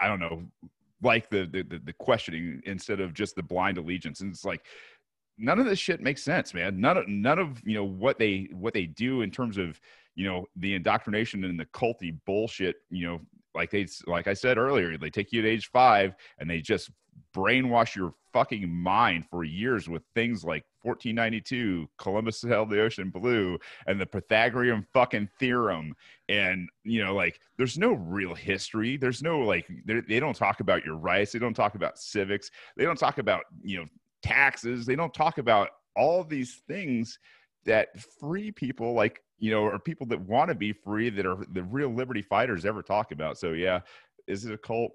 I 0.00 0.06
don't 0.06 0.20
know, 0.20 0.44
like 1.02 1.28
the, 1.30 1.46
the 1.46 1.80
the 1.84 1.92
questioning 1.94 2.62
instead 2.64 3.00
of 3.00 3.12
just 3.12 3.34
the 3.34 3.42
blind 3.42 3.76
allegiance. 3.76 4.20
And 4.20 4.30
it's 4.30 4.44
like 4.44 4.64
none 5.38 5.58
of 5.58 5.66
this 5.66 5.78
shit 5.78 6.00
makes 6.00 6.22
sense, 6.22 6.54
man. 6.54 6.80
None 6.80 6.96
of 6.96 7.08
none 7.08 7.38
of 7.38 7.60
you 7.64 7.74
know 7.74 7.84
what 7.84 8.18
they 8.18 8.48
what 8.52 8.74
they 8.74 8.86
do 8.86 9.22
in 9.22 9.30
terms 9.30 9.58
of 9.58 9.80
you 10.14 10.26
know 10.26 10.46
the 10.56 10.74
indoctrination 10.74 11.44
and 11.44 11.58
the 11.58 11.66
culty 11.66 12.16
bullshit. 12.26 12.76
You 12.90 13.06
know, 13.06 13.20
like 13.54 13.70
they 13.70 13.86
like 14.06 14.26
I 14.26 14.34
said 14.34 14.58
earlier, 14.58 14.96
they 14.96 15.10
take 15.10 15.32
you 15.32 15.40
at 15.40 15.46
age 15.46 15.70
five 15.70 16.14
and 16.38 16.48
they 16.48 16.60
just 16.60 16.90
brainwash 17.34 17.94
your 17.94 18.14
fucking 18.32 18.68
mind 18.68 19.26
for 19.30 19.44
years 19.44 19.88
with 19.88 20.02
things 20.14 20.42
like 20.42 20.64
1492 20.82 21.86
columbus 21.98 22.40
sailed 22.40 22.70
the 22.70 22.80
ocean 22.80 23.10
blue 23.10 23.58
and 23.86 24.00
the 24.00 24.06
pythagorean 24.06 24.86
fucking 24.92 25.28
theorem 25.38 25.94
and 26.28 26.68
you 26.84 27.04
know 27.04 27.14
like 27.14 27.38
there's 27.58 27.76
no 27.78 27.92
real 27.92 28.34
history 28.34 28.96
there's 28.96 29.22
no 29.22 29.40
like 29.40 29.66
they 29.86 30.18
don't 30.18 30.36
talk 30.36 30.60
about 30.60 30.84
your 30.84 30.96
rights 30.96 31.32
they 31.32 31.38
don't 31.38 31.54
talk 31.54 31.74
about 31.74 31.98
civics 31.98 32.50
they 32.76 32.84
don't 32.84 32.98
talk 32.98 33.18
about 33.18 33.44
you 33.62 33.78
know 33.78 33.86
taxes. 34.22 34.86
They 34.86 34.96
don't 34.96 35.14
talk 35.14 35.38
about 35.38 35.70
all 35.96 36.24
these 36.24 36.62
things 36.66 37.18
that 37.64 37.88
free 38.20 38.50
people 38.50 38.92
like 38.92 39.22
you 39.38 39.50
know 39.50 39.62
or 39.62 39.78
people 39.78 40.06
that 40.06 40.20
want 40.20 40.48
to 40.48 40.54
be 40.54 40.72
free 40.72 41.10
that 41.10 41.26
are 41.26 41.44
the 41.52 41.62
real 41.62 41.88
liberty 41.88 42.22
fighters 42.22 42.64
ever 42.64 42.82
talk 42.82 43.12
about. 43.12 43.38
So 43.38 43.52
yeah 43.52 43.80
is 44.26 44.44
it 44.44 44.52
a 44.52 44.58
cult? 44.58 44.92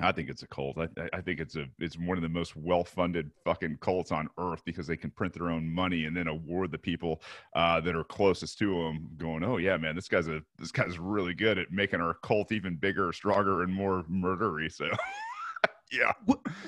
I 0.00 0.10
think 0.10 0.28
it's 0.28 0.42
a 0.42 0.48
cult. 0.48 0.76
I, 0.76 0.88
I 1.12 1.20
think 1.20 1.38
it's 1.38 1.54
a 1.54 1.66
it's 1.78 1.96
one 1.96 2.18
of 2.18 2.22
the 2.22 2.28
most 2.28 2.56
well-funded 2.56 3.30
fucking 3.44 3.78
cults 3.80 4.10
on 4.10 4.28
earth 4.38 4.60
because 4.64 4.88
they 4.88 4.96
can 4.96 5.10
print 5.10 5.32
their 5.32 5.50
own 5.50 5.68
money 5.68 6.04
and 6.04 6.16
then 6.16 6.26
award 6.26 6.72
the 6.72 6.78
people 6.78 7.22
uh, 7.54 7.80
that 7.80 7.94
are 7.94 8.04
closest 8.04 8.58
to 8.58 8.74
them 8.74 9.08
going 9.16 9.44
oh 9.44 9.56
yeah 9.58 9.76
man 9.76 9.94
this 9.94 10.08
guy's 10.08 10.26
a 10.26 10.42
this 10.58 10.72
guy's 10.72 10.98
really 10.98 11.32
good 11.32 11.58
at 11.58 11.70
making 11.70 12.00
our 12.00 12.14
cult 12.22 12.50
even 12.50 12.76
bigger 12.76 13.12
stronger 13.12 13.62
and 13.62 13.72
more 13.72 14.02
murdery. 14.10 14.70
So 14.70 14.86
yeah. 15.98 16.12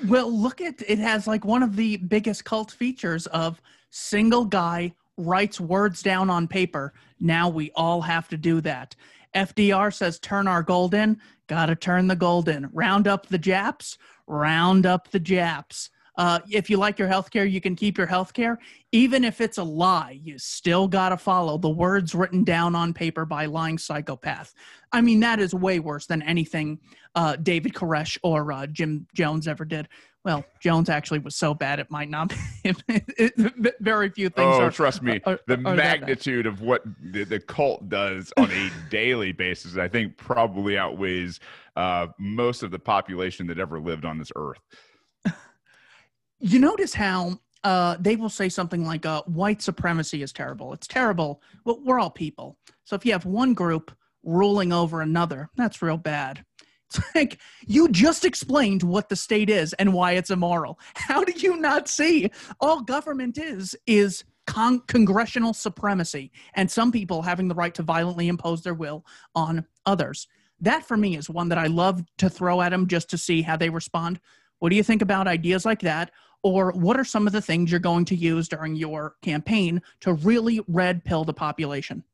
Well, 0.07 0.31
look 0.31 0.61
at 0.61 0.83
it 0.87 0.99
has 0.99 1.27
like 1.27 1.45
one 1.45 1.63
of 1.63 1.77
the 1.77 1.97
biggest 1.97 2.45
cult 2.45 2.71
features 2.71 3.27
of 3.29 3.61
single 3.91 4.45
guy 4.45 4.95
writes 5.17 5.61
words 5.61 6.03
down 6.03 6.31
on 6.31 6.47
paper. 6.47 6.93
Now 7.21 7.49
we 7.49 7.71
all 7.75 8.03
have 8.03 8.29
to 8.29 8.37
do 8.37 8.61
that. 8.63 8.95
FDR 9.35 9.93
says 9.93 10.19
turn 10.19 10.49
our 10.49 10.63
gold 10.63 10.95
in, 10.95 11.21
got 11.47 11.67
to 11.67 11.77
turn 11.77 12.07
the 12.07 12.17
gold 12.17 12.49
in. 12.49 12.69
Round 12.73 13.07
up 13.07 13.27
the 13.27 13.39
Japs, 13.39 13.99
round 14.27 14.87
up 14.87 15.11
the 15.11 15.21
Japs. 15.21 15.91
Uh, 16.17 16.41
if 16.51 16.71
you 16.71 16.79
like 16.79 16.99
your 16.99 17.09
health 17.09 17.31
care, 17.31 17.45
you 17.45 17.61
can 17.61 17.77
keep 17.77 17.99
your 17.99 18.07
health 18.07 18.33
care. 18.33 18.59
Even 18.93 19.25
if 19.25 19.41
it's 19.41 19.59
a 19.59 19.63
lie, 19.63 20.19
you 20.23 20.39
still 20.39 20.89
got 20.89 21.11
to 21.11 21.17
follow 21.17 21.59
the 21.59 21.69
words 21.69 22.15
written 22.15 22.45
down 22.45 22.75
on 22.75 22.95
paper 22.95 23.25
by 23.25 23.47
lying 23.47 23.77
psychopath. 23.77 24.55
I 24.93 25.01
mean, 25.01 25.21
that 25.21 25.41
is 25.41 25.55
way 25.55 25.79
worse 25.79 26.07
than 26.07 26.23
anything 26.23 26.79
uh, 27.15 27.37
David 27.37 27.75
Koresh 27.75 28.19
or 28.23 28.53
uh, 28.53 28.67
Jim 28.67 29.07
Jones 29.15 29.49
ever 29.49 29.65
did. 29.65 29.89
Well, 30.25 30.45
Jones 30.61 30.89
actually 30.89 31.21
was 31.21 31.37
so 31.37 31.55
bad 31.55 31.79
it 31.79 31.89
might 31.89 32.11
not. 32.11 32.35
Be, 32.65 33.01
very 33.81 34.11
few 34.11 34.29
things. 34.29 34.57
Oh, 34.57 34.63
are, 34.63 34.71
trust 34.73 35.01
me, 35.01 35.21
are, 35.25 35.39
the 35.47 35.55
are 35.65 35.77
magnitude 35.77 36.47
of 36.47 36.63
what 36.63 36.83
the, 37.13 37.23
the, 37.23 37.39
cult 37.39 37.89
does 37.89 38.33
on 38.37 38.51
a 38.51 38.71
daily 38.91 39.31
basis, 39.31 39.77
I 39.77 39.87
think, 39.87 40.17
probably 40.17 40.77
outweighs 40.77 41.39
uh, 41.77 42.09
most 42.19 42.65
of 42.65 42.73
the 42.73 42.79
population 42.79 43.47
that 43.47 43.61
ever 43.61 43.79
lived 43.79 44.05
on 44.05 44.19
this 44.19 44.33
earth. 44.35 44.59
You 46.41 46.59
notice 46.59 46.95
how 46.95 47.41
uh, 47.65 47.97
they 47.99 48.17
will 48.17 48.29
say 48.29 48.49
something 48.49 48.85
like 48.85 49.07
uh, 49.07 49.23
white 49.23 49.63
supremacy 49.63 50.23
is 50.23 50.33
terrible. 50.33 50.73
It's 50.73 50.87
terrible. 50.87 51.43
Well, 51.65 51.81
we're 51.83 51.99
all 51.99 52.11
people. 52.11 52.59
So 52.85 52.95
if 52.95 53.05
you 53.05 53.13
have 53.13 53.27
one 53.27 53.55
group 53.55 53.91
ruling 54.23 54.73
over 54.73 55.01
another, 55.01 55.49
that's 55.57 55.83
real 55.83 55.97
bad. 55.97 56.45
It's 56.89 57.01
like 57.15 57.39
you 57.67 57.89
just 57.89 58.25
explained 58.25 58.83
what 58.83 59.09
the 59.09 59.17
state 59.17 59.51
is 59.51 59.73
and 59.75 59.93
why 59.93 60.13
it's 60.13 60.31
immoral. 60.31 60.79
How 60.95 61.25
do 61.25 61.33
you 61.37 61.57
not 61.57 61.89
see? 61.89 62.31
All 62.61 62.83
government 62.83 63.39
is 63.39 63.75
is 63.87 64.25
con- 64.47 64.83
congressional 64.87 65.53
supremacy 65.53 66.31
and 66.55 66.71
some 66.71 66.93
people 66.93 67.23
having 67.23 67.49
the 67.49 67.55
right 67.55 67.75
to 67.75 67.83
violently 67.83 68.29
impose 68.29 68.63
their 68.63 68.75
will 68.75 69.05
on 69.35 69.67
others. 69.87 70.29
That 70.61 70.87
for 70.87 70.97
me 70.97 71.17
is 71.17 71.29
one 71.29 71.49
that 71.49 71.59
I 71.59 71.67
love 71.67 72.03
to 72.19 72.31
throw 72.31 72.63
at 72.63 72.71
them 72.71 72.87
just 72.87 73.11
to 73.11 73.19
see 73.19 73.43
how 73.43 73.57
they 73.57 73.71
respond. 73.71 74.21
What 74.59 74.71
do 74.71 74.77
you 74.77 74.83
think 74.83 75.03
about 75.03 75.29
ideas 75.29 75.65
like 75.67 75.81
that? 75.81 76.13
Or 76.47 76.71
what 76.71 76.97
are 76.97 77.05
some 77.05 77.27
of 77.27 77.33
the 77.33 77.43
things 77.43 77.73
you're 77.73 77.81
going 77.81 78.05
to 78.05 78.15
use 78.15 78.49
during 78.49 78.77
your 78.77 79.17
campaign 79.21 79.83
to 79.99 80.13
really 80.13 80.61
red 80.69 81.03
pill 81.03 81.25
the 81.25 81.35
population? 81.35 82.05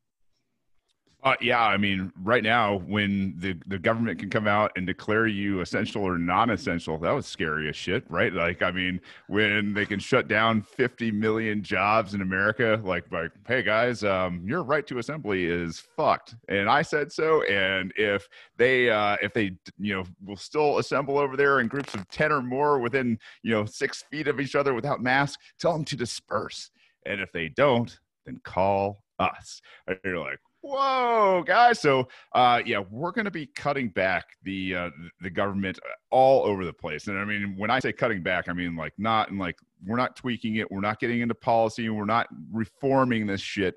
Uh, 1.24 1.37
yeah, 1.40 1.62
I 1.64 1.76
mean, 1.76 2.12
right 2.20 2.42
now, 2.42 2.78
when 2.78 3.35
the, 3.38 3.56
the 3.68 3.78
government 3.78 4.18
can 4.18 4.28
come 4.28 4.48
out 4.48 4.72
and 4.74 4.85
declare 4.85 5.28
you 5.28 5.61
essential 5.61 6.02
or 6.02 6.18
non-essential, 6.18 6.98
that 6.98 7.12
was 7.12 7.26
scary 7.26 7.68
as 7.68 7.76
shit, 7.76 8.04
right? 8.11 8.32
Like, 8.32 8.61
I 8.61 8.72
mean, 8.72 9.00
when 9.28 9.72
they 9.72 9.87
can 9.87 10.00
shut 10.00 10.26
down 10.26 10.62
50 10.62 11.12
million 11.12 11.62
jobs 11.62 12.14
in 12.14 12.22
America, 12.22 12.80
like, 12.82 13.04
like, 13.12 13.30
hey 13.46 13.62
guys, 13.62 14.02
um, 14.02 14.42
your 14.44 14.64
right 14.64 14.85
to 14.88 14.98
assembly 14.98 15.44
is 15.44 15.78
fucked, 15.96 16.35
and 16.48 16.68
I 16.68 16.82
said 16.82 17.12
so. 17.12 17.44
And 17.44 17.92
if 17.96 18.26
they, 18.56 18.90
uh, 18.90 19.16
if 19.22 19.32
they, 19.32 19.52
you 19.78 19.94
know, 19.94 20.04
will 20.26 20.37
still 20.37 20.78
assemble 20.78 21.18
over 21.18 21.37
there 21.37 21.61
in 21.61 21.68
groups 21.68 21.94
of 21.94 22.08
10 22.08 22.32
or 22.32 22.42
more 22.42 22.80
within, 22.80 23.16
you 23.44 23.52
know, 23.52 23.64
six 23.64 24.02
feet 24.11 24.26
of 24.26 24.40
each 24.40 24.56
other 24.56 24.74
without 24.74 25.00
masks, 25.00 25.40
tell 25.61 25.72
them 25.72 25.85
to 25.85 25.94
disperse. 25.94 26.72
And 27.06 27.20
if 27.20 27.30
they 27.30 27.48
don't, 27.48 27.96
then 28.26 28.40
call 28.42 29.04
us. 29.20 29.62
And 29.87 29.98
you're 30.04 30.18
like, 30.18 30.40
Whoa, 30.62 31.42
guys! 31.44 31.81
So, 31.81 32.09
uh, 32.33 32.62
yeah, 32.64 32.83
we're 32.88 33.11
going 33.11 33.25
to 33.25 33.33
be 33.33 33.46
cutting 33.46 33.88
back 33.88 34.27
the 34.44 34.77
uh, 34.77 34.90
the 35.21 35.29
government 35.29 35.81
all 36.10 36.44
over 36.44 36.65
the 36.65 36.73
place. 36.73 37.08
And 37.08 37.19
I 37.19 37.25
mean, 37.25 37.56
when 37.56 37.69
I 37.69 37.81
say 37.81 37.92
cutting 37.92 38.23
back, 38.23 38.48
I 38.48 38.52
mean 38.52 38.77
like 38.77 38.92
not 38.96 39.31
and 39.31 39.40
like 39.40 39.56
we're 39.85 39.96
not 39.96 40.15
tweaking 40.15 40.56
it. 40.56 40.71
We're 40.71 40.81
not 40.81 41.00
getting 41.00 41.21
into 41.21 41.35
policy. 41.35 41.88
We're 41.88 42.04
not 42.04 42.29
reforming 42.52 43.27
this 43.27 43.40
shit. 43.40 43.75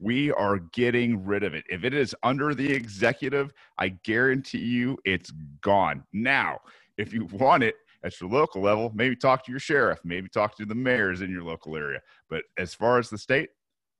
We 0.00 0.32
are 0.32 0.58
getting 0.72 1.24
rid 1.24 1.44
of 1.44 1.54
it. 1.54 1.64
If 1.70 1.84
it 1.84 1.94
is 1.94 2.16
under 2.24 2.52
the 2.52 2.70
executive, 2.70 3.52
I 3.78 3.90
guarantee 4.02 4.58
you 4.58 4.98
it's 5.04 5.32
gone. 5.60 6.02
Now, 6.12 6.58
if 6.98 7.12
you 7.12 7.26
want 7.26 7.62
it, 7.62 7.76
at 8.04 8.20
your 8.20 8.28
local 8.28 8.60
level, 8.60 8.92
maybe 8.94 9.16
talk 9.16 9.44
to 9.44 9.50
your 9.50 9.58
sheriff, 9.58 9.98
maybe 10.04 10.28
talk 10.28 10.56
to 10.56 10.66
the 10.66 10.74
mayors 10.74 11.22
in 11.22 11.30
your 11.30 11.42
local 11.42 11.76
area. 11.76 12.00
But 12.28 12.42
as 12.58 12.74
far 12.74 12.98
as 12.98 13.08
the 13.08 13.18
state, 13.18 13.48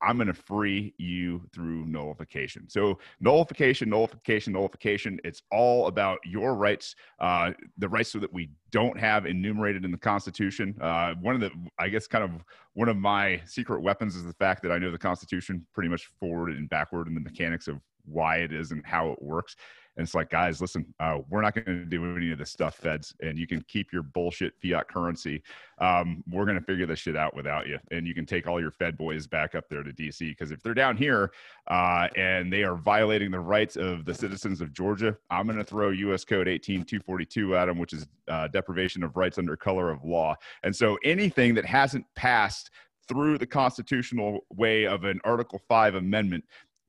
I'm 0.04 0.16
going 0.16 0.28
to 0.28 0.34
free 0.34 0.94
you 0.98 1.42
through 1.52 1.86
nullification. 1.86 2.68
So, 2.68 2.98
nullification, 3.20 3.88
nullification, 3.90 4.52
nullification. 4.52 5.18
It's 5.24 5.42
all 5.50 5.86
about 5.86 6.18
your 6.24 6.54
rights, 6.54 6.94
uh, 7.18 7.52
the 7.78 7.88
rights 7.88 8.12
that 8.12 8.32
we 8.32 8.50
don't 8.70 8.98
have 8.98 9.26
enumerated 9.26 9.84
in 9.84 9.90
the 9.90 9.98
Constitution. 9.98 10.76
Uh, 10.80 11.14
one 11.20 11.34
of 11.34 11.40
the, 11.40 11.50
I 11.78 11.88
guess, 11.88 12.06
kind 12.06 12.24
of 12.24 12.44
one 12.74 12.88
of 12.88 12.96
my 12.96 13.40
secret 13.46 13.80
weapons 13.80 14.16
is 14.16 14.24
the 14.24 14.32
fact 14.34 14.62
that 14.62 14.72
I 14.72 14.78
know 14.78 14.90
the 14.90 14.98
Constitution 14.98 15.66
pretty 15.72 15.88
much 15.88 16.10
forward 16.20 16.50
and 16.50 16.68
backward 16.68 17.08
in 17.08 17.14
the 17.14 17.20
mechanics 17.20 17.68
of 17.68 17.80
why 18.04 18.38
it 18.38 18.52
is 18.52 18.72
and 18.72 18.84
how 18.84 19.10
it 19.10 19.22
works. 19.22 19.56
And 19.96 20.04
it's 20.04 20.14
like, 20.14 20.30
guys, 20.30 20.60
listen, 20.60 20.92
uh, 20.98 21.18
we're 21.30 21.40
not 21.40 21.54
going 21.54 21.66
to 21.66 21.84
do 21.84 22.16
any 22.16 22.32
of 22.32 22.38
this 22.38 22.50
stuff, 22.50 22.74
feds, 22.74 23.14
and 23.22 23.38
you 23.38 23.46
can 23.46 23.62
keep 23.62 23.92
your 23.92 24.02
bullshit 24.02 24.54
fiat 24.60 24.88
currency. 24.88 25.42
Um, 25.78 26.24
we're 26.30 26.44
going 26.44 26.58
to 26.58 26.64
figure 26.64 26.86
this 26.86 26.98
shit 26.98 27.16
out 27.16 27.34
without 27.34 27.66
you. 27.66 27.78
And 27.90 28.06
you 28.06 28.14
can 28.14 28.26
take 28.26 28.46
all 28.46 28.60
your 28.60 28.70
Fed 28.70 28.96
boys 28.96 29.26
back 29.26 29.54
up 29.54 29.68
there 29.68 29.82
to 29.82 29.92
DC 29.92 30.18
because 30.18 30.50
if 30.50 30.62
they're 30.62 30.74
down 30.74 30.96
here 30.96 31.32
uh, 31.68 32.08
and 32.16 32.52
they 32.52 32.64
are 32.64 32.76
violating 32.76 33.30
the 33.30 33.40
rights 33.40 33.76
of 33.76 34.04
the 34.04 34.14
citizens 34.14 34.60
of 34.60 34.72
Georgia, 34.72 35.16
I'm 35.30 35.46
going 35.46 35.58
to 35.58 35.64
throw 35.64 35.90
U.S. 35.90 36.24
Code 36.24 36.48
18242 36.48 37.56
at 37.56 37.66
them, 37.66 37.78
which 37.78 37.92
is 37.92 38.06
uh, 38.28 38.48
deprivation 38.48 39.02
of 39.04 39.16
rights 39.16 39.38
under 39.38 39.56
color 39.56 39.90
of 39.90 40.04
law. 40.04 40.34
And 40.64 40.74
so 40.74 40.98
anything 41.04 41.54
that 41.54 41.64
hasn't 41.64 42.04
passed 42.16 42.70
through 43.06 43.38
the 43.38 43.46
constitutional 43.46 44.40
way 44.50 44.86
of 44.86 45.04
an 45.04 45.20
Article 45.24 45.60
5 45.68 45.96
amendment 45.96 46.44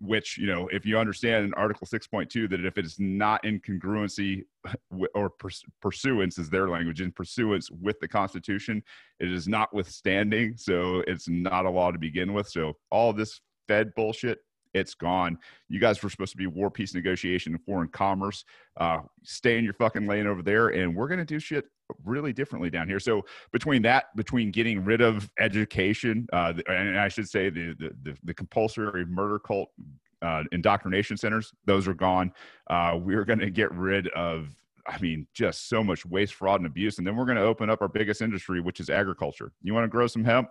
which 0.06 0.38
you 0.38 0.47
know 0.47 0.68
if 0.68 0.86
you 0.86 0.97
understand 0.97 1.45
in 1.45 1.53
article 1.56 1.88
6.2 1.88 2.49
that 2.49 2.66
if 2.66 2.78
it 2.78 2.86
is 2.86 2.99
not 2.99 3.43
in 3.45 3.60
congruency 3.60 4.43
or 5.14 5.32
pursuance 5.82 6.38
is 6.38 6.49
their 6.49 6.70
language 6.70 7.01
in 7.01 7.12
pursuance 7.12 7.70
with 7.72 7.99
the 7.99 8.08
constitution 8.08 8.84
it 9.20 9.32
is 9.32 9.47
not 9.47 9.74
withstanding 9.74 10.56
so 10.58 11.03
it's 11.08 11.28
not 11.28 11.66
a 11.66 11.70
law 11.70 11.91
to 11.91 11.99
begin 11.99 12.34
with. 12.34 12.47
So 12.47 12.74
all 12.91 13.14
this 13.14 13.41
fed 13.68 13.93
bullshit 13.95 14.39
it's 14.76 14.94
gone. 14.94 15.38
You 15.70 15.80
guys 15.80 16.02
were 16.04 16.10
supposed 16.10 16.32
to 16.32 16.38
be 16.38 16.48
war, 16.48 16.70
peace, 16.70 16.94
negotiation, 16.94 17.54
and 17.54 17.64
foreign 17.64 17.88
commerce. 17.88 18.44
Uh, 18.78 19.00
stay 19.24 19.58
in 19.58 19.64
your 19.64 19.74
fucking 19.74 20.06
lane 20.06 20.28
over 20.28 20.42
there, 20.42 20.70
and 20.70 20.96
we're 20.96 21.08
gonna 21.08 21.26
do 21.26 21.40
shit 21.40 21.66
really 22.04 22.34
differently 22.34 22.70
down 22.70 22.88
here. 22.88 23.00
So 23.00 23.24
between 23.52 23.82
that, 23.84 24.16
between 24.16 24.52
getting 24.52 24.84
rid 24.84 25.02
of 25.02 25.30
education, 25.40 26.28
uh, 26.34 26.54
and 26.68 27.00
I 27.00 27.08
should 27.08 27.30
say 27.30 27.50
the 27.50 27.74
the, 27.80 27.92
the, 28.04 28.18
the 28.24 28.34
compulsory 28.34 29.06
murder 29.06 29.40
cult 29.40 29.70
uh, 30.22 30.44
indoctrination 30.52 31.18
centers, 31.18 31.52
those 31.66 31.88
are 31.88 31.94
gone. 31.94 32.32
Uh, 32.70 32.98
we're 33.02 33.26
going 33.26 33.40
to 33.40 33.50
get 33.50 33.72
rid 33.72 34.08
of 34.10 34.56
I 34.88 35.00
mean, 35.00 35.26
just 35.34 35.68
so 35.68 35.84
much 35.84 36.06
waste, 36.06 36.36
fraud, 36.36 36.60
and 36.60 36.68
abuse. 36.68 36.98
And 36.98 37.08
then 37.08 37.16
we're 37.16 37.26
going 37.26 37.38
to 37.38 37.44
open 37.44 37.70
up 37.70 37.82
our 37.82 37.88
biggest 37.88 38.22
industry, 38.22 38.62
which 38.62 38.80
is 38.80 38.90
agriculture. 38.90 39.52
You 39.64 39.74
want 39.74 39.86
to 39.86 39.90
grow 39.90 40.08
some 40.08 40.24
hemp? 40.24 40.50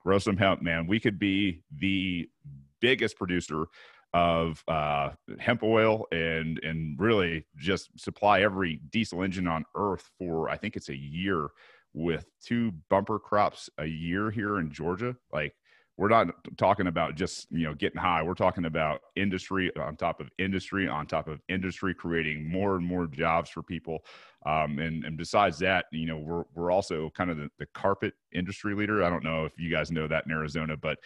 Grow 0.00 0.18
some 0.18 0.36
hemp, 0.36 0.62
man. 0.62 0.86
We 0.86 1.00
could 1.00 1.18
be 1.18 1.62
the 1.78 2.28
biggest 2.82 3.16
producer 3.16 3.64
of 4.12 4.62
uh, 4.68 5.10
hemp 5.38 5.62
oil 5.62 6.06
and 6.12 6.58
and 6.62 7.00
really 7.00 7.46
just 7.56 7.98
supply 7.98 8.42
every 8.42 8.80
diesel 8.90 9.22
engine 9.22 9.46
on 9.46 9.64
earth 9.74 10.10
for 10.18 10.50
I 10.50 10.58
think 10.58 10.76
it's 10.76 10.90
a 10.90 10.96
year 10.96 11.48
with 11.94 12.26
two 12.44 12.72
bumper 12.90 13.18
crops 13.18 13.70
a 13.78 13.86
year 13.86 14.30
here 14.30 14.58
in 14.58 14.70
Georgia. 14.70 15.16
Like 15.32 15.54
we're 15.96 16.08
not 16.08 16.28
talking 16.58 16.88
about 16.88 17.14
just 17.16 17.46
you 17.50 17.64
know 17.64 17.74
getting 17.74 18.00
high. 18.00 18.22
We're 18.22 18.34
talking 18.34 18.66
about 18.66 19.00
industry 19.16 19.70
on 19.76 19.96
top 19.96 20.20
of 20.20 20.28
industry 20.38 20.88
on 20.88 21.06
top 21.06 21.28
of 21.28 21.40
industry, 21.48 21.94
creating 21.94 22.50
more 22.50 22.76
and 22.76 22.84
more 22.84 23.06
jobs 23.06 23.48
for 23.48 23.62
people. 23.62 24.04
Um, 24.44 24.78
and 24.78 25.04
and 25.04 25.16
besides 25.16 25.58
that, 25.60 25.86
you 25.90 26.06
know 26.06 26.18
we're 26.18 26.44
we're 26.54 26.70
also 26.70 27.10
kind 27.16 27.30
of 27.30 27.38
the, 27.38 27.48
the 27.58 27.66
carpet 27.72 28.12
industry 28.32 28.74
leader. 28.74 29.02
I 29.02 29.08
don't 29.08 29.24
know 29.24 29.46
if 29.46 29.52
you 29.56 29.70
guys 29.70 29.90
know 29.90 30.06
that 30.08 30.24
in 30.26 30.32
Arizona, 30.32 30.76
but 30.76 30.98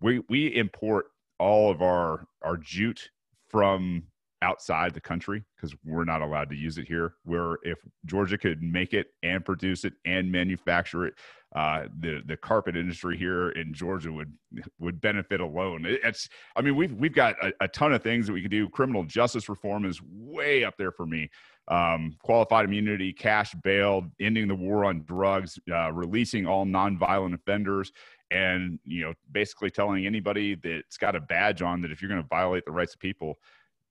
we 0.00 0.22
we 0.28 0.46
import 0.54 1.06
all 1.38 1.70
of 1.70 1.82
our 1.82 2.26
our 2.42 2.56
jute 2.56 3.10
from 3.48 4.04
outside 4.42 4.92
the 4.92 5.00
country 5.00 5.42
because 5.56 5.74
we're 5.84 6.04
not 6.04 6.20
allowed 6.20 6.50
to 6.50 6.56
use 6.56 6.76
it 6.76 6.86
here. 6.86 7.14
Where 7.24 7.58
if 7.62 7.78
Georgia 8.04 8.36
could 8.36 8.62
make 8.62 8.92
it 8.92 9.08
and 9.22 9.44
produce 9.44 9.84
it 9.84 9.94
and 10.04 10.30
manufacture 10.30 11.06
it, 11.06 11.14
uh, 11.54 11.84
the 12.00 12.20
the 12.26 12.36
carpet 12.36 12.76
industry 12.76 13.16
here 13.16 13.50
in 13.50 13.72
Georgia 13.72 14.12
would 14.12 14.32
would 14.78 15.00
benefit 15.00 15.40
alone. 15.40 15.84
it's 15.86 16.28
I 16.56 16.62
mean 16.62 16.76
we've 16.76 16.92
we've 16.92 17.14
got 17.14 17.36
a, 17.42 17.52
a, 17.60 17.68
ton 17.68 17.92
of 17.92 18.02
things 18.02 18.26
that 18.26 18.32
we 18.32 18.42
could 18.42 18.50
do. 18.50 18.68
Criminal 18.68 19.04
justice 19.04 19.48
reform 19.48 19.84
is 19.84 20.00
way 20.02 20.64
up 20.64 20.74
there 20.76 20.90
for 20.90 21.06
me. 21.06 21.30
Um, 21.68 22.16
qualified 22.22 22.66
immunity, 22.66 23.12
cash 23.12 23.54
bail, 23.62 24.04
ending 24.20 24.48
the 24.48 24.54
war 24.54 24.84
on 24.84 25.04
drugs, 25.04 25.58
uh, 25.72 25.92
releasing 25.92 26.44
all 26.44 26.66
nonviolent 26.66 27.34
offenders, 27.34 27.92
and 28.30 28.78
you 28.84 29.02
know 29.02 29.12
basically 29.32 29.70
telling 29.70 30.06
anybody 30.06 30.54
that's 30.54 30.96
got 30.96 31.14
a 31.14 31.20
badge 31.20 31.62
on 31.62 31.80
that 31.80 31.90
if 31.90 32.00
you're 32.00 32.08
going 32.08 32.22
to 32.22 32.28
violate 32.28 32.64
the 32.64 32.72
rights 32.72 32.94
of 32.94 33.00
people 33.00 33.38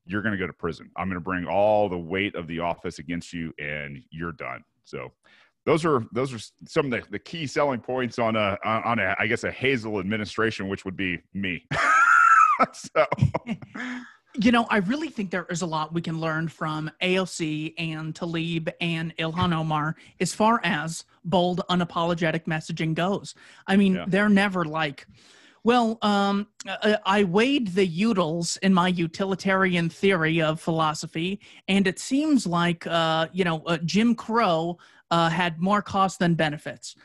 you're 0.06 0.22
going 0.22 0.34
to 0.34 0.38
go 0.38 0.48
to 0.48 0.54
prison. 0.54 0.90
I'm 0.96 1.08
going 1.08 1.16
to 1.16 1.24
bring 1.24 1.46
all 1.46 1.88
the 1.88 1.98
weight 1.98 2.36
of 2.36 2.48
the 2.48 2.60
office 2.60 3.00
against 3.00 3.34
you 3.34 3.54
and 3.58 4.02
you're 4.12 4.34
done. 4.34 4.64
So 4.84 5.12
those 5.66 5.86
are 5.86 6.06
those 6.12 6.34
are 6.34 6.40
some 6.68 6.86
of 6.88 6.92
the, 6.92 7.10
the 7.10 7.20
key 7.20 7.48
selling 7.48 7.80
points 7.80 8.20
on 8.20 8.36
a 8.36 8.58
on 8.66 9.00
a 9.00 9.16
i 9.18 9.28
guess 9.28 9.46
a 9.46 9.52
hazel 9.52 9.98
administration 9.98 10.68
which 10.68 10.86
would 10.86 10.98
be 10.98 11.20
me. 11.34 11.66
So 12.72 13.06
You 14.36 14.52
know, 14.52 14.66
I 14.70 14.78
really 14.78 15.10
think 15.10 15.30
there 15.30 15.46
is 15.50 15.62
a 15.62 15.66
lot 15.66 15.94
we 15.94 16.02
can 16.02 16.20
learn 16.20 16.48
from 16.48 16.90
AOC 17.02 17.76
and 17.78 18.16
Tlaib 18.16 18.72
and 18.82 19.16
Ilhan 19.18 19.54
Omar 19.56 19.96
as 20.20 20.34
far 20.34 20.60
as 20.64 21.06
bold, 21.24 21.62
unapologetic 21.70 22.46
messaging 22.46 22.96
goes. 22.96 23.36
I 23.68 23.78
mean, 23.78 23.96
yeah. 23.96 24.06
they're 24.08 24.30
never 24.30 24.66
like, 24.66 25.06
well, 25.64 25.98
um, 26.02 26.48
uh, 26.68 26.98
I 27.06 27.24
weighed 27.24 27.70
the 27.70 27.88
utils 27.88 28.58
in 28.64 28.74
my 28.74 28.90
utilitarian 28.90 29.90
theory 29.90 30.42
of 30.42 30.60
philosophy, 30.60 31.40
and 31.68 31.88
it 31.88 32.00
seems 32.00 32.46
like, 32.46 32.86
uh, 32.88 33.28
you 33.32 33.46
know, 33.46 33.62
uh, 33.68 33.78
Jim 33.86 34.16
Crow 34.16 34.78
uh, 35.12 35.30
had 35.30 35.62
more 35.62 35.82
costs 35.82 36.18
than 36.18 36.34
benefits. 36.34 36.96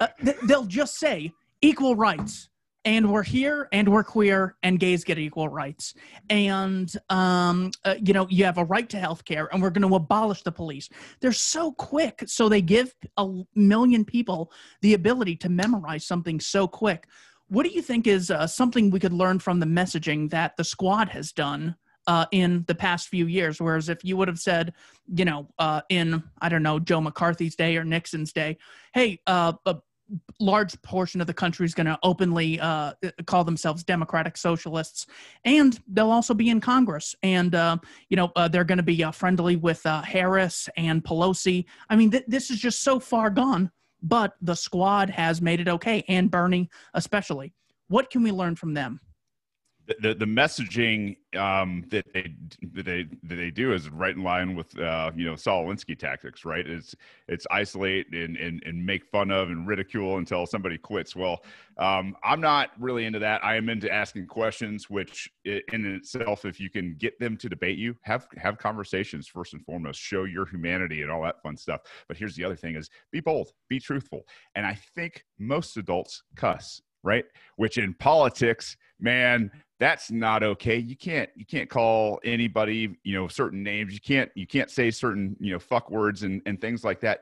Uh, 0.00 0.08
th- 0.24 0.36
they'll 0.44 0.64
just 0.64 0.98
say 0.98 1.32
equal 1.60 1.94
rights 1.94 2.47
and 2.84 3.10
we're 3.12 3.22
here 3.22 3.68
and 3.72 3.88
we're 3.88 4.04
queer 4.04 4.56
and 4.62 4.78
gays 4.78 5.04
get 5.04 5.18
equal 5.18 5.48
rights. 5.48 5.94
And 6.30 6.92
um, 7.10 7.70
uh, 7.84 7.96
you 8.00 8.12
know 8.12 8.26
you 8.30 8.44
have 8.44 8.58
a 8.58 8.64
right 8.64 8.88
to 8.90 8.98
health 8.98 9.24
care 9.24 9.48
and 9.52 9.60
we're 9.60 9.70
going 9.70 9.88
to 9.88 9.96
abolish 9.96 10.42
the 10.42 10.52
police. 10.52 10.88
They're 11.20 11.32
so 11.32 11.72
quick 11.72 12.24
so 12.26 12.48
they 12.48 12.62
give 12.62 12.94
a 13.16 13.28
million 13.54 14.04
people 14.04 14.52
the 14.82 14.94
ability 14.94 15.36
to 15.36 15.48
memorize 15.48 16.06
something 16.06 16.40
so 16.40 16.66
quick. 16.66 17.06
What 17.48 17.64
do 17.64 17.70
you 17.70 17.82
think 17.82 18.06
is 18.06 18.30
uh, 18.30 18.46
something 18.46 18.90
we 18.90 19.00
could 19.00 19.12
learn 19.12 19.38
from 19.38 19.58
the 19.58 19.66
messaging 19.66 20.30
that 20.30 20.56
the 20.56 20.64
squad 20.64 21.08
has 21.08 21.32
done 21.32 21.76
uh, 22.08 22.24
in 22.32 22.64
the 22.66 22.74
past 22.74 23.08
few 23.08 23.26
years. 23.26 23.60
Whereas 23.60 23.90
if 23.90 24.02
you 24.02 24.16
would 24.16 24.28
have 24.28 24.38
said, 24.38 24.72
you 25.14 25.26
know, 25.26 25.46
uh, 25.58 25.82
in 25.90 26.22
I 26.40 26.48
don't 26.48 26.62
know 26.62 26.80
Joe 26.80 27.02
McCarthy's 27.02 27.54
day 27.54 27.76
or 27.76 27.84
Nixon's 27.84 28.32
day, 28.32 28.56
hey, 28.94 29.20
uh, 29.26 29.52
large 30.40 30.80
portion 30.82 31.20
of 31.20 31.26
the 31.26 31.34
country 31.34 31.66
is 31.66 31.74
going 31.74 31.86
to 31.86 31.98
openly 32.02 32.58
uh, 32.60 32.92
call 33.26 33.44
themselves 33.44 33.84
democratic 33.84 34.36
socialists 34.36 35.06
and 35.44 35.80
they'll 35.88 36.10
also 36.10 36.34
be 36.34 36.48
in 36.48 36.60
congress. 36.60 37.14
And 37.22 37.54
uh, 37.54 37.78
you 38.08 38.16
know 38.16 38.32
uh, 38.36 38.48
they're 38.48 38.64
going 38.64 38.78
to 38.78 38.82
be 38.82 39.02
uh, 39.04 39.10
friendly 39.10 39.56
with 39.56 39.84
uh, 39.84 40.02
harris 40.02 40.68
and 40.76 41.04
pelosi. 41.04 41.64
I 41.88 41.96
mean 41.96 42.10
th- 42.10 42.24
this 42.26 42.50
is 42.50 42.58
just 42.58 42.82
so 42.82 42.98
far 42.98 43.30
gone 43.30 43.70
but 44.02 44.34
the 44.40 44.54
squad 44.54 45.10
has 45.10 45.42
made 45.42 45.60
it 45.60 45.68
okay 45.68 46.04
and 46.08 46.30
bernie 46.30 46.70
especially. 46.94 47.52
What 47.88 48.10
can 48.10 48.22
we 48.22 48.32
learn 48.32 48.54
from 48.54 48.74
them 48.74 49.00
the, 50.00 50.14
the 50.14 50.26
messaging 50.26 51.16
um, 51.36 51.84
that 51.88 52.04
they 52.12 52.34
that 52.74 52.84
they 52.84 53.06
that 53.22 53.36
they 53.36 53.50
do 53.50 53.72
is 53.72 53.88
right 53.88 54.14
in 54.14 54.22
line 54.22 54.54
with 54.54 54.78
uh, 54.78 55.10
you 55.14 55.24
know 55.24 55.34
Saul 55.34 55.74
tactics, 55.98 56.44
right? 56.44 56.66
It's 56.66 56.94
it's 57.26 57.46
isolate 57.50 58.12
and, 58.12 58.36
and 58.36 58.62
and 58.66 58.84
make 58.84 59.06
fun 59.06 59.30
of 59.30 59.48
and 59.48 59.66
ridicule 59.66 60.18
until 60.18 60.44
somebody 60.46 60.76
quits. 60.76 61.16
Well, 61.16 61.42
um, 61.78 62.16
I'm 62.22 62.40
not 62.40 62.70
really 62.78 63.06
into 63.06 63.18
that. 63.20 63.42
I 63.42 63.56
am 63.56 63.68
into 63.68 63.90
asking 63.90 64.26
questions, 64.26 64.90
which 64.90 65.30
in 65.44 65.86
itself, 65.86 66.44
if 66.44 66.60
you 66.60 66.68
can 66.68 66.94
get 66.98 67.18
them 67.18 67.36
to 67.38 67.48
debate 67.48 67.78
you, 67.78 67.96
have 68.02 68.26
have 68.36 68.58
conversations 68.58 69.26
first 69.26 69.54
and 69.54 69.64
foremost, 69.64 70.00
show 70.00 70.24
your 70.24 70.46
humanity 70.46 71.02
and 71.02 71.10
all 71.10 71.22
that 71.22 71.42
fun 71.42 71.56
stuff. 71.56 71.80
But 72.08 72.18
here's 72.18 72.36
the 72.36 72.44
other 72.44 72.56
thing: 72.56 72.76
is 72.76 72.90
be 73.10 73.20
bold, 73.20 73.52
be 73.68 73.80
truthful, 73.80 74.26
and 74.54 74.66
I 74.66 74.78
think 74.94 75.24
most 75.38 75.76
adults 75.78 76.22
cuss, 76.36 76.82
right? 77.02 77.24
Which 77.56 77.78
in 77.78 77.94
politics, 77.94 78.76
man 79.00 79.50
that's 79.80 80.10
not 80.10 80.42
okay. 80.42 80.76
You 80.76 80.96
can't 80.96 81.30
you 81.36 81.46
can't 81.46 81.70
call 81.70 82.20
anybody 82.24 82.96
you 83.04 83.14
know 83.14 83.28
certain 83.28 83.62
names. 83.62 83.94
You 83.94 84.00
can't 84.00 84.30
you 84.34 84.46
can't 84.46 84.70
say 84.70 84.90
certain 84.90 85.36
you 85.40 85.52
know 85.52 85.58
fuck 85.58 85.90
words 85.90 86.22
and, 86.22 86.42
and 86.46 86.60
things 86.60 86.84
like 86.84 87.00
that. 87.00 87.20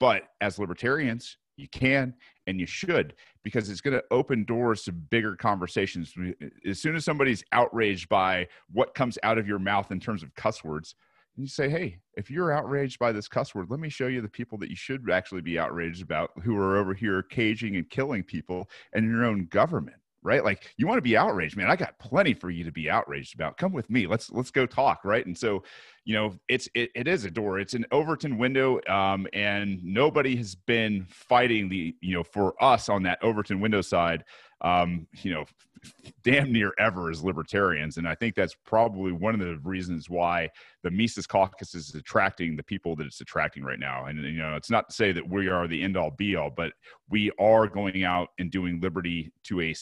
But 0.00 0.24
as 0.40 0.58
libertarians 0.58 1.36
you 1.56 1.68
can 1.68 2.14
and 2.46 2.58
you 2.58 2.66
should 2.66 3.14
because 3.44 3.68
it's 3.68 3.80
going 3.80 3.94
to 3.94 4.02
open 4.10 4.44
doors 4.44 4.82
to 4.82 4.92
bigger 4.92 5.36
conversations. 5.36 6.12
As 6.66 6.80
soon 6.80 6.96
as 6.96 7.04
somebody's 7.04 7.44
outraged 7.52 8.08
by 8.08 8.48
what 8.72 8.94
comes 8.94 9.18
out 9.22 9.38
of 9.38 9.46
your 9.46 9.58
mouth 9.58 9.92
in 9.92 10.00
terms 10.00 10.22
of 10.22 10.34
cuss 10.34 10.64
words 10.64 10.94
and 11.36 11.44
you 11.44 11.48
say 11.48 11.68
hey 11.68 11.98
if 12.14 12.30
you're 12.30 12.52
outraged 12.52 12.98
by 12.98 13.12
this 13.12 13.28
cuss 13.28 13.54
word 13.54 13.70
let 13.70 13.80
me 13.80 13.88
show 13.88 14.06
you 14.06 14.20
the 14.20 14.28
people 14.28 14.58
that 14.58 14.70
you 14.70 14.76
should 14.76 15.08
actually 15.10 15.40
be 15.40 15.58
outraged 15.58 16.02
about 16.02 16.30
who 16.42 16.56
are 16.56 16.76
over 16.76 16.94
here 16.94 17.22
caging 17.22 17.76
and 17.76 17.88
killing 17.90 18.22
people 18.22 18.68
and 18.92 19.08
your 19.08 19.24
own 19.24 19.46
government 19.46 19.96
right? 20.24 20.44
Like 20.44 20.72
you 20.76 20.86
want 20.86 20.98
to 20.98 21.02
be 21.02 21.16
outraged 21.16 21.56
man. 21.56 21.70
I 21.70 21.76
got 21.76 21.98
plenty 21.98 22.32
for 22.32 22.50
you 22.50 22.64
to 22.64 22.72
be 22.72 22.88
outraged 22.88 23.34
about. 23.34 23.56
Come 23.56 23.72
with 23.72 23.90
me. 23.90 24.06
Let's 24.06 24.30
let's 24.30 24.50
go 24.50 24.66
talk 24.66 25.04
right? 25.04 25.26
And 25.26 25.36
so 25.36 25.64
you 26.04 26.14
know 26.14 26.34
it's 26.48 26.68
it, 26.74 26.90
it 26.94 27.08
is 27.08 27.24
a 27.24 27.30
door. 27.30 27.58
It's 27.58 27.74
an 27.74 27.86
overton 27.90 28.38
window 28.38 28.80
um, 28.88 29.26
and 29.32 29.82
nobody 29.82 30.36
has 30.36 30.54
been 30.54 31.06
fighting 31.08 31.68
the 31.68 31.94
you 32.00 32.14
know 32.14 32.22
for 32.22 32.54
us 32.62 32.88
on 32.88 33.02
that 33.02 33.18
overton 33.22 33.60
window 33.60 33.80
side 33.80 34.24
um, 34.62 35.06
you 35.22 35.34
know, 35.34 35.44
damn 36.22 36.52
near 36.52 36.72
ever 36.78 37.10
as 37.10 37.22
libertarians. 37.22 37.96
And 37.96 38.08
I 38.08 38.14
think 38.14 38.34
that's 38.34 38.54
probably 38.64 39.12
one 39.12 39.34
of 39.34 39.40
the 39.40 39.58
reasons 39.64 40.08
why 40.08 40.50
the 40.82 40.90
Mises 40.90 41.26
Caucus 41.26 41.74
is 41.74 41.94
attracting 41.94 42.56
the 42.56 42.62
people 42.62 42.96
that 42.96 43.06
it's 43.06 43.20
attracting 43.20 43.62
right 43.62 43.78
now. 43.78 44.06
And, 44.06 44.18
you 44.22 44.32
know, 44.32 44.56
it's 44.56 44.70
not 44.70 44.88
to 44.88 44.94
say 44.94 45.12
that 45.12 45.28
we 45.28 45.48
are 45.48 45.68
the 45.68 45.80
end 45.80 45.96
all 45.96 46.10
be 46.10 46.34
all, 46.36 46.50
but 46.50 46.72
we 47.08 47.30
are 47.38 47.68
going 47.68 48.04
out 48.04 48.28
and 48.38 48.50
doing 48.50 48.80
liberty 48.80 49.32
to 49.44 49.60
a, 49.60 49.74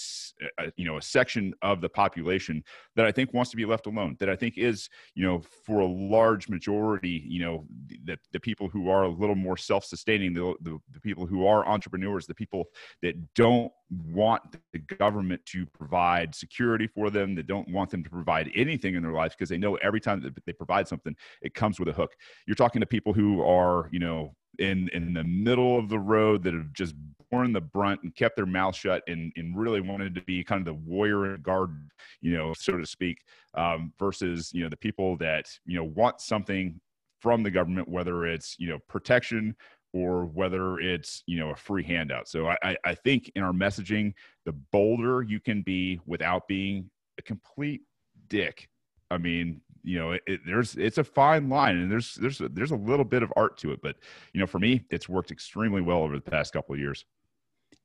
a, 0.58 0.72
you 0.76 0.84
know, 0.84 0.98
a 0.98 1.02
section 1.02 1.54
of 1.62 1.80
the 1.80 1.88
population 1.88 2.62
that 2.96 3.06
I 3.06 3.12
think 3.12 3.32
wants 3.32 3.50
to 3.52 3.56
be 3.56 3.64
left 3.64 3.86
alone, 3.86 4.16
that 4.18 4.28
I 4.28 4.36
think 4.36 4.58
is, 4.58 4.88
you 5.14 5.24
know, 5.24 5.40
for 5.64 5.80
a 5.80 5.86
large 5.86 6.48
majority, 6.48 7.24
you 7.26 7.40
know, 7.40 7.64
the, 8.04 8.18
the 8.32 8.40
people 8.40 8.68
who 8.68 8.90
are 8.90 9.04
a 9.04 9.08
little 9.08 9.36
more 9.36 9.56
self 9.56 9.84
sustaining, 9.84 10.34
the, 10.34 10.54
the, 10.60 10.78
the 10.92 11.00
people 11.00 11.26
who 11.26 11.46
are 11.46 11.66
entrepreneurs, 11.66 12.26
the 12.26 12.34
people 12.34 12.64
that 13.02 13.14
don't 13.34 13.72
want 13.90 14.42
the 14.72 14.78
government 14.78 15.44
to 15.46 15.66
provide 15.66 16.34
security 16.34 16.86
for 16.86 17.10
them 17.10 17.34
that 17.34 17.46
don't 17.46 17.68
want 17.68 17.90
them 17.90 18.04
to 18.04 18.10
provide 18.10 18.50
anything 18.54 18.94
in 18.94 19.02
their 19.02 19.12
lives 19.12 19.34
because 19.34 19.48
they 19.48 19.58
know 19.58 19.74
every 19.76 20.00
time 20.00 20.20
that 20.20 20.32
they 20.46 20.52
provide 20.52 20.86
something 20.90 21.16
it 21.42 21.54
comes 21.54 21.78
with 21.78 21.88
a 21.88 21.92
hook. 21.92 22.12
You're 22.46 22.54
talking 22.54 22.80
to 22.80 22.86
people 22.86 23.12
who 23.12 23.42
are 23.42 23.88
you 23.92 23.98
know 23.98 24.34
in 24.58 24.88
in 24.92 25.14
the 25.14 25.24
middle 25.24 25.78
of 25.78 25.88
the 25.88 25.98
road 25.98 26.42
that 26.42 26.54
have 26.54 26.72
just 26.72 26.94
borne 27.30 27.52
the 27.52 27.60
brunt 27.60 28.02
and 28.02 28.14
kept 28.14 28.36
their 28.36 28.46
mouth 28.46 28.74
shut 28.74 29.02
and, 29.06 29.32
and 29.36 29.56
really 29.56 29.80
wanted 29.80 30.14
to 30.16 30.20
be 30.22 30.42
kind 30.42 30.60
of 30.60 30.64
the 30.66 30.90
warrior 30.90 31.36
garden 31.36 31.88
you 32.20 32.36
know 32.36 32.52
so 32.52 32.76
to 32.76 32.84
speak 32.84 33.18
um, 33.54 33.92
versus 33.98 34.50
you 34.52 34.62
know 34.62 34.68
the 34.68 34.76
people 34.76 35.16
that 35.16 35.46
you 35.64 35.76
know 35.76 35.84
want 35.84 36.20
something 36.20 36.80
from 37.20 37.42
the 37.42 37.50
government 37.50 37.88
whether 37.88 38.26
it's 38.26 38.56
you 38.58 38.68
know 38.68 38.78
protection 38.88 39.54
or 39.92 40.26
whether 40.26 40.78
it's 40.78 41.22
you 41.26 41.38
know 41.38 41.50
a 41.50 41.56
free 41.56 41.82
handout. 41.82 42.28
So 42.28 42.48
I, 42.62 42.76
I 42.84 42.94
think 42.94 43.30
in 43.34 43.42
our 43.42 43.52
messaging 43.52 44.12
the 44.44 44.52
bolder 44.52 45.22
you 45.22 45.40
can 45.40 45.62
be 45.62 46.00
without 46.06 46.46
being 46.48 46.90
a 47.18 47.22
complete 47.22 47.82
dick 48.28 48.68
i 49.10 49.18
mean 49.18 49.60
you 49.82 49.98
know 49.98 50.12
it, 50.12 50.22
it, 50.26 50.40
there's 50.46 50.76
it's 50.76 50.98
a 50.98 51.04
fine 51.04 51.48
line 51.48 51.76
and 51.76 51.90
there's 51.90 52.14
there's 52.16 52.40
a, 52.40 52.48
there's 52.48 52.70
a 52.70 52.76
little 52.76 53.04
bit 53.04 53.22
of 53.22 53.32
art 53.36 53.56
to 53.58 53.72
it 53.72 53.80
but 53.82 53.96
you 54.32 54.40
know 54.40 54.46
for 54.46 54.58
me 54.58 54.84
it's 54.90 55.08
worked 55.08 55.30
extremely 55.30 55.80
well 55.80 55.98
over 55.98 56.14
the 56.14 56.30
past 56.30 56.52
couple 56.52 56.74
of 56.74 56.80
years 56.80 57.04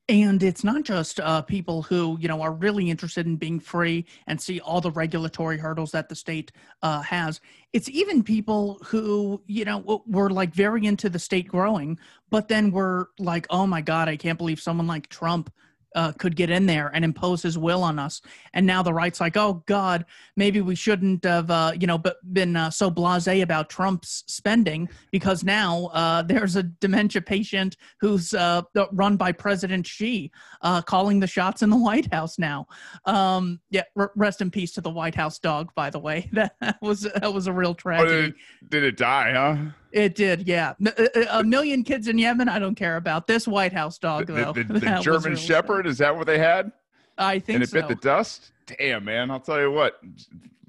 and 0.07 0.43
it's 0.43 0.63
not 0.63 0.83
just 0.83 1.19
uh, 1.19 1.41
people 1.41 1.81
who 1.81 2.17
you 2.19 2.27
know 2.27 2.41
are 2.41 2.53
really 2.53 2.89
interested 2.89 3.25
in 3.25 3.37
being 3.37 3.59
free 3.59 4.05
and 4.27 4.39
see 4.39 4.59
all 4.59 4.81
the 4.81 4.91
regulatory 4.91 5.57
hurdles 5.57 5.91
that 5.91 6.09
the 6.09 6.15
state 6.15 6.51
uh, 6.83 7.01
has. 7.01 7.41
It's 7.73 7.89
even 7.89 8.23
people 8.23 8.79
who 8.85 9.41
you 9.47 9.65
know 9.65 10.03
were 10.05 10.29
like 10.29 10.53
very 10.53 10.85
into 10.85 11.09
the 11.09 11.19
state 11.19 11.47
growing, 11.47 11.97
but 12.29 12.47
then 12.47 12.71
were 12.71 13.09
like, 13.17 13.47
"Oh 13.49 13.65
my 13.65 13.81
God, 13.81 14.07
I 14.07 14.15
can't 14.15 14.37
believe 14.37 14.59
someone 14.59 14.87
like 14.87 15.09
Trump 15.09 15.51
uh, 15.95 16.11
could 16.13 16.35
get 16.35 16.49
in 16.49 16.65
there 16.65 16.91
and 16.93 17.03
impose 17.03 17.41
his 17.41 17.57
will 17.57 17.83
on 17.83 17.97
us. 17.97 18.21
And 18.53 18.65
now 18.65 18.83
the 18.83 18.93
right's 18.93 19.19
like, 19.19 19.37
oh 19.37 19.63
God, 19.65 20.05
maybe 20.35 20.61
we 20.61 20.75
shouldn't 20.75 21.23
have, 21.23 21.49
uh, 21.49 21.71
you 21.79 21.87
know, 21.87 22.01
been 22.31 22.55
uh, 22.55 22.69
so 22.69 22.91
blasé 22.91 23.41
about 23.41 23.69
Trump's 23.69 24.23
spending 24.27 24.89
because 25.11 25.43
now 25.43 25.85
uh, 25.87 26.21
there's 26.27 26.55
a 26.55 26.63
dementia 26.63 27.21
patient 27.21 27.77
who's 27.99 28.33
uh, 28.33 28.61
run 28.91 29.17
by 29.17 29.31
President 29.31 29.87
Xi 29.87 30.31
uh, 30.61 30.81
calling 30.81 31.19
the 31.19 31.27
shots 31.27 31.61
in 31.61 31.69
the 31.69 31.77
White 31.77 32.11
House 32.13 32.37
now. 32.37 32.67
Um, 33.05 33.59
yeah, 33.69 33.83
r- 33.95 34.11
rest 34.15 34.41
in 34.41 34.51
peace 34.51 34.73
to 34.73 34.81
the 34.81 34.89
White 34.89 35.15
House 35.15 35.39
dog, 35.39 35.71
by 35.75 35.89
the 35.89 35.99
way. 35.99 36.29
That 36.61 36.77
was 36.81 37.01
that 37.01 37.33
was 37.33 37.47
a 37.47 37.53
real 37.53 37.73
tragedy. 37.73 38.13
Oh, 38.13 38.21
did, 38.21 38.29
it, 38.29 38.69
did 38.69 38.83
it 38.83 38.97
die? 38.97 39.31
Huh? 39.33 39.71
It 39.91 40.15
did, 40.15 40.47
yeah. 40.47 40.73
A, 40.85 41.39
a, 41.39 41.43
million 41.43 41.83
kids 41.83 42.07
in 42.07 42.17
Yemen, 42.17 42.49
I 42.49 42.59
don't 42.59 42.75
care 42.75 42.97
about. 42.97 43.27
This 43.27 43.47
White 43.47 43.73
House 43.73 43.97
dog, 43.97 44.27
though. 44.27 44.51
The, 44.53 44.63
the, 44.63 44.73
the 44.79 44.99
German 45.01 45.31
really 45.31 45.41
Shepherd, 45.41 45.87
is 45.87 45.97
that 45.99 46.15
what 46.15 46.27
they 46.27 46.39
had? 46.39 46.71
I 47.17 47.39
think 47.39 47.55
And 47.55 47.63
it 47.63 47.69
so. 47.69 47.79
bit 47.79 47.87
the 47.87 47.95
dust? 47.95 48.51
Damn, 48.65 49.05
man. 49.05 49.31
I'll 49.31 49.39
tell 49.39 49.59
you 49.59 49.71
what. 49.71 50.01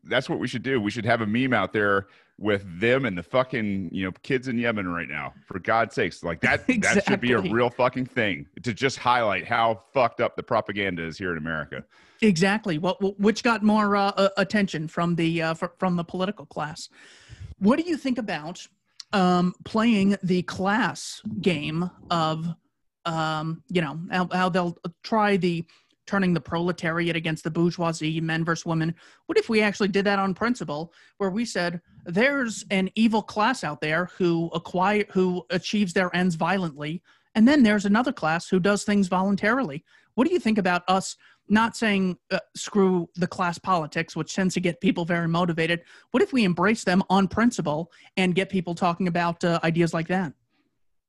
That's 0.05 0.29
what 0.29 0.39
we 0.39 0.47
should 0.47 0.63
do. 0.63 0.81
We 0.81 0.91
should 0.91 1.05
have 1.05 1.21
a 1.21 1.27
meme 1.27 1.53
out 1.53 1.73
there 1.73 2.07
with 2.39 2.65
them 2.81 3.07
and 3.07 3.17
the 3.17 3.23
fucking, 3.23 3.89
you 3.93 4.05
know, 4.05 4.13
kids 4.23 4.47
in 4.47 4.59
Yemen 4.59 4.87
right 4.89 5.09
now. 5.09 5.33
For 5.47 5.59
God's 5.59 5.95
sakes. 5.95 6.23
Like 6.23 6.41
that 6.43 6.69
exactly. 6.69 6.79
that 6.95 7.05
should 7.07 7.21
be 7.21 7.33
a 7.33 7.41
real 7.41 7.71
fucking 7.71 8.07
thing 8.07 8.47
to 8.63 8.73
just 8.73 8.99
highlight 8.99 9.47
how 9.47 9.83
fucked 9.93 10.21
up 10.21 10.37
the 10.37 10.43
propaganda 10.43 11.03
is 11.03 11.19
here 11.19 11.33
in 11.33 11.39
America. 11.39 11.85
Exactly. 12.23 12.79
What 12.79 13.21
which 13.21 13.43
got 13.43 13.63
more 13.63 13.97
uh, 13.97 14.29
attention 14.37 14.89
from 14.89 15.17
the 15.17 15.43
uh, 15.43 15.55
from 15.55 15.97
the 15.97 16.05
political 16.05 16.47
class. 16.47 16.89
What 17.59 17.79
do 17.79 17.89
you 17.89 17.97
think 17.97 18.19
about 18.19 18.67
um, 19.13 19.55
playing 19.65 20.17
the 20.23 20.43
class 20.43 21.23
game 21.41 21.91
of, 22.11 22.47
um, 23.05 23.63
you 23.69 23.81
know, 23.81 24.01
how, 24.11 24.29
how 24.33 24.49
they'll 24.49 24.77
try 25.03 25.37
the 25.37 25.65
turning 26.07 26.33
the 26.33 26.41
proletariat 26.41 27.17
against 27.17 27.43
the 27.43 27.51
bourgeoisie, 27.51 28.21
men 28.21 28.45
versus 28.45 28.65
women. 28.65 28.95
What 29.27 29.39
if 29.39 29.49
we 29.49 29.61
actually 29.61 29.89
did 29.89 30.05
that 30.07 30.19
on 30.19 30.35
principle, 30.35 30.93
where 31.19 31.31
we 31.31 31.45
said 31.45 31.81
there's 32.05 32.65
an 32.71 32.91
evil 32.95 33.23
class 33.23 33.65
out 33.65 33.81
there 33.81 34.11
who 34.17 34.49
acquire 34.55 35.05
who 35.11 35.45
achieves 35.51 35.93
their 35.93 36.15
ends 36.15 36.37
violently, 36.37 37.03
and 37.35 37.47
then 37.47 37.63
there's 37.63 37.85
another 37.85 38.13
class 38.13 38.49
who 38.49 38.61
does 38.61 38.85
things 38.85 39.09
voluntarily. 39.09 39.85
What 40.15 40.27
do 40.27 40.33
you 40.33 40.41
think 40.41 40.59
about 40.59 40.83
us 40.89 41.17
not 41.49 41.77
saying 41.77 42.19
uh, 42.31 42.39
screw 42.55 43.09
the 43.15 43.27
class 43.27 43.59
politics, 43.59 44.17
which 44.17 44.35
tends 44.35 44.55
to 44.55 44.61
get 44.61 44.81
people 44.81 45.05
very 45.05 45.29
motivated. 45.29 45.83
What 46.11 46.23
if 46.23 46.33
we 46.33 46.45
embrace 46.45 46.85
them 46.85 47.03
on 47.09 47.29
principle 47.29 47.91
and 48.17 48.35
get 48.35 48.49
people 48.49 48.75
talking 48.75 49.09
about 49.09 49.45
uh, 49.45 49.61
ideas 49.63 49.95
like 49.95 50.09
that? 50.09 50.33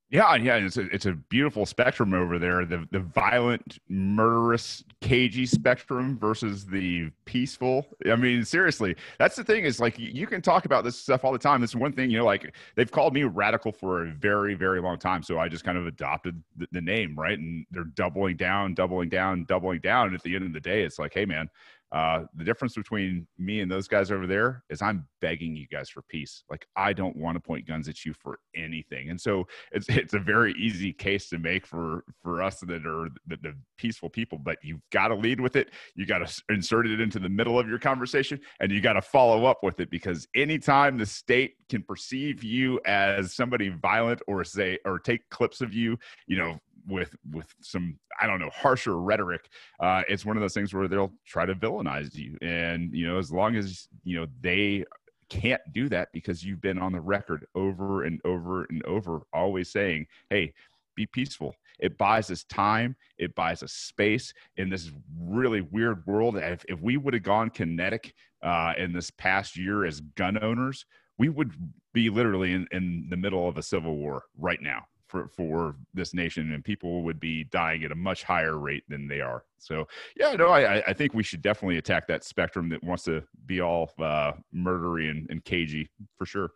Yeah, 0.09 0.35
yeah, 0.35 0.55
it's 0.55 0.77
a 0.77 0.83
it's 0.83 1.05
a 1.05 1.11
beautiful 1.11 1.65
spectrum 1.65 2.13
over 2.13 2.39
there. 2.39 2.63
The 2.63 2.87
the 2.91 2.99
violent, 2.99 3.79
murderous, 3.89 4.85
cagey 5.01 5.45
spectrum 5.45 6.17
versus 6.17 6.65
the 6.65 7.11
peaceful. 7.25 7.85
I 8.09 8.15
mean, 8.15 8.45
seriously, 8.45 8.95
that's 9.19 9.35
the 9.35 9.43
thing. 9.43 9.65
Is 9.65 9.81
like 9.81 9.99
you 9.99 10.25
can 10.25 10.41
talk 10.41 10.63
about 10.63 10.85
this 10.85 10.97
stuff 10.97 11.25
all 11.25 11.33
the 11.33 11.37
time. 11.37 11.59
This 11.59 11.71
is 11.71 11.75
one 11.75 11.91
thing, 11.91 12.09
you 12.09 12.19
know, 12.19 12.25
like 12.25 12.55
they've 12.75 12.89
called 12.89 13.13
me 13.13 13.23
radical 13.23 13.73
for 13.73 14.05
a 14.05 14.11
very, 14.11 14.53
very 14.53 14.79
long 14.79 14.97
time. 14.97 15.23
So 15.23 15.39
I 15.39 15.49
just 15.49 15.65
kind 15.65 15.77
of 15.77 15.87
adopted 15.87 16.41
the, 16.55 16.67
the 16.71 16.81
name, 16.81 17.13
right? 17.19 17.37
And 17.37 17.65
they're 17.69 17.83
doubling 17.83 18.37
down, 18.37 18.75
doubling 18.75 19.09
down, 19.09 19.43
doubling 19.43 19.81
down. 19.81 20.07
And 20.07 20.15
at 20.15 20.23
the 20.23 20.37
end 20.37 20.45
of 20.45 20.53
the 20.53 20.61
day, 20.61 20.83
it's 20.83 20.99
like, 20.99 21.13
hey, 21.13 21.25
man, 21.25 21.49
uh, 21.91 22.23
the 22.35 22.43
difference 22.43 22.75
between 22.75 23.25
me 23.37 23.61
and 23.61 23.71
those 23.71 23.87
guys 23.87 24.11
over 24.11 24.27
there 24.27 24.63
is 24.69 24.81
I'm 24.81 25.07
begging 25.21 25.55
you 25.55 25.67
guys 25.67 25.89
for 25.89 26.01
peace. 26.03 26.43
Like 26.49 26.67
I 26.75 26.91
don't 26.91 27.15
want 27.15 27.35
to 27.35 27.39
point 27.39 27.65
guns 27.65 27.87
at 27.87 28.03
you 28.03 28.13
for 28.13 28.39
anything, 28.55 29.09
and 29.09 29.19
so 29.19 29.45
it's 29.71 29.87
it's 29.89 30.13
a 30.13 30.19
very 30.19 30.53
easy 30.53 30.91
case 30.91 31.29
to 31.29 31.39
make 31.39 31.65
for 31.65 32.03
for 32.21 32.41
us 32.41 32.59
that 32.59 32.85
are 32.85 33.09
the, 33.27 33.37
the 33.41 33.53
peaceful 33.77 34.09
people. 34.09 34.37
But 34.37 34.57
you've 34.61 34.81
got 34.91 35.09
to 35.09 35.15
lead 35.15 35.39
with 35.39 35.55
it. 35.55 35.69
You 35.95 36.05
got 36.05 36.19
to 36.19 36.43
insert 36.49 36.87
it 36.87 36.99
into 36.99 37.19
the 37.19 37.29
middle 37.29 37.57
of 37.57 37.69
your 37.69 37.79
conversation, 37.79 38.39
and 38.59 38.71
you 38.71 38.81
got 38.81 38.93
to 38.93 39.01
follow 39.01 39.45
up 39.45 39.59
with 39.63 39.79
it 39.79 39.89
because 39.89 40.27
anytime 40.35 40.97
the 40.97 41.05
state 41.05 41.55
can 41.69 41.83
perceive 41.83 42.43
you 42.43 42.81
as 42.85 43.33
somebody 43.33 43.69
violent 43.69 44.21
or 44.27 44.43
say 44.43 44.77
or 44.83 44.99
take 44.99 45.29
clips 45.29 45.61
of 45.61 45.73
you, 45.73 45.97
you 46.27 46.37
know, 46.37 46.59
with 46.87 47.15
with 47.31 47.53
some 47.61 47.97
I 48.21 48.27
don't 48.27 48.39
know 48.39 48.49
harsher 48.53 48.99
rhetoric, 48.99 49.49
uh, 49.79 50.03
it's 50.07 50.25
one 50.25 50.37
of 50.37 50.41
those 50.41 50.53
things 50.53 50.73
where 50.73 50.87
they'll 50.87 51.13
try 51.25 51.45
to 51.45 51.55
villainize 51.55 52.15
you, 52.15 52.37
and 52.41 52.93
you 52.93 53.07
know 53.07 53.17
as 53.17 53.31
long 53.31 53.55
as 53.55 53.87
you 54.03 54.19
know 54.19 54.27
they 54.41 54.85
can't 55.29 55.61
do 55.73 55.89
that 55.89 56.09
because 56.13 56.43
you've 56.43 56.61
been 56.61 56.79
on 56.79 56.93
the 56.93 57.01
record 57.01 57.45
over 57.53 58.03
and 58.03 58.21
over 58.23 58.65
and 58.69 58.83
over, 58.85 59.21
always 59.33 59.71
saying, 59.71 60.07
"Hey, 60.29 60.53
be 60.95 61.05
peaceful." 61.05 61.55
It 61.79 61.97
buys 61.97 62.31
us 62.31 62.43
time. 62.45 62.95
It 63.19 63.35
buys 63.35 63.61
us 63.61 63.71
space 63.71 64.33
in 64.55 64.69
this 64.69 64.89
really 65.19 65.61
weird 65.61 66.03
world. 66.07 66.37
If, 66.37 66.65
if 66.67 66.81
we 66.81 66.97
would 66.97 67.13
have 67.13 67.21
gone 67.21 67.51
kinetic 67.51 68.15
uh, 68.41 68.73
in 68.79 68.93
this 68.93 69.11
past 69.11 69.55
year 69.55 69.85
as 69.85 70.01
gun 70.01 70.43
owners, 70.43 70.87
we 71.19 71.29
would 71.29 71.51
be 71.93 72.09
literally 72.09 72.53
in, 72.53 72.67
in 72.71 73.05
the 73.11 73.17
middle 73.17 73.47
of 73.47 73.57
a 73.57 73.63
civil 73.63 73.95
war 73.95 74.23
right 74.39 74.61
now 74.61 74.87
for 75.07 75.29
for 75.29 75.75
this 75.93 76.13
nation, 76.13 76.51
and 76.53 76.63
people 76.63 77.03
would 77.03 77.19
be 77.19 77.45
dying 77.45 77.83
at 77.83 77.91
a 77.91 77.95
much 77.95 78.23
higher 78.23 78.57
rate 78.57 78.83
than 78.89 79.07
they 79.07 79.21
are. 79.21 79.43
So 79.57 79.87
yeah, 80.15 80.33
no, 80.33 80.47
I 80.49 80.83
I 80.87 80.93
think 80.93 81.13
we 81.13 81.23
should 81.23 81.41
definitely 81.41 81.77
attack 81.77 82.07
that 82.07 82.23
spectrum 82.23 82.69
that 82.69 82.83
wants 82.83 83.03
to 83.03 83.23
be 83.45 83.61
all 83.61 83.91
uh, 83.99 84.33
murdery 84.53 85.09
and, 85.09 85.27
and 85.29 85.43
cagey 85.43 85.89
for 86.17 86.25
sure. 86.25 86.51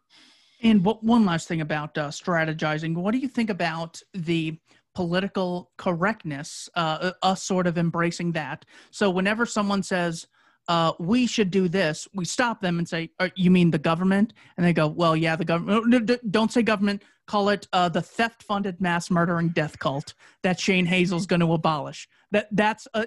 And 0.64 0.86
what, 0.86 1.04
one 1.04 1.26
last 1.26 1.48
thing 1.48 1.62
about 1.62 1.98
uh, 1.98 2.10
strategizing. 2.10 2.96
What 2.96 3.14
do 3.14 3.18
you 3.18 3.28
think 3.28 3.50
about 3.50 4.00
the 4.14 4.60
political 4.94 5.72
correctness, 5.78 6.70
uh, 6.76 7.12
us 7.24 7.44
sort 7.44 7.66
of 7.66 7.78
embracing 7.78 8.34
that? 8.34 8.66
So 8.92 9.10
whenever 9.10 9.46
someone 9.46 9.82
says, 9.82 10.28
uh, 10.72 10.94
we 11.00 11.28
should 11.28 11.52
do 11.52 11.68
this, 11.68 12.08
we 12.14 12.24
stop 12.24 12.62
them 12.62 12.80
and 12.80 12.88
say, 12.88 13.10
uh, 13.20 13.28
you 13.36 13.52
mean 13.52 13.72
the 13.72 13.78
government? 13.78 14.32
And 14.56 14.66
they 14.66 14.72
go, 14.72 14.88
well, 14.88 15.18
yeah, 15.18 15.36
the 15.36 15.44
government. 15.44 16.32
Don't 16.32 16.50
say 16.50 16.62
government 16.62 17.04
call 17.28 17.50
it 17.50 17.68
uh, 17.74 17.90
the 17.90 18.02
theft 18.02 18.42
funded 18.44 18.80
mass 18.80 19.12
murdering 19.12 19.50
death 19.50 19.78
cult 19.80 20.14
that 20.44 20.60
Shane 20.60 20.86
Hazel's 20.86 21.26
going 21.26 21.42
to 21.42 21.54
abolish. 21.54 22.08
That 22.32 22.48
that's 22.52 22.88
uh, 22.94 23.06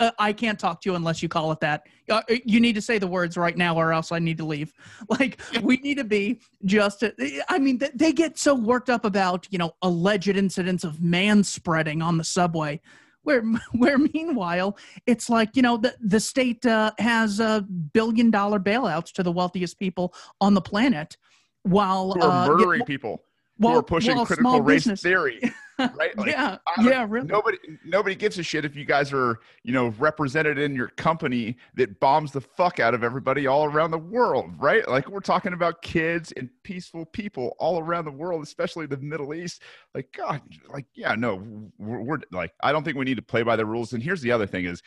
uh, 0.00 0.10
I 0.18 0.32
can't 0.32 0.58
talk 0.58 0.80
to 0.82 0.90
you 0.90 0.96
unless 0.96 1.22
you 1.22 1.28
call 1.28 1.52
it 1.52 1.60
that. 1.60 1.86
Uh, 2.10 2.22
you 2.44 2.58
need 2.58 2.74
to 2.74 2.80
say 2.80 2.98
the 2.98 3.06
words 3.06 3.36
right 3.36 3.56
now, 3.56 3.76
or 3.76 3.92
else 3.92 4.10
I 4.10 4.18
need 4.18 4.38
to 4.38 4.44
leave. 4.44 4.72
Like 5.08 5.40
we 5.62 5.76
need 5.76 5.98
to 5.98 6.04
be 6.04 6.40
just. 6.64 7.04
Uh, 7.04 7.10
I 7.48 7.58
mean, 7.60 7.80
they 7.94 8.12
get 8.12 8.38
so 8.38 8.54
worked 8.54 8.90
up 8.90 9.04
about 9.04 9.46
you 9.50 9.58
know 9.58 9.76
alleged 9.82 10.36
incidents 10.36 10.82
of 10.82 11.00
man 11.00 11.44
spreading 11.44 12.02
on 12.02 12.18
the 12.18 12.24
subway. 12.24 12.80
Where, 13.24 13.42
where 13.72 13.98
meanwhile 13.98 14.78
it's 15.06 15.28
like 15.28 15.56
you 15.56 15.62
know 15.62 15.76
the 15.76 15.94
the 16.00 16.20
state 16.20 16.64
uh, 16.64 16.92
has 16.98 17.40
uh, 17.40 17.62
billion 17.92 18.30
dollar 18.30 18.60
bailouts 18.60 19.12
to 19.14 19.22
the 19.22 19.32
wealthiest 19.32 19.78
people 19.78 20.14
on 20.40 20.54
the 20.54 20.60
planet, 20.60 21.16
while 21.62 22.12
Who 22.12 22.22
are 22.22 22.46
murdering 22.46 22.82
uh, 22.82 22.84
people 22.84 23.22
well, 23.58 23.72
who 23.72 23.78
are 23.78 23.82
pushing 23.82 24.24
critical 24.24 24.60
race 24.60 24.82
business. 24.82 25.02
theory. 25.02 25.40
Right? 25.78 26.12
Like, 26.16 26.30
yeah, 26.30 26.58
yeah, 26.80 27.06
really. 27.08 27.26
Nobody, 27.26 27.58
nobody 27.84 28.14
gives 28.14 28.38
a 28.38 28.42
shit 28.42 28.64
if 28.64 28.76
you 28.76 28.84
guys 28.84 29.12
are, 29.12 29.40
you 29.64 29.72
know, 29.72 29.88
represented 29.98 30.58
in 30.58 30.74
your 30.74 30.88
company 30.88 31.56
that 31.74 31.98
bombs 31.98 32.32
the 32.32 32.40
fuck 32.40 32.78
out 32.78 32.94
of 32.94 33.02
everybody 33.02 33.46
all 33.46 33.64
around 33.64 33.90
the 33.90 33.98
world, 33.98 34.52
right? 34.58 34.88
Like 34.88 35.08
we're 35.08 35.20
talking 35.20 35.52
about 35.52 35.82
kids 35.82 36.32
and 36.36 36.48
peaceful 36.62 37.04
people 37.04 37.56
all 37.58 37.80
around 37.80 38.04
the 38.04 38.12
world, 38.12 38.42
especially 38.42 38.86
the 38.86 38.96
Middle 38.98 39.34
East. 39.34 39.62
Like 39.94 40.14
God, 40.16 40.40
like 40.68 40.86
yeah, 40.94 41.14
no, 41.14 41.42
we're, 41.78 42.00
we're 42.02 42.18
like 42.30 42.52
I 42.62 42.70
don't 42.72 42.84
think 42.84 42.96
we 42.96 43.04
need 43.04 43.16
to 43.16 43.22
play 43.22 43.42
by 43.42 43.56
the 43.56 43.66
rules. 43.66 43.92
And 43.92 44.02
here's 44.02 44.22
the 44.22 44.32
other 44.32 44.46
thing: 44.46 44.66
is 44.66 44.82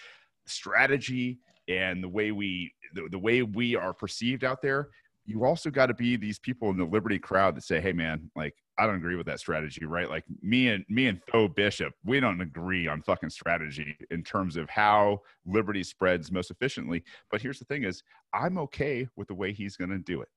strategy 0.45 1.39
and 1.67 2.03
the 2.03 2.09
way 2.09 2.31
we 2.31 2.73
the, 2.93 3.07
the 3.11 3.19
way 3.19 3.41
we 3.43 3.75
are 3.75 3.93
perceived 3.93 4.43
out 4.43 4.61
there 4.61 4.89
you 5.28 5.43
also 5.43 5.69
got 5.69 5.88
to 5.88 5.93
be 5.93 6.15
these 6.15 6.39
people 6.39 6.69
in 6.69 6.78
the 6.78 6.86
liberty 6.86 7.19
crowd 7.19 7.55
that 7.55 7.63
say 7.63 7.80
hey 7.80 7.91
man 7.91 8.32
like 8.36 8.55
i 8.80 8.86
don't 8.86 8.95
agree 8.95 9.15
with 9.15 9.28
that 9.28 9.39
strategy 9.39 9.86
right? 9.86 10.09
Like 10.09 10.23
me 10.41 10.69
and 10.69 10.86
me 10.89 11.07
and 11.07 11.19
Tho 11.32 11.47
bishop 11.47 11.93
we 12.05 12.19
don't 12.19 12.41
agree 12.41 12.88
on 12.88 13.01
fucking 13.01 13.30
strategy 13.30 13.97
in 14.09 14.23
terms 14.23 14.55
of 14.55 14.69
how 14.69 15.19
liberty 15.45 15.84
spreads 15.84 16.32
most 16.32 16.49
efficiently. 16.49 17.03
But 17.30 17.41
here's 17.41 17.59
the 17.59 17.65
thing 17.65 17.84
is 17.84 18.01
i'm 18.34 18.57
okay 18.57 19.07
with 19.15 19.28
the 19.28 19.36
way 19.36 19.51
he's 19.51 19.78
going 19.78 19.91
to 19.91 19.99
do 19.99 20.21
it. 20.21 20.30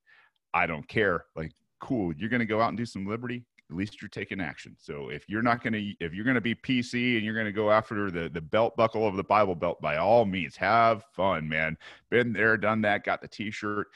I 0.52 0.66
don't 0.66 0.86
care. 0.88 1.24
Like 1.36 1.52
cool 1.80 2.12
you're 2.14 2.28
going 2.28 2.40
to 2.40 2.46
go 2.46 2.60
out 2.60 2.68
and 2.68 2.76
do 2.76 2.84
some 2.84 3.06
liberty 3.06 3.44
at 3.70 3.76
least 3.76 4.02
you're 4.02 4.08
taking 4.08 4.40
action. 4.40 4.74
So 4.78 5.10
if 5.10 5.28
you're 5.28 5.42
not 5.42 5.62
going 5.62 5.72
to 5.74 5.94
if 6.04 6.12
you're 6.12 6.24
going 6.24 6.34
to 6.34 6.40
be 6.40 6.54
pc 6.54 7.16
and 7.16 7.24
you're 7.24 7.34
going 7.34 7.46
to 7.46 7.52
go 7.52 7.70
after 7.70 8.10
the 8.10 8.28
the 8.28 8.40
belt 8.40 8.76
buckle 8.76 9.06
of 9.06 9.16
the 9.16 9.22
bible 9.22 9.54
belt 9.54 9.80
by 9.80 9.96
all 9.96 10.24
means 10.24 10.56
have 10.56 11.04
fun 11.14 11.48
man. 11.48 11.76
Been 12.10 12.32
there 12.32 12.56
done 12.56 12.82
that 12.82 13.04
got 13.04 13.22
the 13.22 13.28
t-shirt 13.28 13.86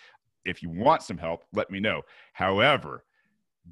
if 0.45 0.63
you 0.63 0.71
want 0.71 1.03
some 1.03 1.19
help, 1.19 1.45
let 1.53 1.71
me 1.71 1.81
know. 1.81 2.03
However, 2.33 3.05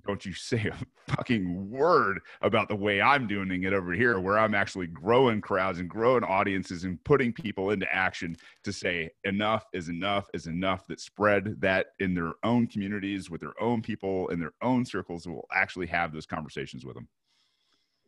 don't 0.07 0.25
you 0.25 0.33
say 0.35 0.71
a 0.71 1.13
fucking 1.13 1.71
word 1.71 2.21
about 2.41 2.69
the 2.69 2.77
way 2.77 3.01
I'm 3.01 3.27
doing 3.27 3.63
it 3.63 3.73
over 3.73 3.93
here, 3.93 4.19
where 4.19 4.39
I'm 4.39 4.55
actually 4.55 4.87
growing 4.87 5.41
crowds 5.41 5.79
and 5.79 5.89
growing 5.89 6.25
audiences 6.25 6.85
and 6.85 7.03
putting 7.05 7.33
people 7.33 7.71
into 7.71 7.93
action 7.93 8.37
to 8.65 8.73
say 8.73 9.11
enough 9.25 9.67
is 9.73 9.89
enough 9.89 10.29
is 10.35 10.47
enough 10.47 10.87
that 10.89 11.01
spread 11.01 11.57
that 11.61 11.89
in 11.99 12.15
their 12.15 12.33
own 12.45 12.67
communities 12.67 13.31
with 13.31 13.41
their 13.41 13.61
own 13.61 13.83
people 13.83 14.29
in 14.29 14.41
their 14.41 14.55
own 14.63 14.85
circles 14.85 15.27
will 15.27 15.47
actually 15.53 15.87
have 15.87 16.13
those 16.13 16.27
conversations 16.27 16.85
with 16.85 16.95
them. 16.95 17.09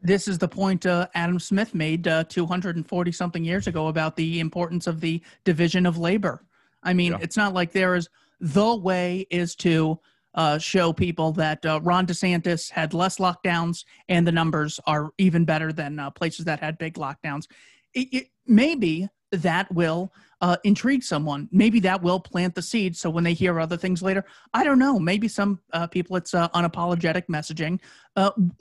This 0.02 0.28
is 0.28 0.36
the 0.36 0.48
point 0.48 0.84
uh, 0.84 1.08
Adam 1.14 1.38
Smith 1.38 1.74
made 1.74 2.06
uh, 2.06 2.24
240 2.24 3.12
something 3.12 3.42
years 3.42 3.66
ago 3.66 3.86
about 3.88 4.16
the 4.16 4.38
importance 4.38 4.86
of 4.86 5.00
the 5.00 5.22
division 5.44 5.86
of 5.86 5.96
labor. 5.96 6.44
I 6.82 6.92
mean, 6.92 7.12
yeah. 7.12 7.18
it's 7.22 7.38
not 7.38 7.54
like 7.54 7.72
there 7.72 7.94
is 7.94 8.08
the 8.44 8.76
way 8.76 9.26
is 9.30 9.56
to 9.56 9.98
uh, 10.34 10.58
show 10.58 10.92
people 10.92 11.32
that 11.32 11.64
uh, 11.64 11.80
Ron 11.82 12.06
DeSantis 12.06 12.70
had 12.70 12.92
less 12.92 13.16
lockdowns 13.16 13.84
and 14.10 14.26
the 14.26 14.32
numbers 14.32 14.78
are 14.86 15.10
even 15.16 15.46
better 15.46 15.72
than 15.72 15.98
uh, 15.98 16.10
places 16.10 16.44
that 16.44 16.60
had 16.60 16.76
big 16.76 16.94
lockdowns. 16.94 17.46
It, 17.94 18.08
it, 18.12 18.26
maybe 18.46 19.08
that 19.32 19.72
will 19.72 20.12
uh, 20.42 20.58
intrigue 20.64 21.02
someone. 21.02 21.48
Maybe 21.52 21.80
that 21.80 22.02
will 22.02 22.20
plant 22.20 22.54
the 22.54 22.60
seed. 22.60 22.94
So 22.98 23.08
when 23.08 23.24
they 23.24 23.32
hear 23.32 23.58
other 23.58 23.78
things 23.78 24.02
later, 24.02 24.26
I 24.52 24.62
don't 24.62 24.78
know. 24.78 24.98
Maybe 24.98 25.26
some 25.26 25.60
uh, 25.72 25.86
people 25.86 26.16
it's 26.16 26.34
uh, 26.34 26.48
unapologetic 26.50 27.22
messaging. 27.30 27.80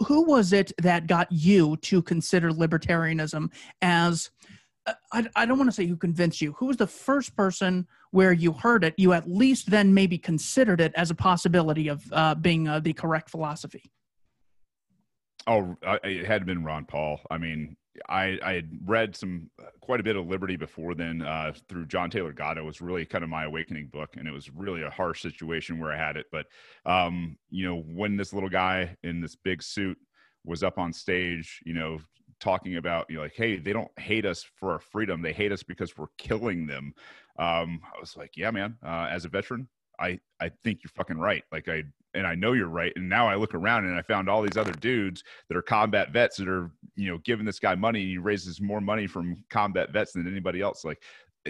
who 0.08 0.24
was 0.24 0.54
it 0.54 0.72
that 0.78 1.08
got 1.08 1.30
you 1.30 1.76
to 1.78 2.02
consider 2.02 2.52
libertarianism 2.52 3.52
as? 3.82 4.30
I, 5.12 5.28
I 5.36 5.46
don't 5.46 5.58
want 5.58 5.70
to 5.70 5.76
say 5.76 5.86
who 5.86 5.96
convinced 5.96 6.42
you. 6.42 6.54
Who 6.54 6.66
was 6.66 6.78
the 6.78 6.88
first 6.88 7.36
person 7.36 7.88
where 8.12 8.34
you 8.34 8.52
heard 8.52 8.84
it, 8.84 8.94
you 8.98 9.14
at 9.14 9.30
least 9.30 9.70
then 9.70 9.94
maybe 9.94 10.18
considered 10.18 10.82
it 10.82 10.94
as 10.96 11.10
a 11.10 11.16
possibility 11.16 11.88
of 11.88 12.04
uh, 12.12 12.36
being 12.36 12.68
uh, 12.68 12.80
the 12.80 12.94
correct 12.94 13.30
philosophy. 13.30 13.92
Oh, 15.48 15.76
it 16.04 16.26
had 16.26 16.46
been 16.46 16.64
Ron 16.64 16.86
Paul. 16.86 17.20
I 17.30 17.38
mean, 17.38 17.76
I, 18.10 18.40
I 18.44 18.54
had 18.54 18.70
read 18.86 19.16
some 19.16 19.50
quite 19.82 20.00
a 20.00 20.04
bit 20.04 20.16
of 20.16 20.28
Liberty 20.28 20.56
before 20.56 20.96
then 20.96 21.22
uh, 21.22 21.54
through 21.70 21.86
John 21.86 22.10
Taylor 22.10 22.34
Gatto. 22.34 22.64
was 22.64 22.82
really 22.82 23.06
kind 23.06 23.24
of 23.24 23.30
my 23.30 23.44
awakening 23.46 23.88
book, 23.88 24.16
and 24.18 24.28
it 24.28 24.32
was 24.32 24.50
really 24.50 24.84
a 24.84 24.90
harsh 24.90 25.22
situation 25.22 25.80
where 25.80 25.92
I 25.92 25.98
had 25.98 26.18
it. 26.18 26.28
But 26.32 26.46
um, 26.86 27.38
you 27.50 27.66
know, 27.66 27.82
when 27.82 28.16
this 28.18 28.34
little 28.34 28.50
guy 28.50 28.96
in 29.04 29.22
this 29.22 29.36
big 29.36 29.62
suit 29.62 29.98
was 30.46 30.64
up 30.64 30.78
on 30.78 30.94
stage, 30.94 31.62
you 31.66 31.74
know, 31.74 32.00
talking 32.44 32.76
about 32.76 33.06
you 33.10 33.16
know 33.16 33.22
like 33.22 33.36
hey 33.36 33.58
they 33.58 33.72
don't 33.72 33.92
hate 33.98 34.26
us 34.26 34.46
for 34.58 34.72
our 34.74 34.80
freedom 34.80 35.22
they 35.22 35.32
hate 35.32 35.52
us 35.52 35.64
because 35.64 35.98
we're 35.98 36.08
killing 36.18 36.68
them 36.68 36.94
um, 37.38 37.82
I 37.84 38.00
was 38.00 38.16
like, 38.16 38.38
yeah, 38.38 38.52
man. 38.52 38.78
Uh, 38.86 39.08
as 39.10 39.26
a 39.26 39.30
veteran, 39.30 39.68
I 40.00 40.20
I 40.40 40.50
think 40.64 40.82
you're 40.84 40.92
fucking 40.96 41.18
right. 41.18 41.44
Like 41.52 41.68
I 41.68 41.84
and 42.14 42.28
I 42.28 42.36
know 42.36 42.54
you're 42.54 42.68
right. 42.68 42.94
And 42.96 43.10
now 43.10 43.28
I 43.28 43.36
look 43.36 43.56
around 43.56 43.86
and 43.86 43.96
I 43.96 44.02
found 44.04 44.30
all 44.30 44.42
these 44.44 44.58
other 44.58 44.72
dudes 44.72 45.24
that 45.48 45.58
are 45.58 45.62
combat 45.62 46.12
vets 46.12 46.38
that 46.38 46.48
are 46.48 46.70
you 46.96 47.10
know 47.10 47.18
giving 47.20 47.46
this 47.46 47.60
guy 47.60 47.76
money. 47.76 48.02
and 48.02 48.10
He 48.10 48.18
raises 48.18 48.62
more 48.62 48.82
money 48.82 49.08
from 49.08 49.44
combat 49.50 49.92
vets 49.92 50.14
than 50.14 50.28
anybody 50.28 50.62
else. 50.62 50.84
Like 50.84 51.02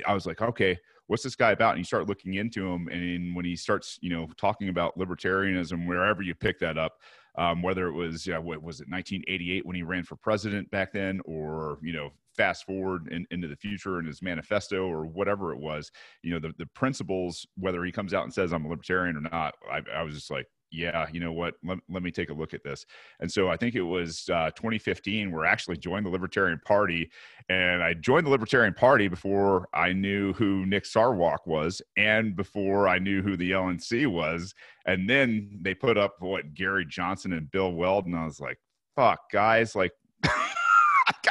I 0.08 0.14
was 0.14 0.26
like, 0.26 0.42
okay, 0.42 0.78
what's 1.08 1.24
this 1.24 1.36
guy 1.36 1.52
about? 1.52 1.72
And 1.72 1.80
you 1.80 1.86
start 1.86 2.08
looking 2.08 2.36
into 2.36 2.66
him, 2.66 2.88
and 2.88 3.36
when 3.36 3.46
he 3.46 3.56
starts, 3.56 4.00
you 4.02 4.10
know, 4.10 4.28
talking 4.38 4.70
about 4.70 4.98
libertarianism, 4.98 5.86
wherever 5.86 6.22
you 6.22 6.34
pick 6.34 6.60
that 6.60 6.78
up, 6.78 7.00
um, 7.36 7.62
whether 7.62 7.88
it 7.88 7.94
was, 7.94 8.28
yeah, 8.28 8.38
what 8.38 8.62
was 8.62 8.80
it, 8.80 8.90
1988 8.90 9.66
when 9.66 9.76
he 9.76 9.84
ran 9.84 10.04
for 10.04 10.16
president 10.18 10.70
back 10.72 10.94
then, 10.94 11.20
or 11.26 11.80
you 11.82 11.94
know, 11.94 12.10
fast 12.36 12.66
forward 12.66 13.08
in, 13.12 13.26
into 13.32 13.48
the 13.48 13.56
future 13.56 14.00
in 14.00 14.06
his 14.06 14.22
manifesto 14.22 14.86
or 14.86 15.06
whatever 15.06 15.54
it 15.54 15.60
was, 15.60 15.92
you 16.24 16.32
know, 16.32 16.40
the, 16.40 16.54
the 16.58 16.66
principles, 16.68 17.46
whether 17.58 17.84
he 17.84 17.92
comes 17.92 18.14
out 18.14 18.24
and 18.24 18.34
says 18.34 18.54
I'm 18.54 18.66
a 18.66 18.70
libertarian 18.70 19.18
or 19.18 19.22
not, 19.22 19.56
I, 19.72 19.82
I 19.96 20.04
was 20.04 20.16
just 20.16 20.32
like, 20.32 20.48
yeah, 20.74 21.06
you 21.14 21.20
know 21.20 21.32
what? 21.32 21.54
Let, 21.64 21.78
let 21.88 22.02
me 22.02 22.12
take 22.12 22.32
a 22.32 22.34
look 22.34 22.54
at 22.54 22.64
this. 22.64 22.86
And 23.20 23.32
so 23.32 23.48
I 23.48 23.56
think 23.56 23.76
it 23.76 23.84
was 23.84 24.28
uh, 24.30 24.50
2015 24.56 25.32
where 25.32 25.46
I 25.46 25.52
actually 25.52 25.78
joined 25.78 26.06
the 26.06 26.10
Libertarian 26.10 26.60
Party. 26.66 27.12
And 27.48 27.84
I 27.84 27.94
joined 27.94 28.26
the 28.26 28.32
Libertarian 28.32 28.74
Party 28.74 29.08
before 29.08 29.70
I 29.74 29.94
knew 29.94 30.34
who 30.34 30.66
Nick 30.66 30.86
Sarwark 30.86 31.46
was 31.46 31.82
and 31.96 32.36
before 32.36 32.88
I 32.88 32.98
knew 32.98 33.22
who 33.22 33.38
the 33.38 33.52
LNC 33.52 34.08
was. 34.08 34.56
And 34.88 35.08
then 35.08 35.60
they 35.62 35.76
put 35.76 35.98
up 35.98 36.16
what 36.20 36.56
Gary 36.56 36.86
Johnson 36.90 37.34
and 37.34 37.52
Bill 37.52 37.72
Weld. 37.72 38.08
And 38.08 38.16
I 38.16 38.26
was 38.26 38.40
like, 38.40 38.58
fuck, 38.96 39.20
guys, 39.32 39.76
like, 39.76 39.92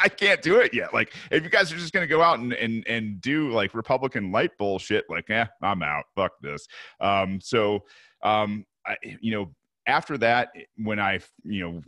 I 0.01 0.09
can't 0.09 0.40
do 0.40 0.61
it 0.61 0.72
yet. 0.72 0.95
Like, 0.95 1.12
if 1.32 1.43
you 1.43 1.51
guys 1.51 1.72
are 1.72 1.76
just 1.76 1.93
going 1.93 2.05
to 2.05 2.12
go 2.12 2.22
out 2.22 2.38
and, 2.38 2.53
and, 2.53 2.86
and 2.86 3.20
do 3.20 3.51
like 3.51 3.74
Republican 3.74 4.30
light 4.30 4.53
bullshit, 4.57 5.05
like, 5.09 5.28
yeah, 5.28 5.49
I'm 5.62 5.82
out. 5.82 6.05
Fuck 6.14 6.32
this. 6.40 6.66
Um, 7.01 7.40
so, 7.40 7.80
um, 8.22 8.64
I, 8.87 8.97
you 9.20 9.33
know, 9.33 9.53
after 9.87 10.16
that, 10.18 10.51
when 10.76 10.99
I, 11.01 11.20
you 11.45 11.61
know, 11.61 11.83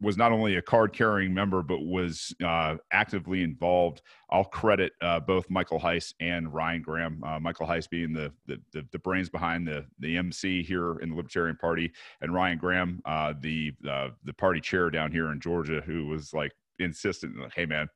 was 0.00 0.16
not 0.16 0.32
only 0.32 0.56
a 0.56 0.62
card 0.62 0.92
carrying 0.92 1.32
member 1.32 1.62
but 1.62 1.80
was 1.80 2.34
uh, 2.44 2.76
actively 2.92 3.42
involved. 3.42 4.02
I'll 4.30 4.44
credit 4.44 4.92
uh, 5.00 5.20
both 5.20 5.48
Michael 5.48 5.78
Heise 5.78 6.14
and 6.20 6.52
Ryan 6.52 6.82
Graham. 6.82 7.22
Uh, 7.24 7.38
Michael 7.38 7.66
Heise 7.66 7.86
being 7.86 8.12
the, 8.12 8.32
the, 8.46 8.60
the 8.72 8.84
the 8.92 8.98
brains 8.98 9.28
behind 9.28 9.66
the 9.66 9.86
the 10.00 10.16
MC 10.16 10.62
here 10.62 10.98
in 10.98 11.10
the 11.10 11.16
Libertarian 11.16 11.56
Party, 11.56 11.92
and 12.20 12.34
Ryan 12.34 12.58
Graham, 12.58 13.00
uh, 13.04 13.34
the 13.40 13.72
uh, 13.88 14.08
the 14.24 14.32
party 14.32 14.60
chair 14.60 14.90
down 14.90 15.12
here 15.12 15.30
in 15.30 15.40
Georgia, 15.40 15.80
who 15.80 16.06
was 16.06 16.34
like 16.34 16.52
insistent, 16.78 17.38
like, 17.38 17.54
"Hey 17.54 17.66
man, 17.66 17.88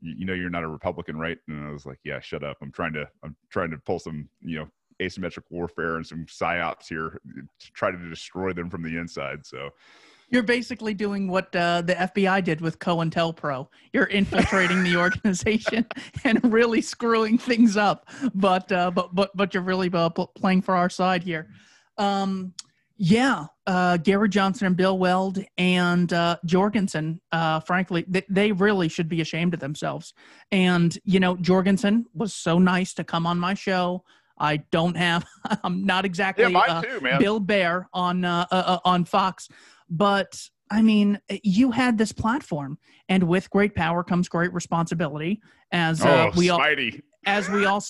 you, 0.00 0.14
you 0.18 0.24
know 0.24 0.32
you're 0.32 0.50
not 0.50 0.64
a 0.64 0.68
Republican, 0.68 1.18
right?" 1.18 1.38
And 1.48 1.66
I 1.66 1.70
was 1.70 1.84
like, 1.84 1.98
"Yeah, 2.02 2.20
shut 2.20 2.44
up. 2.44 2.56
I'm 2.62 2.72
trying 2.72 2.94
to 2.94 3.08
I'm 3.22 3.36
trying 3.50 3.70
to 3.72 3.78
pull 3.78 3.98
some 3.98 4.28
you 4.40 4.60
know 4.60 4.68
asymmetric 5.00 5.44
warfare 5.50 5.96
and 5.96 6.06
some 6.06 6.26
psyops 6.26 6.88
here 6.88 7.20
to 7.60 7.72
try 7.72 7.90
to 7.90 8.08
destroy 8.08 8.52
them 8.52 8.70
from 8.70 8.82
the 8.82 8.96
inside." 8.96 9.46
So 9.46 9.70
You're 10.28 10.42
basically 10.42 10.94
doing 10.94 11.28
what 11.28 11.54
uh, 11.54 11.82
the 11.82 11.94
FBI 11.94 12.42
did 12.42 12.60
with 12.60 12.80
COINTELPRO. 12.80 13.68
You're 13.92 14.06
infiltrating 14.06 14.82
the 14.82 14.96
organization 14.96 15.86
and 16.24 16.52
really 16.52 16.80
screwing 16.80 17.38
things 17.38 17.76
up, 17.76 18.08
but 18.34 18.70
uh, 18.72 18.90
but 18.90 19.14
but 19.14 19.36
but 19.36 19.54
you're 19.54 19.62
really 19.62 19.90
uh, 19.92 20.10
playing 20.10 20.62
for 20.62 20.74
our 20.74 20.90
side 20.90 21.22
here. 21.22 21.48
Um, 21.98 22.54
yeah, 22.98 23.46
uh, 23.66 23.98
Gary 23.98 24.28
Johnson 24.28 24.68
and 24.68 24.76
Bill 24.76 24.98
Weld 24.98 25.38
and 25.58 26.10
uh, 26.12 26.38
Jorgensen, 26.46 27.20
uh, 27.30 27.60
frankly, 27.60 28.06
they, 28.08 28.24
they 28.28 28.52
really 28.52 28.88
should 28.88 29.08
be 29.08 29.20
ashamed 29.20 29.52
of 29.52 29.60
themselves. 29.60 30.14
And, 30.50 30.96
you 31.04 31.20
know, 31.20 31.36
Jorgensen 31.36 32.06
was 32.14 32.32
so 32.32 32.58
nice 32.58 32.94
to 32.94 33.04
come 33.04 33.26
on 33.26 33.38
my 33.38 33.52
show. 33.52 34.02
I 34.38 34.58
don't 34.70 34.96
have, 34.96 35.24
I'm 35.64 35.84
not 35.84 36.04
exactly 36.04 36.50
yeah, 36.50 36.58
uh, 36.58 36.82
too, 36.82 37.00
Bill 37.18 37.40
Bear 37.40 37.88
on, 37.92 38.24
uh, 38.24 38.46
uh, 38.50 38.78
on 38.84 39.04
Fox, 39.04 39.48
but 39.88 40.48
I 40.70 40.82
mean, 40.82 41.20
you 41.28 41.70
had 41.70 41.96
this 41.96 42.12
platform, 42.12 42.78
and 43.08 43.22
with 43.22 43.48
great 43.50 43.74
power 43.74 44.02
comes 44.02 44.28
great 44.28 44.52
responsibility. 44.52 45.40
As 45.70 46.04
oh, 46.04 46.32
we 46.36 46.50
all, 46.50 46.60
as 47.24 47.48
we 47.48 47.66
all 47.66 47.80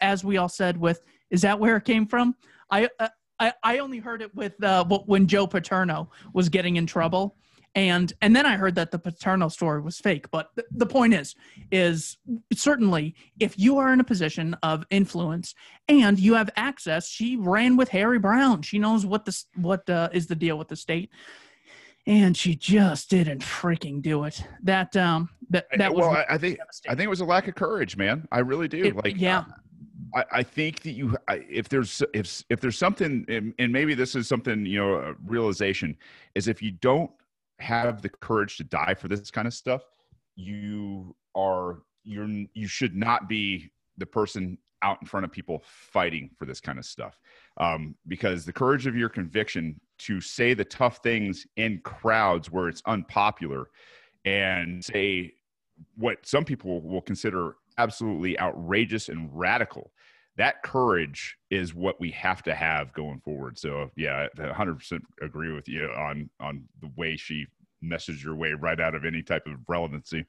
as 0.00 0.24
we 0.24 0.36
all 0.38 0.48
said, 0.48 0.76
with 0.76 1.02
is 1.30 1.42
that 1.42 1.58
where 1.58 1.76
it 1.76 1.84
came 1.84 2.06
from? 2.06 2.34
I 2.70 2.88
I, 3.40 3.52
I 3.62 3.78
only 3.78 3.98
heard 3.98 4.22
it 4.22 4.34
with 4.34 4.62
uh, 4.62 4.84
when 4.84 5.26
Joe 5.26 5.46
Paterno 5.46 6.10
was 6.32 6.48
getting 6.48 6.76
in 6.76 6.86
trouble, 6.86 7.36
and 7.74 8.12
and 8.20 8.34
then 8.34 8.46
I 8.46 8.56
heard 8.56 8.76
that 8.76 8.90
the 8.90 8.98
Paterno 8.98 9.48
story 9.48 9.80
was 9.80 9.98
fake. 9.98 10.30
But 10.30 10.54
th- 10.54 10.66
the 10.70 10.86
point 10.86 11.14
is, 11.14 11.34
is 11.72 12.16
certainly 12.52 13.14
if 13.40 13.58
you 13.58 13.78
are 13.78 13.92
in 13.92 14.00
a 14.00 14.04
position 14.04 14.56
of 14.62 14.84
influence 14.90 15.54
and 15.88 16.18
you 16.18 16.34
have 16.34 16.50
access, 16.56 17.08
she 17.08 17.36
ran 17.36 17.76
with 17.76 17.88
Harry 17.88 18.18
Browne 18.18 18.62
She 18.62 18.78
knows 18.78 19.04
what 19.04 19.24
the 19.24 19.44
what 19.56 19.88
uh, 19.90 20.08
is 20.12 20.26
the 20.26 20.36
deal 20.36 20.56
with 20.56 20.68
the 20.68 20.76
state, 20.76 21.10
and 22.06 22.36
she 22.36 22.54
just 22.54 23.10
didn't 23.10 23.40
freaking 23.40 24.00
do 24.00 24.24
it. 24.24 24.42
That 24.62 24.96
um 24.96 25.28
that 25.50 25.66
that 25.76 25.92
was 25.92 26.02
well. 26.02 26.10
I, 26.10 26.34
I 26.34 26.38
think 26.38 26.58
I 26.88 26.94
think 26.94 27.06
it 27.06 27.10
was 27.10 27.20
a 27.20 27.26
lack 27.26 27.48
of 27.48 27.56
courage, 27.56 27.96
man. 27.96 28.28
I 28.30 28.38
really 28.40 28.68
do. 28.68 28.84
It, 28.84 28.96
like 28.96 29.20
yeah. 29.20 29.44
I, 30.14 30.24
I 30.30 30.42
think 30.44 30.82
that 30.82 30.92
you, 30.92 31.16
if 31.28 31.68
there's 31.68 32.02
if 32.12 32.44
if 32.48 32.60
there's 32.60 32.78
something, 32.78 33.26
and 33.58 33.72
maybe 33.72 33.94
this 33.94 34.14
is 34.14 34.28
something 34.28 34.64
you 34.64 34.78
know, 34.78 34.94
a 34.94 35.14
realization 35.26 35.96
is 36.36 36.46
if 36.46 36.62
you 36.62 36.70
don't 36.70 37.10
have 37.58 38.02
the 38.02 38.08
courage 38.08 38.56
to 38.58 38.64
die 38.64 38.94
for 38.94 39.08
this 39.08 39.30
kind 39.30 39.46
of 39.46 39.54
stuff, 39.54 39.82
you 40.36 41.14
are 41.34 41.78
you're 42.02 42.28
you 42.54 42.66
should 42.68 42.94
not 42.94 43.28
be 43.28 43.70
the 43.96 44.06
person 44.06 44.58
out 44.82 44.98
in 45.00 45.06
front 45.06 45.24
of 45.24 45.32
people 45.32 45.62
fighting 45.64 46.30
for 46.38 46.44
this 46.44 46.60
kind 46.60 46.78
of 46.78 46.84
stuff. 46.84 47.18
Um, 47.56 47.94
because 48.06 48.44
the 48.44 48.52
courage 48.52 48.86
of 48.86 48.94
your 48.94 49.08
conviction 49.08 49.80
to 50.00 50.20
say 50.20 50.52
the 50.54 50.64
tough 50.64 50.98
things 51.02 51.46
in 51.56 51.80
crowds 51.82 52.50
where 52.50 52.68
it's 52.68 52.82
unpopular 52.86 53.70
and 54.24 54.84
say 54.84 55.32
what 55.96 56.18
some 56.26 56.44
people 56.44 56.82
will 56.82 57.00
consider 57.00 57.56
absolutely 57.78 58.38
outrageous 58.38 59.08
and 59.08 59.28
radical 59.32 59.90
that 60.36 60.62
courage 60.62 61.36
is 61.50 61.74
what 61.74 62.00
we 62.00 62.10
have 62.10 62.42
to 62.42 62.54
have 62.54 62.92
going 62.92 63.20
forward 63.20 63.58
so 63.58 63.90
yeah 63.96 64.26
I 64.38 64.42
100% 64.42 65.00
agree 65.22 65.52
with 65.52 65.68
you 65.68 65.86
on 65.86 66.30
on 66.40 66.64
the 66.80 66.90
way 66.96 67.16
she 67.16 67.46
messaged 67.82 68.22
your 68.22 68.34
way 68.34 68.52
right 68.52 68.80
out 68.80 68.94
of 68.94 69.04
any 69.04 69.22
type 69.22 69.46
of 69.46 69.54
relevancy 69.68 70.24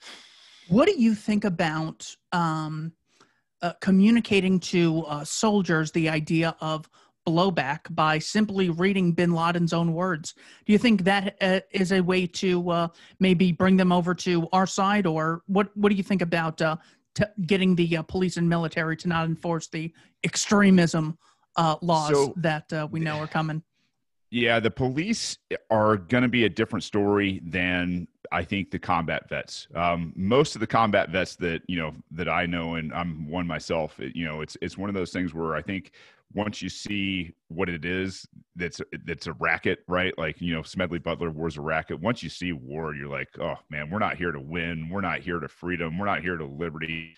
what 0.67 0.87
do 0.87 0.99
you 0.99 1.13
think 1.13 1.45
about 1.45 2.15
um, 2.31 2.91
uh, 3.61 3.73
communicating 3.81 4.59
to 4.59 5.03
uh, 5.05 5.23
soldiers 5.23 5.91
the 5.91 6.09
idea 6.09 6.55
of 6.59 6.89
blowback 7.27 7.79
by 7.89 8.19
simply 8.19 8.69
reading 8.69 9.11
bin 9.11 9.31
Laden's 9.31 9.73
own 9.73 9.93
words. 9.93 10.35
Do 10.65 10.73
you 10.73 10.77
think 10.77 11.03
that 11.03 11.35
uh, 11.41 11.61
is 11.71 11.91
a 11.91 12.01
way 12.01 12.27
to 12.27 12.69
uh, 12.69 12.87
maybe 13.19 13.51
bring 13.51 13.77
them 13.77 13.91
over 13.91 14.13
to 14.15 14.47
our 14.53 14.67
side, 14.67 15.05
or 15.05 15.41
what? 15.47 15.75
What 15.75 15.89
do 15.89 15.95
you 15.95 16.03
think 16.03 16.21
about 16.21 16.61
uh, 16.61 16.77
getting 17.45 17.75
the 17.75 17.97
uh, 17.97 18.03
police 18.03 18.37
and 18.37 18.47
military 18.47 18.97
to 18.97 19.07
not 19.07 19.25
enforce 19.25 19.67
the 19.67 19.93
extremism 20.23 21.17
uh, 21.55 21.75
laws 21.81 22.11
so, 22.11 22.33
that 22.37 22.71
uh, 22.73 22.87
we 22.91 22.99
know 22.99 23.17
are 23.19 23.27
coming? 23.27 23.63
Yeah, 24.31 24.59
the 24.59 24.71
police 24.71 25.37
are 25.69 25.97
going 25.97 26.23
to 26.23 26.29
be 26.29 26.45
a 26.45 26.49
different 26.49 26.83
story 26.83 27.41
than 27.45 28.07
I 28.31 28.43
think 28.43 28.71
the 28.71 28.79
combat 28.79 29.29
vets. 29.29 29.67
Um, 29.75 30.11
most 30.15 30.55
of 30.55 30.59
the 30.59 30.67
combat 30.67 31.09
vets 31.09 31.35
that 31.37 31.61
you 31.67 31.77
know 31.77 31.93
that 32.11 32.27
I 32.27 32.45
know, 32.45 32.75
and 32.75 32.93
I'm 32.93 33.29
one 33.29 33.47
myself. 33.47 33.95
You 33.97 34.25
know, 34.25 34.41
it's 34.41 34.57
it's 34.61 34.77
one 34.77 34.89
of 34.89 34.95
those 34.95 35.11
things 35.11 35.33
where 35.33 35.55
I 35.55 35.61
think 35.61 35.91
once 36.33 36.61
you 36.61 36.69
see 36.69 37.33
what 37.47 37.69
it 37.69 37.85
is, 37.85 38.25
that's 38.55 38.81
that's 39.05 39.27
a 39.27 39.33
racket, 39.33 39.79
right? 39.87 40.17
Like 40.17 40.41
you 40.41 40.53
know, 40.53 40.63
Smedley 40.63 40.99
Butler 40.99 41.31
war's 41.31 41.57
a 41.57 41.61
racket. 41.61 41.99
Once 42.01 42.23
you 42.23 42.29
see 42.29 42.51
war, 42.51 42.93
you're 42.93 43.09
like, 43.09 43.29
oh 43.39 43.55
man, 43.69 43.89
we're 43.89 43.99
not 43.99 44.17
here 44.17 44.31
to 44.31 44.39
win. 44.39 44.89
We're 44.89 45.01
not 45.01 45.19
here 45.19 45.39
to 45.39 45.47
freedom. 45.47 45.97
We're 45.97 46.05
not 46.05 46.21
here 46.21 46.37
to 46.37 46.45
liberty 46.45 47.15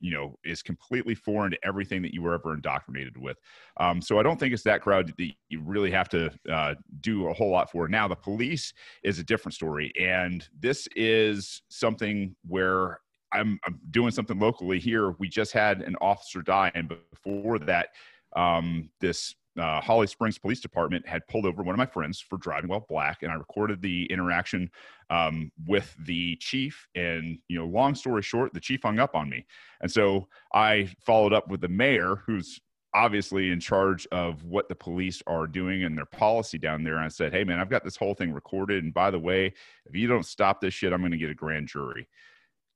you 0.00 0.12
know 0.12 0.38
is 0.44 0.62
completely 0.62 1.14
foreign 1.14 1.50
to 1.50 1.58
everything 1.64 2.02
that 2.02 2.14
you 2.14 2.22
were 2.22 2.34
ever 2.34 2.54
indoctrinated 2.54 3.16
with 3.16 3.36
um, 3.78 4.00
so 4.00 4.18
i 4.18 4.22
don't 4.22 4.38
think 4.38 4.52
it's 4.52 4.62
that 4.62 4.82
crowd 4.82 5.12
that 5.18 5.30
you 5.48 5.60
really 5.60 5.90
have 5.90 6.08
to 6.08 6.30
uh, 6.50 6.74
do 7.00 7.28
a 7.28 7.32
whole 7.32 7.50
lot 7.50 7.70
for 7.70 7.88
now 7.88 8.08
the 8.08 8.16
police 8.16 8.72
is 9.02 9.18
a 9.18 9.24
different 9.24 9.54
story 9.54 9.92
and 10.00 10.48
this 10.58 10.88
is 10.96 11.62
something 11.68 12.34
where 12.46 13.00
I'm, 13.36 13.58
I'm 13.64 13.78
doing 13.90 14.10
something 14.10 14.38
locally 14.38 14.78
here 14.78 15.12
we 15.18 15.28
just 15.28 15.52
had 15.52 15.82
an 15.82 15.96
officer 16.00 16.42
die 16.42 16.72
and 16.74 16.88
before 16.88 17.58
that 17.60 17.88
um, 18.34 18.90
this 19.00 19.34
uh, 19.58 19.80
Holly 19.80 20.06
Springs 20.06 20.38
Police 20.38 20.60
Department 20.60 21.06
had 21.06 21.26
pulled 21.28 21.46
over 21.46 21.62
one 21.62 21.74
of 21.74 21.78
my 21.78 21.86
friends 21.86 22.20
for 22.20 22.36
driving 22.36 22.68
while 22.68 22.84
black, 22.88 23.22
and 23.22 23.32
I 23.32 23.36
recorded 23.36 23.80
the 23.80 24.04
interaction 24.06 24.70
um, 25.10 25.50
with 25.66 25.94
the 26.04 26.36
chief. 26.36 26.86
And 26.94 27.38
you 27.48 27.58
know, 27.58 27.66
long 27.66 27.94
story 27.94 28.22
short, 28.22 28.52
the 28.52 28.60
chief 28.60 28.82
hung 28.82 28.98
up 28.98 29.14
on 29.14 29.30
me, 29.30 29.46
and 29.80 29.90
so 29.90 30.28
I 30.52 30.90
followed 31.00 31.32
up 31.32 31.48
with 31.48 31.60
the 31.60 31.68
mayor, 31.68 32.22
who's 32.26 32.60
obviously 32.94 33.50
in 33.50 33.60
charge 33.60 34.06
of 34.10 34.44
what 34.44 34.68
the 34.68 34.74
police 34.74 35.22
are 35.26 35.46
doing 35.46 35.84
and 35.84 35.96
their 35.96 36.06
policy 36.06 36.58
down 36.58 36.82
there. 36.82 36.96
And 36.96 37.04
I 37.04 37.08
said, 37.08 37.32
"Hey, 37.32 37.44
man, 37.44 37.58
I've 37.58 37.70
got 37.70 37.84
this 37.84 37.96
whole 37.96 38.14
thing 38.14 38.32
recorded, 38.32 38.84
and 38.84 38.92
by 38.92 39.10
the 39.10 39.18
way, 39.18 39.52
if 39.86 39.94
you 39.94 40.06
don't 40.06 40.26
stop 40.26 40.60
this 40.60 40.74
shit, 40.74 40.92
I'm 40.92 41.00
going 41.00 41.12
to 41.12 41.18
get 41.18 41.30
a 41.30 41.34
grand 41.34 41.68
jury." 41.68 42.08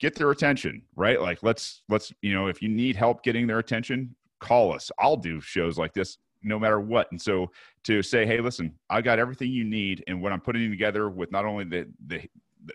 Get 0.00 0.14
their 0.14 0.30
attention, 0.30 0.82
right? 0.96 1.20
Like, 1.20 1.42
let's 1.42 1.82
let's 1.88 2.12
you 2.22 2.32
know, 2.34 2.46
if 2.46 2.62
you 2.62 2.68
need 2.68 2.96
help 2.96 3.22
getting 3.22 3.46
their 3.46 3.58
attention, 3.58 4.14
call 4.40 4.72
us. 4.72 4.90
I'll 4.98 5.16
do 5.16 5.40
shows 5.40 5.78
like 5.78 5.92
this 5.92 6.18
no 6.42 6.58
matter 6.58 6.80
what. 6.80 7.10
And 7.10 7.20
so 7.20 7.50
to 7.84 8.02
say, 8.02 8.24
hey, 8.24 8.40
listen, 8.40 8.74
I 8.88 9.02
got 9.02 9.18
everything 9.18 9.50
you 9.50 9.64
need, 9.64 10.02
and 10.06 10.22
what 10.22 10.32
I'm 10.32 10.40
putting 10.40 10.70
together 10.70 11.10
with 11.10 11.30
not 11.30 11.44
only 11.44 11.64
the 11.64 11.86
the 12.06 12.22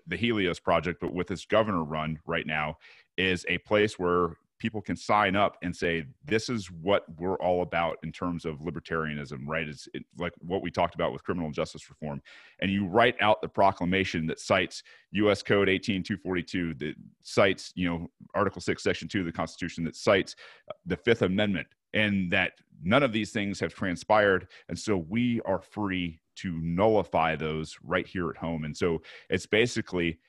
the 0.07 0.15
Helios 0.17 0.59
project, 0.59 0.99
but 1.01 1.13
with 1.13 1.27
this 1.27 1.45
governor 1.45 1.83
run 1.83 2.19
right 2.25 2.45
now, 2.45 2.77
is 3.17 3.45
a 3.49 3.57
place 3.59 3.97
where 3.99 4.37
people 4.59 4.81
can 4.81 4.95
sign 4.95 5.35
up 5.35 5.57
and 5.61 5.75
say 5.75 6.05
this 6.23 6.49
is 6.49 6.71
what 6.71 7.03
we're 7.17 7.37
all 7.37 7.61
about 7.61 7.97
in 8.03 8.11
terms 8.11 8.45
of 8.45 8.59
libertarianism 8.59 9.45
right? 9.45 9.67
It's 9.67 9.87
it, 9.93 10.03
like 10.17 10.33
what 10.39 10.61
we 10.61 10.71
talked 10.71 10.95
about 10.95 11.13
with 11.13 11.23
criminal 11.23 11.51
justice 11.51 11.89
reform. 11.89 12.21
And 12.59 12.71
you 12.71 12.87
write 12.87 13.15
out 13.21 13.41
the 13.41 13.49
proclamation 13.49 14.27
that 14.27 14.39
cites 14.39 14.83
us 15.13 15.41
code 15.41 15.69
18242 15.69 16.73
that 16.75 16.95
cites 17.23 17.71
you 17.75 17.89
know 17.89 18.07
article 18.33 18.61
6 18.61 18.83
section 18.83 19.07
2 19.07 19.21
of 19.21 19.25
the 19.25 19.31
constitution 19.31 19.83
that 19.85 19.95
cites 19.95 20.35
uh, 20.69 20.73
the 20.85 20.97
fifth 20.97 21.21
amendment 21.21 21.67
and 21.93 22.29
that 22.31 22.53
none 22.83 23.01
of 23.01 23.13
these 23.13 23.31
things 23.31 23.59
have 23.59 23.73
transpired 23.73 24.47
and 24.67 24.77
so 24.77 24.97
we 24.97 25.39
are 25.45 25.61
free 25.61 26.19
to 26.35 26.59
nullify 26.61 27.35
those 27.35 27.77
right 27.83 28.05
here 28.05 28.29
at 28.29 28.37
home. 28.37 28.65
And 28.65 28.75
so 28.75 29.01
it's 29.29 29.45
basically 29.45 30.19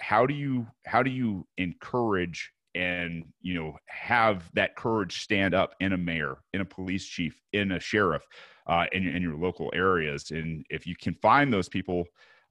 how 0.00 0.26
do 0.26 0.34
you 0.34 0.66
how 0.86 1.02
do 1.02 1.10
you 1.10 1.46
encourage 1.56 2.52
and 2.74 3.24
you 3.40 3.54
know 3.54 3.76
have 3.86 4.50
that 4.54 4.76
courage 4.76 5.20
stand 5.20 5.54
up 5.54 5.74
in 5.80 5.92
a 5.92 5.96
mayor 5.96 6.38
in 6.52 6.60
a 6.60 6.64
police 6.64 7.06
chief 7.06 7.40
in 7.52 7.72
a 7.72 7.80
sheriff 7.80 8.22
uh, 8.66 8.86
in, 8.92 9.06
in 9.06 9.22
your 9.22 9.36
local 9.36 9.70
areas 9.74 10.30
and 10.30 10.64
if 10.70 10.86
you 10.86 10.96
can 10.96 11.14
find 11.14 11.52
those 11.52 11.68
people 11.68 12.04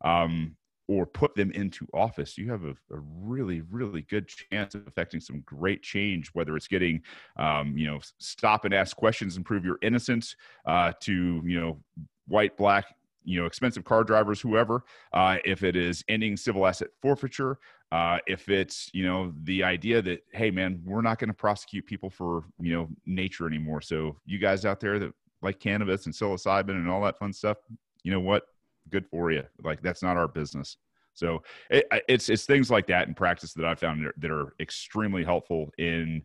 um, 0.03 0.55
or 0.87 1.05
put 1.05 1.33
them 1.35 1.51
into 1.51 1.87
office, 1.93 2.37
you 2.37 2.49
have 2.51 2.65
a, 2.65 2.71
a, 2.71 2.99
really, 3.21 3.61
really 3.71 4.01
good 4.03 4.27
chance 4.27 4.75
of 4.75 4.85
affecting 4.87 5.19
some 5.19 5.41
great 5.41 5.81
change. 5.81 6.29
Whether 6.33 6.57
it's 6.57 6.67
getting, 6.67 7.01
um, 7.37 7.77
you 7.77 7.87
know, 7.87 7.99
stop 8.19 8.65
and 8.65 8.73
ask 8.73 8.95
questions 8.95 9.37
and 9.37 9.45
prove 9.45 9.63
your 9.63 9.77
innocence, 9.81 10.35
uh, 10.65 10.91
to 11.01 11.41
you 11.45 11.59
know, 11.59 11.79
white, 12.27 12.57
black, 12.57 12.85
you 13.23 13.39
know, 13.39 13.45
expensive 13.45 13.85
car 13.85 14.03
drivers, 14.03 14.41
whoever. 14.41 14.83
Uh, 15.13 15.37
if 15.45 15.63
it 15.63 15.75
is 15.75 16.03
ending 16.09 16.35
civil 16.35 16.67
asset 16.67 16.89
forfeiture, 17.01 17.59
uh, 17.93 18.17
if 18.25 18.49
it's 18.49 18.89
you 18.93 19.05
know 19.05 19.33
the 19.43 19.63
idea 19.63 20.01
that 20.01 20.23
hey, 20.33 20.49
man, 20.51 20.81
we're 20.83 21.01
not 21.01 21.19
going 21.19 21.29
to 21.29 21.33
prosecute 21.33 21.85
people 21.85 22.09
for 22.09 22.43
you 22.59 22.73
know 22.73 22.89
nature 23.05 23.47
anymore. 23.47 23.81
So 23.81 24.17
you 24.25 24.39
guys 24.39 24.65
out 24.65 24.79
there 24.79 24.99
that 24.99 25.13
like 25.41 25.59
cannabis 25.59 26.05
and 26.05 26.15
psilocybin 26.15 26.69
and 26.71 26.89
all 26.89 27.03
that 27.03 27.19
fun 27.19 27.33
stuff, 27.33 27.57
you 28.03 28.11
know 28.11 28.19
what? 28.19 28.43
good 28.89 29.07
for 29.07 29.31
you. 29.31 29.43
Like 29.63 29.81
that's 29.81 30.03
not 30.03 30.17
our 30.17 30.27
business. 30.27 30.77
So 31.13 31.43
it, 31.69 31.85
it's 32.07 32.29
it's 32.29 32.45
things 32.45 32.71
like 32.71 32.87
that 32.87 33.07
in 33.07 33.13
practice 33.13 33.53
that 33.53 33.65
I've 33.65 33.79
found 33.79 34.05
that 34.17 34.31
are 34.31 34.53
extremely 34.59 35.23
helpful 35.23 35.69
in 35.77 36.23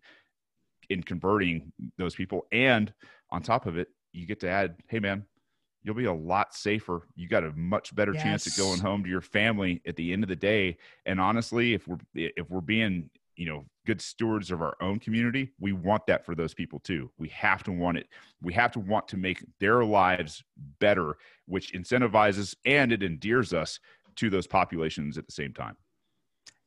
in 0.89 1.03
converting 1.03 1.73
those 1.99 2.15
people. 2.15 2.47
And 2.53 2.93
on 3.31 3.43
top 3.43 3.67
of 3.67 3.77
it, 3.77 3.89
you 4.13 4.27
get 4.27 4.41
to 4.41 4.49
add, 4.49 4.77
hey 4.89 5.01
man, 5.01 5.25
you'll 5.89 5.97
be 5.97 6.05
a 6.05 6.13
lot 6.13 6.55
safer. 6.55 7.09
You 7.17 7.29
got 7.29 7.45
a 7.45 7.53
much 7.53 7.95
better 7.95 8.13
yes. 8.13 8.23
chance 8.23 8.47
at 8.47 8.63
going 8.63 8.79
home 8.79 9.03
to 9.05 9.09
your 9.09 9.23
family 9.23 9.81
at 9.87 9.97
the 9.97 10.13
end 10.13 10.23
of 10.23 10.29
the 10.29 10.37
day. 10.37 10.77
And 11.07 11.19
honestly, 11.19 11.73
if 11.73 11.89
we're 11.89 11.97
if 12.15 12.51
we're 12.51 12.61
being 12.61 13.09
you 13.37 13.47
know 13.47 13.65
good 13.87 14.03
stewards 14.03 14.51
of 14.51 14.61
our 14.61 14.77
own 14.83 14.99
community 14.99 15.53
we 15.61 15.73
want 15.73 16.05
that 16.09 16.27
for 16.27 16.35
those 16.35 16.53
people 16.53 16.81
too 16.81 17.09
we 17.19 17.29
have 17.29 17.63
to 17.63 17.71
want 17.71 17.97
it 17.97 18.09
we 18.43 18.53
have 18.53 18.73
to 18.73 18.81
want 18.81 19.07
to 19.07 19.17
make 19.17 19.45
their 19.61 19.85
lives 19.85 20.43
better 20.81 21.17
which 21.47 21.73
incentivizes 21.73 22.57
and 22.65 22.91
it 22.91 23.05
endears 23.05 23.55
us 23.55 23.79
to 24.17 24.29
those 24.29 24.49
populations 24.49 25.17
at 25.17 25.25
the 25.25 25.33
same 25.33 25.53
time 25.53 25.77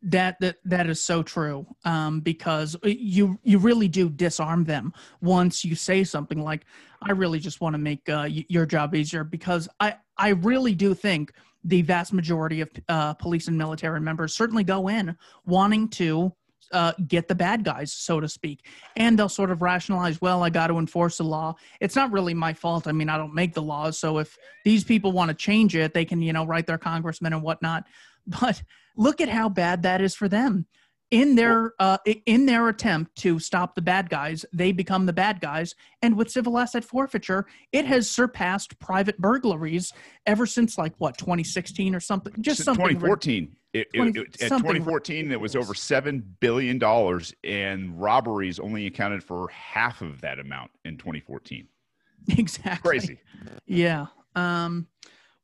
that 0.03 0.39
that 0.39 0.57
that 0.65 0.89
is 0.89 1.01
so 1.01 1.21
true 1.21 1.65
um, 1.85 2.21
because 2.21 2.75
you 2.83 3.39
you 3.43 3.59
really 3.59 3.87
do 3.87 4.09
disarm 4.09 4.63
them 4.63 4.93
once 5.21 5.63
you 5.63 5.75
say 5.75 6.03
something 6.03 6.41
like 6.41 6.65
i 7.03 7.11
really 7.11 7.39
just 7.39 7.61
want 7.61 7.73
to 7.73 7.77
make 7.77 8.07
uh, 8.09 8.27
your 8.27 8.65
job 8.65 8.95
easier 8.95 9.23
because 9.23 9.69
i 9.79 9.95
i 10.17 10.29
really 10.29 10.73
do 10.73 10.93
think 10.93 11.33
the 11.63 11.83
vast 11.83 12.13
majority 12.13 12.61
of 12.61 12.69
uh, 12.89 13.13
police 13.13 13.47
and 13.47 13.57
military 13.57 14.01
members 14.01 14.33
certainly 14.35 14.63
go 14.63 14.87
in 14.87 15.15
wanting 15.45 15.87
to 15.87 16.33
uh, 16.71 16.93
get 17.07 17.27
the 17.27 17.35
bad 17.35 17.63
guys, 17.63 17.91
so 17.91 18.19
to 18.19 18.27
speak. 18.27 18.65
And 18.95 19.17
they'll 19.17 19.29
sort 19.29 19.51
of 19.51 19.61
rationalize, 19.61 20.21
well, 20.21 20.43
I 20.43 20.49
got 20.49 20.67
to 20.67 20.77
enforce 20.77 21.17
the 21.17 21.23
law. 21.23 21.55
It's 21.79 21.95
not 21.95 22.11
really 22.11 22.33
my 22.33 22.53
fault. 22.53 22.87
I 22.87 22.91
mean, 22.91 23.09
I 23.09 23.17
don't 23.17 23.33
make 23.33 23.53
the 23.53 23.61
laws. 23.61 23.99
So 23.99 24.19
if 24.19 24.37
these 24.63 24.83
people 24.83 25.11
want 25.11 25.29
to 25.29 25.35
change 25.35 25.75
it, 25.75 25.93
they 25.93 26.05
can, 26.05 26.21
you 26.21 26.33
know, 26.33 26.45
write 26.45 26.67
their 26.67 26.77
congressmen 26.77 27.33
and 27.33 27.43
whatnot. 27.43 27.85
But 28.27 28.61
look 28.97 29.21
at 29.21 29.29
how 29.29 29.49
bad 29.49 29.83
that 29.83 30.01
is 30.01 30.15
for 30.15 30.27
them. 30.27 30.65
In 31.09 31.35
their 31.35 31.73
uh, 31.77 31.97
in 32.25 32.45
their 32.45 32.69
attempt 32.69 33.17
to 33.17 33.37
stop 33.37 33.75
the 33.75 33.81
bad 33.81 34.09
guys, 34.09 34.45
they 34.53 34.71
become 34.71 35.05
the 35.05 35.11
bad 35.11 35.41
guys. 35.41 35.75
And 36.01 36.15
with 36.15 36.31
civil 36.31 36.57
asset 36.57 36.85
forfeiture, 36.85 37.47
it 37.73 37.85
has 37.85 38.09
surpassed 38.09 38.79
private 38.79 39.17
burglaries 39.17 39.91
ever 40.25 40.45
since 40.45 40.77
like 40.77 40.93
what 40.99 41.17
2016 41.17 41.93
or 41.93 41.99
something. 41.99 42.33
Just 42.39 42.63
something. 42.63 42.85
2014. 42.85 43.53
It, 43.73 43.87
20, 43.93 44.11
it, 44.11 44.17
it, 44.17 44.41
at 44.41 44.57
2014, 44.57 45.31
it 45.31 45.39
was 45.39 45.55
over 45.55 45.73
seven 45.73 46.35
billion 46.39 46.77
dollars, 46.77 47.33
and 47.43 47.99
robberies 48.01 48.59
only 48.59 48.85
accounted 48.85 49.21
for 49.23 49.49
half 49.49 50.01
of 50.01 50.21
that 50.21 50.39
amount 50.39 50.71
in 50.85 50.97
2014. 50.97 51.67
Exactly. 52.37 52.87
Crazy. 52.87 53.19
Yeah. 53.65 54.05
Um, 54.35 54.87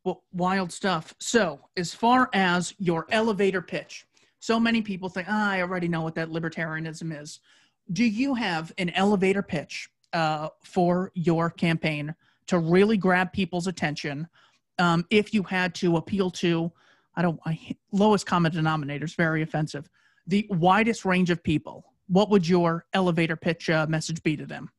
well, 0.07 0.23
wild 0.31 0.71
stuff. 0.71 1.13
So, 1.19 1.59
as 1.75 1.93
far 1.93 2.29
as 2.33 2.73
your 2.79 3.05
elevator 3.11 3.61
pitch, 3.61 4.07
so 4.39 4.59
many 4.59 4.81
people 4.81 5.09
think, 5.09 5.27
ah, 5.29 5.51
I 5.51 5.61
already 5.61 5.87
know 5.87 6.01
what 6.01 6.15
that 6.15 6.29
libertarianism 6.29 7.19
is. 7.21 7.41
Do 7.91 8.05
you 8.05 8.33
have 8.33 8.71
an 8.77 8.89
elevator 8.91 9.43
pitch 9.43 9.89
uh, 10.13 10.49
for 10.63 11.11
your 11.13 11.49
campaign 11.49 12.15
to 12.47 12.57
really 12.57 12.95
grab 12.95 13.33
people's 13.33 13.67
attention? 13.67 14.27
Um, 14.79 15.05
if 15.09 15.33
you 15.33 15.43
had 15.43 15.75
to 15.75 15.97
appeal 15.97 16.31
to 16.31 16.71
I 17.17 17.23
don't, 17.23 17.39
I, 17.45 17.75
lowest 17.91 18.27
common 18.27 18.51
denominator 18.51 19.03
is 19.03 19.15
very 19.15 19.41
offensive. 19.41 19.89
The 20.27 20.45
widest 20.51 21.03
range 21.03 21.31
of 21.31 21.43
people, 21.43 21.83
what 22.07 22.29
would 22.29 22.47
your 22.47 22.85
elevator 22.93 23.35
pitch 23.35 23.69
uh, 23.69 23.87
message 23.89 24.21
be 24.21 24.37
to 24.37 24.45
them? 24.45 24.69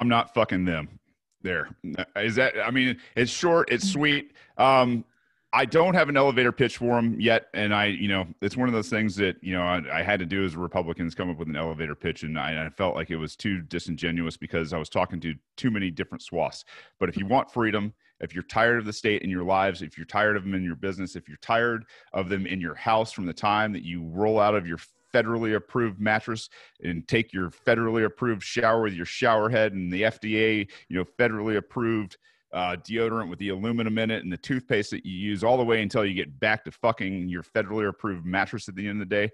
I'm 0.00 0.08
not 0.08 0.34
fucking 0.34 0.64
them. 0.64 0.98
There 1.42 1.68
is 2.16 2.34
that. 2.36 2.54
I 2.64 2.70
mean, 2.70 2.98
it's 3.16 3.30
short, 3.30 3.70
it's 3.70 3.88
sweet. 3.88 4.32
Um, 4.56 5.04
I 5.52 5.64
don't 5.64 5.94
have 5.94 6.10
an 6.10 6.16
elevator 6.16 6.52
pitch 6.52 6.76
for 6.76 6.96
them 6.96 7.18
yet, 7.18 7.46
and 7.54 7.74
I, 7.74 7.86
you 7.86 8.08
know, 8.08 8.26
it's 8.42 8.56
one 8.56 8.68
of 8.68 8.74
those 8.74 8.90
things 8.90 9.16
that 9.16 9.42
you 9.42 9.52
know 9.52 9.62
I, 9.62 10.00
I 10.00 10.02
had 10.02 10.20
to 10.20 10.26
do 10.26 10.44
as 10.44 10.56
Republicans 10.56 11.14
come 11.14 11.30
up 11.30 11.38
with 11.38 11.48
an 11.48 11.56
elevator 11.56 11.94
pitch, 11.94 12.22
and 12.22 12.38
I, 12.38 12.66
I, 12.66 12.68
felt 12.70 12.94
like 12.94 13.10
it 13.10 13.16
was 13.16 13.34
too 13.34 13.62
disingenuous 13.62 14.36
because 14.36 14.72
I 14.74 14.78
was 14.78 14.90
talking 14.90 15.20
to 15.20 15.34
too 15.56 15.70
many 15.70 15.90
different 15.90 16.22
swaths. 16.22 16.64
But 16.98 17.08
if 17.08 17.16
you 17.16 17.24
want 17.24 17.50
freedom, 17.50 17.94
if 18.20 18.34
you're 18.34 18.42
tired 18.42 18.78
of 18.78 18.84
the 18.84 18.92
state 18.92 19.22
in 19.22 19.30
your 19.30 19.44
lives, 19.44 19.80
if 19.80 19.96
you're 19.96 20.04
tired 20.04 20.36
of 20.36 20.42
them 20.42 20.54
in 20.54 20.62
your 20.62 20.76
business, 20.76 21.16
if 21.16 21.28
you're 21.28 21.38
tired 21.38 21.86
of 22.12 22.28
them 22.28 22.46
in 22.46 22.60
your 22.60 22.74
house 22.74 23.12
from 23.12 23.24
the 23.24 23.32
time 23.32 23.72
that 23.72 23.84
you 23.84 24.02
roll 24.02 24.38
out 24.38 24.54
of 24.54 24.66
your 24.66 24.78
federally 25.14 25.56
approved 25.56 26.00
mattress 26.00 26.48
and 26.82 27.06
take 27.08 27.32
your 27.32 27.50
federally 27.50 28.04
approved 28.04 28.42
shower 28.42 28.82
with 28.82 28.94
your 28.94 29.06
shower 29.06 29.48
head 29.48 29.72
and 29.72 29.92
the 29.92 30.02
FDA, 30.02 30.68
you 30.88 30.96
know, 30.96 31.04
federally 31.18 31.56
approved 31.56 32.16
uh, 32.52 32.76
deodorant 32.76 33.28
with 33.28 33.38
the 33.38 33.50
aluminum 33.50 33.98
in 33.98 34.10
it 34.10 34.22
and 34.22 34.32
the 34.32 34.38
toothpaste 34.38 34.90
that 34.90 35.04
you 35.04 35.12
use 35.12 35.44
all 35.44 35.56
the 35.56 35.64
way 35.64 35.82
until 35.82 36.04
you 36.04 36.14
get 36.14 36.40
back 36.40 36.64
to 36.64 36.70
fucking 36.70 37.28
your 37.28 37.42
federally 37.42 37.88
approved 37.88 38.24
mattress 38.24 38.68
at 38.68 38.74
the 38.74 38.86
end 38.86 39.02
of 39.02 39.08
the 39.08 39.14
day, 39.14 39.30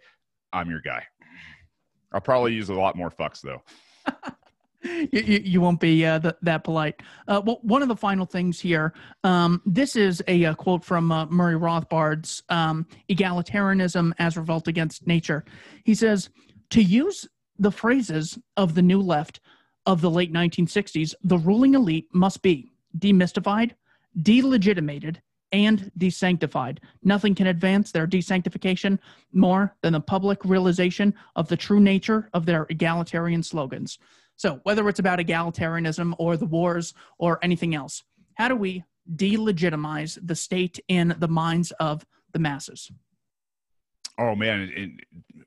I'm 0.52 0.70
your 0.70 0.80
guy. 0.80 1.04
I'll 2.12 2.20
probably 2.20 2.52
use 2.54 2.68
a 2.68 2.74
lot 2.74 2.96
more 2.96 3.10
fucks 3.10 3.40
though. 3.40 3.62
you, 4.84 5.08
you, 5.12 5.40
you, 5.44 5.60
won't 5.60 5.80
be 5.80 6.04
uh, 6.04 6.18
th- 6.18 6.34
that 6.42 6.62
polite. 6.62 7.00
Uh, 7.26 7.40
well, 7.44 7.58
one 7.62 7.82
of 7.82 7.88
the 7.88 7.96
final 7.96 8.26
things 8.26 8.60
here. 8.60 8.92
Um, 9.22 9.62
this 9.64 9.96
is 9.96 10.22
a, 10.28 10.44
a 10.44 10.54
quote 10.54 10.84
from 10.84 11.10
uh, 11.10 11.26
Murray 11.26 11.56
Rothbard's 11.56 12.42
um, 12.50 12.86
"Egalitarianism 13.08 14.12
as 14.18 14.36
Revolt 14.36 14.68
Against 14.68 15.06
Nature." 15.06 15.44
He 15.84 15.94
says, 15.94 16.28
"To 16.70 16.82
use 16.82 17.26
the 17.58 17.70
phrases 17.70 18.38
of 18.56 18.74
the 18.74 18.82
New 18.82 19.00
Left 19.00 19.40
of 19.86 20.00
the 20.00 20.10
late 20.10 20.32
1960s, 20.32 21.14
the 21.22 21.38
ruling 21.38 21.74
elite 21.74 22.08
must 22.12 22.42
be 22.42 22.70
demystified, 22.98 23.72
delegitimated, 24.22 25.22
and 25.52 25.90
desanctified. 25.98 26.78
Nothing 27.02 27.34
can 27.34 27.46
advance 27.46 27.92
their 27.92 28.06
desanctification 28.06 28.98
more 29.32 29.76
than 29.82 29.92
the 29.92 30.00
public 30.00 30.44
realization 30.44 31.14
of 31.36 31.48
the 31.48 31.56
true 31.56 31.80
nature 31.80 32.28
of 32.34 32.44
their 32.44 32.66
egalitarian 32.68 33.42
slogans." 33.42 33.98
So, 34.36 34.60
whether 34.64 34.88
it's 34.88 34.98
about 34.98 35.18
egalitarianism 35.18 36.14
or 36.18 36.36
the 36.36 36.46
wars 36.46 36.94
or 37.18 37.38
anything 37.42 37.74
else, 37.74 38.02
how 38.34 38.48
do 38.48 38.56
we 38.56 38.84
delegitimize 39.14 40.18
the 40.22 40.34
state 40.34 40.80
in 40.88 41.14
the 41.18 41.28
minds 41.28 41.70
of 41.72 42.04
the 42.32 42.38
masses? 42.38 42.90
Oh 44.18 44.34
man, 44.34 44.98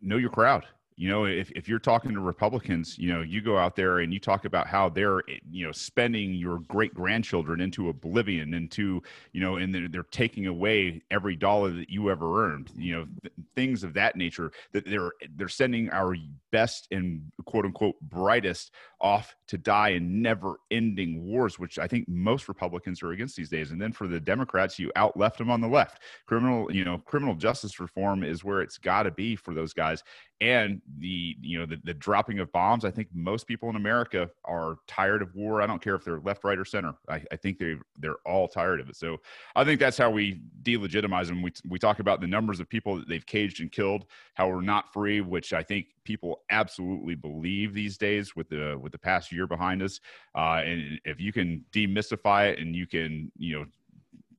know 0.01 0.17
your 0.17 0.29
crowd 0.29 0.65
you 0.97 1.07
know 1.07 1.25
if, 1.25 1.51
if 1.51 1.69
you're 1.69 1.79
talking 1.79 2.13
to 2.13 2.19
republicans 2.19 2.97
you 2.97 3.13
know 3.13 3.21
you 3.21 3.41
go 3.41 3.57
out 3.57 3.75
there 3.75 3.99
and 3.99 4.13
you 4.13 4.19
talk 4.19 4.45
about 4.45 4.67
how 4.67 4.89
they're 4.89 5.19
eh, 5.29 5.37
you 5.49 5.65
know 5.65 5.71
spending 5.71 6.33
your 6.33 6.59
great 6.67 6.93
grandchildren 6.93 7.61
into 7.61 7.89
oblivion 7.89 8.53
into 8.53 9.01
you 9.31 9.39
know 9.39 9.57
and 9.57 9.73
they're, 9.73 9.87
they're 9.87 10.03
taking 10.03 10.47
away 10.47 11.01
every 11.11 11.35
dollar 11.35 11.71
that 11.71 11.89
you 11.89 12.09
ever 12.09 12.45
earned 12.45 12.71
you 12.75 12.93
know 12.93 13.07
th- 13.21 13.33
things 13.55 13.83
of 13.83 13.93
that 13.93 14.15
nature 14.15 14.51
that 14.73 14.85
they're 14.85 15.11
they're 15.35 15.47
sending 15.47 15.89
our 15.91 16.15
best 16.51 16.87
and 16.91 17.21
quote 17.45 17.65
unquote 17.65 17.99
brightest 18.01 18.71
off 18.99 19.35
to 19.47 19.57
die 19.57 19.89
in 19.89 20.21
never 20.21 20.55
ending 20.71 21.23
wars 21.23 21.59
which 21.59 21.77
i 21.77 21.87
think 21.87 22.07
most 22.07 22.47
republicans 22.47 23.03
are 23.03 23.11
against 23.11 23.35
these 23.35 23.49
days. 23.49 23.71
And 23.71 23.81
then 23.81 23.91
for 23.91 24.07
the 24.07 24.19
democrats 24.19 24.79
you 24.79 24.91
out 24.95 25.17
left 25.17 25.37
them 25.37 25.49
on 25.49 25.61
the 25.61 25.67
left. 25.67 26.01
Criminal 26.25 26.71
you 26.71 26.83
know 26.83 26.97
criminal 26.99 27.35
justice 27.35 27.79
reform 27.79 28.23
is 28.23 28.43
where 28.43 28.61
it's 28.61 28.77
got 28.77 29.03
to 29.03 29.11
be 29.11 29.35
for 29.35 29.53
those 29.53 29.73
guys. 29.73 30.03
And 30.39 30.81
the 30.99 31.35
you 31.41 31.59
know 31.59 31.65
the, 31.65 31.79
the 31.83 31.93
dropping 31.93 32.39
of 32.39 32.51
bombs. 32.51 32.85
I 32.85 32.91
think 32.91 33.09
most 33.13 33.47
people 33.47 33.69
in 33.69 33.75
america 33.75 34.29
are 34.45 34.77
tired 34.87 35.21
of 35.21 35.35
war. 35.35 35.61
I 35.61 35.67
don't 35.67 35.81
care 35.81 35.95
if 35.95 36.03
they're 36.03 36.19
left 36.19 36.43
right 36.43 36.57
or 36.57 36.65
center. 36.65 36.93
I, 37.09 37.21
I 37.31 37.35
think 37.35 37.59
they 37.59 37.75
they're 37.99 38.17
all 38.25 38.47
tired 38.47 38.79
of 38.79 38.89
it. 38.89 38.95
So 38.95 39.17
i 39.55 39.63
think 39.63 39.79
that's 39.79 39.97
how 39.97 40.09
we 40.09 40.41
delegitimize 40.63 41.27
them. 41.27 41.41
We, 41.41 41.51
we 41.67 41.79
talk 41.79 41.99
about 41.99 42.21
the 42.21 42.27
numbers 42.27 42.59
of 42.59 42.69
people 42.69 42.95
that 42.97 43.07
they've 43.07 43.25
caged 43.25 43.59
and 43.61 43.71
killed 43.71 44.05
how 44.33 44.49
we're 44.49 44.61
not 44.61 44.93
free 44.93 45.21
which 45.21 45.53
i 45.53 45.63
think 45.63 45.87
people 46.07 46.43
absolutely 46.51 47.15
believe 47.15 47.73
these 47.73 47.97
days 47.97 48.33
with 48.33 48.47
the 48.47 48.79
with 48.81 48.93
the 48.93 48.97
past 48.97 49.29
year 49.29 49.45
behind 49.45 49.83
us. 49.83 49.99
Uh, 50.33 50.61
and 50.65 51.01
if 51.03 51.19
you 51.19 51.33
can 51.33 51.65
demystify 51.73 52.51
it 52.51 52.59
and 52.59 52.75
you 52.75 52.87
can 52.87 53.29
you 53.37 53.59
know 53.59 53.65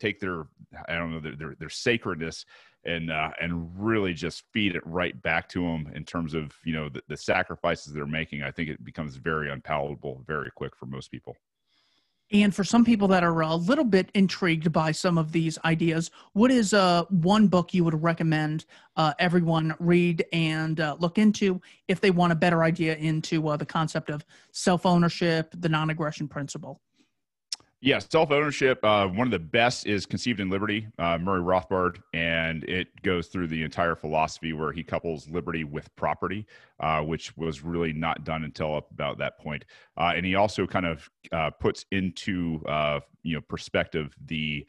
take 0.01 0.19
their 0.19 0.47
i 0.89 0.95
don't 0.95 1.13
know 1.13 1.21
their, 1.21 1.37
their, 1.37 1.55
their 1.59 1.69
sacredness 1.69 2.47
and 2.85 3.11
uh, 3.11 3.31
and 3.41 3.71
really 3.77 4.15
just 4.15 4.45
feed 4.53 4.77
it 4.77 4.83
right 4.87 5.21
back 5.23 5.49
to 5.51 5.63
them 5.63 5.91
in 5.95 6.05
terms 6.05 6.35
of 6.35 6.53
you 6.65 6.73
know 6.73 6.89
the, 6.89 7.03
the 7.09 7.17
sacrifices 7.17 7.93
they're 7.93 8.07
making. 8.07 8.43
I 8.43 8.51
think 8.51 8.69
it 8.69 8.85
becomes 8.85 9.17
very 9.17 9.51
unpalatable 9.51 10.23
very 10.27 10.51
quick 10.55 10.77
for 10.77 10.87
most 10.87 11.11
people. 11.11 11.37
And 12.31 12.55
for 12.55 12.63
some 12.63 12.85
people 12.85 13.09
that 13.09 13.25
are 13.25 13.41
a 13.41 13.55
little 13.55 13.85
bit 13.85 14.11
intrigued 14.13 14.71
by 14.71 14.93
some 14.93 15.17
of 15.17 15.33
these 15.33 15.59
ideas, 15.65 16.11
what 16.35 16.51
is 16.51 16.75
uh, 16.75 17.05
one 17.09 17.49
book 17.49 17.73
you 17.73 17.85
would 17.85 18.03
recommend 18.03 18.67
uh, 18.97 19.15
everyone 19.19 19.75
read 19.79 20.27
and 20.33 20.79
uh, 20.79 20.97
look 20.99 21.17
into 21.17 21.59
if 21.89 22.03
they 22.03 22.11
want 22.11 22.33
a 22.33 22.37
better 22.37 22.65
idea 22.65 22.97
into 22.97 23.49
uh, 23.49 23.57
the 23.57 23.65
concept 23.65 24.11
of 24.11 24.27
self 24.53 24.85
ownership, 24.85 25.55
the 25.59 25.71
non 25.71 25.89
aggression 25.89 26.29
principle? 26.29 26.83
Yeah, 27.81 28.01
self 28.01 28.33
ownership. 28.33 28.81
Uh, 28.83 29.07
one 29.07 29.29
of 29.29 29.31
the 29.31 29.39
best 29.39 29.87
is 29.87 30.05
Conceived 30.05 30.41
in 30.41 30.51
Liberty, 30.51 30.89
uh, 30.99 31.17
Murray 31.19 31.41
Rothbard, 31.41 31.99
and 32.13 32.65
it 32.65 32.89
goes 33.03 33.29
through 33.29 33.47
the 33.47 33.63
entire 33.63 33.95
philosophy 33.95 34.53
where 34.53 34.73
he 34.73 34.83
couples 34.83 35.29
liberty 35.29 35.63
with 35.63 35.95
property, 35.95 36.45
uh, 36.81 37.03
which 37.03 37.37
was 37.37 37.63
really 37.63 37.93
not 37.93 38.25
done 38.25 38.43
until 38.43 38.75
up 38.75 38.91
about 38.91 39.19
that 39.19 39.39
point. 39.39 39.65
Uh, 39.97 40.13
and 40.17 40.27
he 40.27 40.35
also 40.35 40.67
kind 40.67 40.87
of 40.87 41.09
uh, 41.31 41.51
puts 41.51 41.85
into 41.93 42.61
uh, 42.67 42.99
you 43.23 43.37
know 43.37 43.41
perspective 43.43 44.13
the 44.27 44.67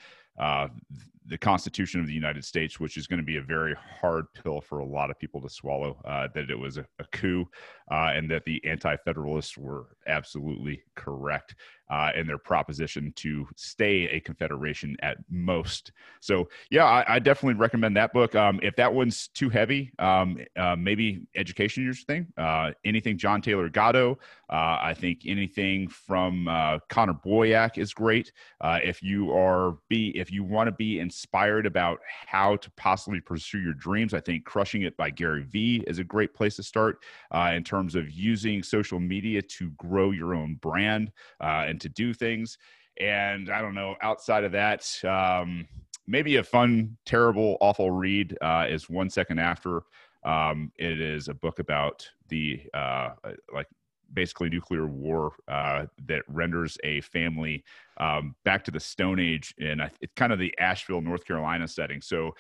the 1.26 1.38
Constitution 1.38 2.00
of 2.00 2.08
the 2.08 2.14
United 2.14 2.44
States, 2.44 2.80
which 2.80 2.98
is 2.98 3.08
going 3.08 3.20
to 3.20 3.26
be 3.26 3.38
a 3.38 3.42
very 3.42 3.76
hard 4.02 4.26
pill 4.34 4.62
for 4.62 4.80
a 4.80 4.86
lot 4.86 5.10
of 5.10 5.20
people 5.20 5.42
to 5.42 5.50
swallow. 5.50 6.02
Uh, 6.06 6.28
that 6.34 6.50
it 6.50 6.58
was 6.58 6.78
a, 6.78 6.86
a 7.00 7.06
coup, 7.12 7.46
uh, 7.92 8.12
and 8.14 8.30
that 8.30 8.46
the 8.46 8.64
Anti-Federalists 8.66 9.58
were 9.58 9.88
absolutely 10.08 10.82
correct 10.96 11.56
uh, 11.90 12.12
in 12.16 12.28
their 12.28 12.38
proposition 12.38 13.12
to 13.16 13.48
stay 13.56 14.08
a 14.10 14.20
confederation 14.20 14.96
at 15.02 15.18
most. 15.30 15.92
So, 16.22 16.48
yeah, 16.70 16.86
I, 16.86 17.16
I 17.16 17.20
definitely 17.20 17.60
recommend 17.60 17.98
that 17.98 18.14
book. 18.14 18.36
Um, 18.36 18.60
if 18.62 18.76
that 18.76 18.94
one's 18.94 19.30
too 19.30 19.50
heavy, 19.50 19.92
um, 19.98 20.38
uh, 20.56 20.76
maybe 20.76 21.22
education 21.36 21.84
your 21.84 21.96
thing. 21.96 22.28
Uh, 22.38 22.72
anything 22.86 23.18
John 23.18 23.42
Taylor 23.42 23.70
Gatto. 23.70 24.20
Uh, 24.52 24.78
I 24.82 24.96
think 24.96 25.22
anything 25.26 25.88
from 25.88 26.46
Connor 26.90 27.14
Boyack 27.14 27.78
is 27.78 27.94
great. 27.94 28.32
if 28.64 29.02
you 29.02 29.32
are 29.32 29.78
be 29.90 30.10
if 30.18 30.32
you 30.32 30.44
want 30.44 30.68
to 30.68 30.72
be 30.72 31.00
inspired 31.20 31.66
about 31.66 32.00
how 32.28 32.56
to 32.56 32.72
possibly 32.72 33.20
pursue 33.20 33.60
your 33.60 33.74
dreams, 33.74 34.14
I 34.14 34.22
think 34.22 34.46
Crushing 34.46 34.84
It 34.84 34.96
by 34.96 35.10
Gary 35.10 35.44
Vee 35.44 35.84
is 35.86 36.00
a 36.00 36.04
great 36.04 36.34
place 36.34 36.56
to 36.56 36.64
start 36.64 37.04
uh, 37.32 37.52
in 37.54 37.64
terms 37.64 37.96
of 37.96 38.10
using 38.10 38.64
social 38.64 39.02
media 39.02 39.42
to 39.42 39.70
grow 39.72 40.12
your 40.12 40.34
own 40.34 40.56
brand 40.56 41.12
uh, 41.42 41.66
and 41.68 41.82
to 41.82 41.90
do 41.90 42.14
things. 42.14 42.58
And 43.02 43.50
I 43.50 43.62
don't 43.62 43.76
know, 43.76 43.96
outside 44.02 44.46
of 44.46 44.54
that, 44.54 44.88
um, 45.04 45.68
maybe 46.08 46.38
a 46.38 46.44
fun, 46.44 46.98
terrible, 47.06 47.58
awful 47.60 47.92
read 47.92 48.38
uh, 48.42 48.68
is 48.70 48.90
One 48.90 49.10
Second 49.10 49.40
After. 49.40 49.84
Um, 50.24 50.72
it 50.78 51.02
is 51.02 51.28
a 51.28 51.34
book 51.34 51.60
about 51.60 52.10
the 52.30 52.62
uh, 52.74 53.10
like 53.54 53.68
basically 54.14 54.50
nuclear 54.50 54.88
war 54.88 55.34
uh, 55.48 55.86
that 56.08 56.24
renders 56.28 56.78
a 56.84 57.02
family 57.02 57.64
um, 58.00 58.36
back 58.46 58.64
to 58.66 58.72
the 58.72 58.80
Stone 58.80 59.20
Age 59.20 59.54
and 59.60 59.82
it's 60.02 60.14
kind 60.16 60.32
of 60.32 60.40
the 60.40 60.54
Asheville, 60.60 61.02
North 61.02 61.26
Carolina 61.26 61.68
setting. 61.68 62.02
So 62.02 62.32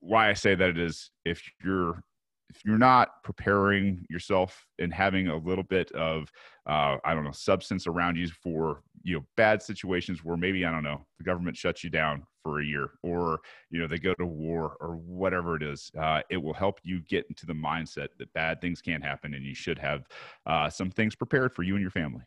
why 0.00 0.30
I 0.30 0.32
say 0.32 0.54
that 0.54 0.70
it 0.70 0.78
is 0.78 1.10
if 1.24 1.42
you're 1.64 2.02
if 2.50 2.64
you're 2.64 2.78
not 2.78 3.22
preparing 3.22 4.04
yourself 4.10 4.66
and 4.78 4.92
having 4.92 5.28
a 5.28 5.36
little 5.36 5.64
bit 5.64 5.90
of 5.92 6.30
uh, 6.66 6.96
i 7.04 7.14
don't 7.14 7.24
know 7.24 7.32
substance 7.32 7.86
around 7.86 8.16
you 8.16 8.28
for 8.28 8.82
you 9.02 9.16
know 9.16 9.24
bad 9.36 9.62
situations 9.62 10.24
where 10.24 10.36
maybe 10.36 10.64
i 10.64 10.70
don't 10.70 10.82
know 10.82 11.00
the 11.18 11.24
government 11.24 11.56
shuts 11.56 11.82
you 11.82 11.90
down 11.90 12.22
for 12.42 12.60
a 12.60 12.64
year 12.64 12.90
or 13.02 13.40
you 13.70 13.80
know 13.80 13.86
they 13.86 13.98
go 13.98 14.14
to 14.14 14.26
war 14.26 14.76
or 14.80 14.96
whatever 14.96 15.56
it 15.56 15.62
is 15.62 15.90
uh, 15.98 16.20
it 16.30 16.36
will 16.36 16.52
help 16.52 16.78
you 16.82 17.00
get 17.02 17.24
into 17.28 17.46
the 17.46 17.52
mindset 17.52 18.08
that 18.18 18.32
bad 18.34 18.60
things 18.60 18.80
can't 18.80 19.04
happen 19.04 19.34
and 19.34 19.44
you 19.44 19.54
should 19.54 19.78
have 19.78 20.06
uh, 20.46 20.68
some 20.68 20.90
things 20.90 21.14
prepared 21.14 21.52
for 21.52 21.62
you 21.62 21.74
and 21.74 21.82
your 21.82 21.90
family 21.90 22.22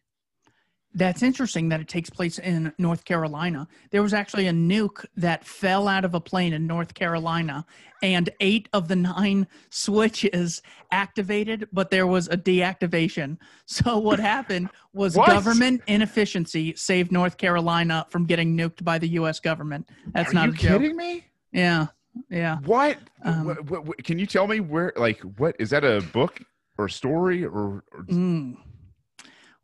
that's 0.98 1.22
interesting 1.22 1.70
that 1.70 1.80
it 1.80 1.88
takes 1.88 2.10
place 2.10 2.40
in 2.40 2.74
North 2.80 3.06
Carolina. 3.06 3.68
There 3.92 4.02
was 4.02 4.16
actually 4.16 4.48
a 4.48 4.52
nuke 4.52 5.06
that 5.16 5.46
fell 5.46 5.88
out 5.88 6.04
of 6.04 6.16
a 6.16 6.20
plane 6.20 6.54
in 6.54 6.66
North 6.66 6.96
Carolina, 6.96 7.68
and 8.02 8.32
eight 8.40 8.68
of 8.74 8.88
the 8.88 8.96
nine 8.96 9.46
switches 9.70 10.64
activated, 10.92 11.70
but 11.72 11.92
there 11.92 12.08
was 12.08 12.28
a 12.28 12.38
deactivation. 12.38 13.38
So, 13.70 13.98
what 13.98 14.20
happened 14.20 14.70
was 14.94 15.16
what? 15.18 15.28
government 15.28 15.82
inefficiency 15.88 16.74
saved 16.76 17.12
North 17.12 17.38
Carolina 17.38 18.06
from 18.10 18.26
getting 18.26 18.56
nuked 18.56 18.82
by 18.82 18.98
the 18.98 19.10
U.S. 19.10 19.42
government. 19.42 19.90
That's 20.14 20.32
Are 20.32 20.36
not 20.36 20.48
you 20.48 20.54
kidding 20.54 20.96
me? 20.96 21.26
Yeah. 21.52 21.88
Yeah. 22.30 22.60
What? 22.60 22.98
Um, 23.26 23.46
what, 23.46 23.86
what? 23.86 24.04
Can 24.06 24.20
you 24.20 24.26
tell 24.26 24.48
me 24.48 24.62
where, 24.62 24.94
like, 24.96 25.20
what 25.20 25.58
is 25.60 25.72
that 25.72 25.84
a 25.84 26.02
book 26.14 26.40
or 26.78 26.88
story 26.88 27.44
or? 27.44 27.84
or... 27.92 28.06
Mm 28.06 28.58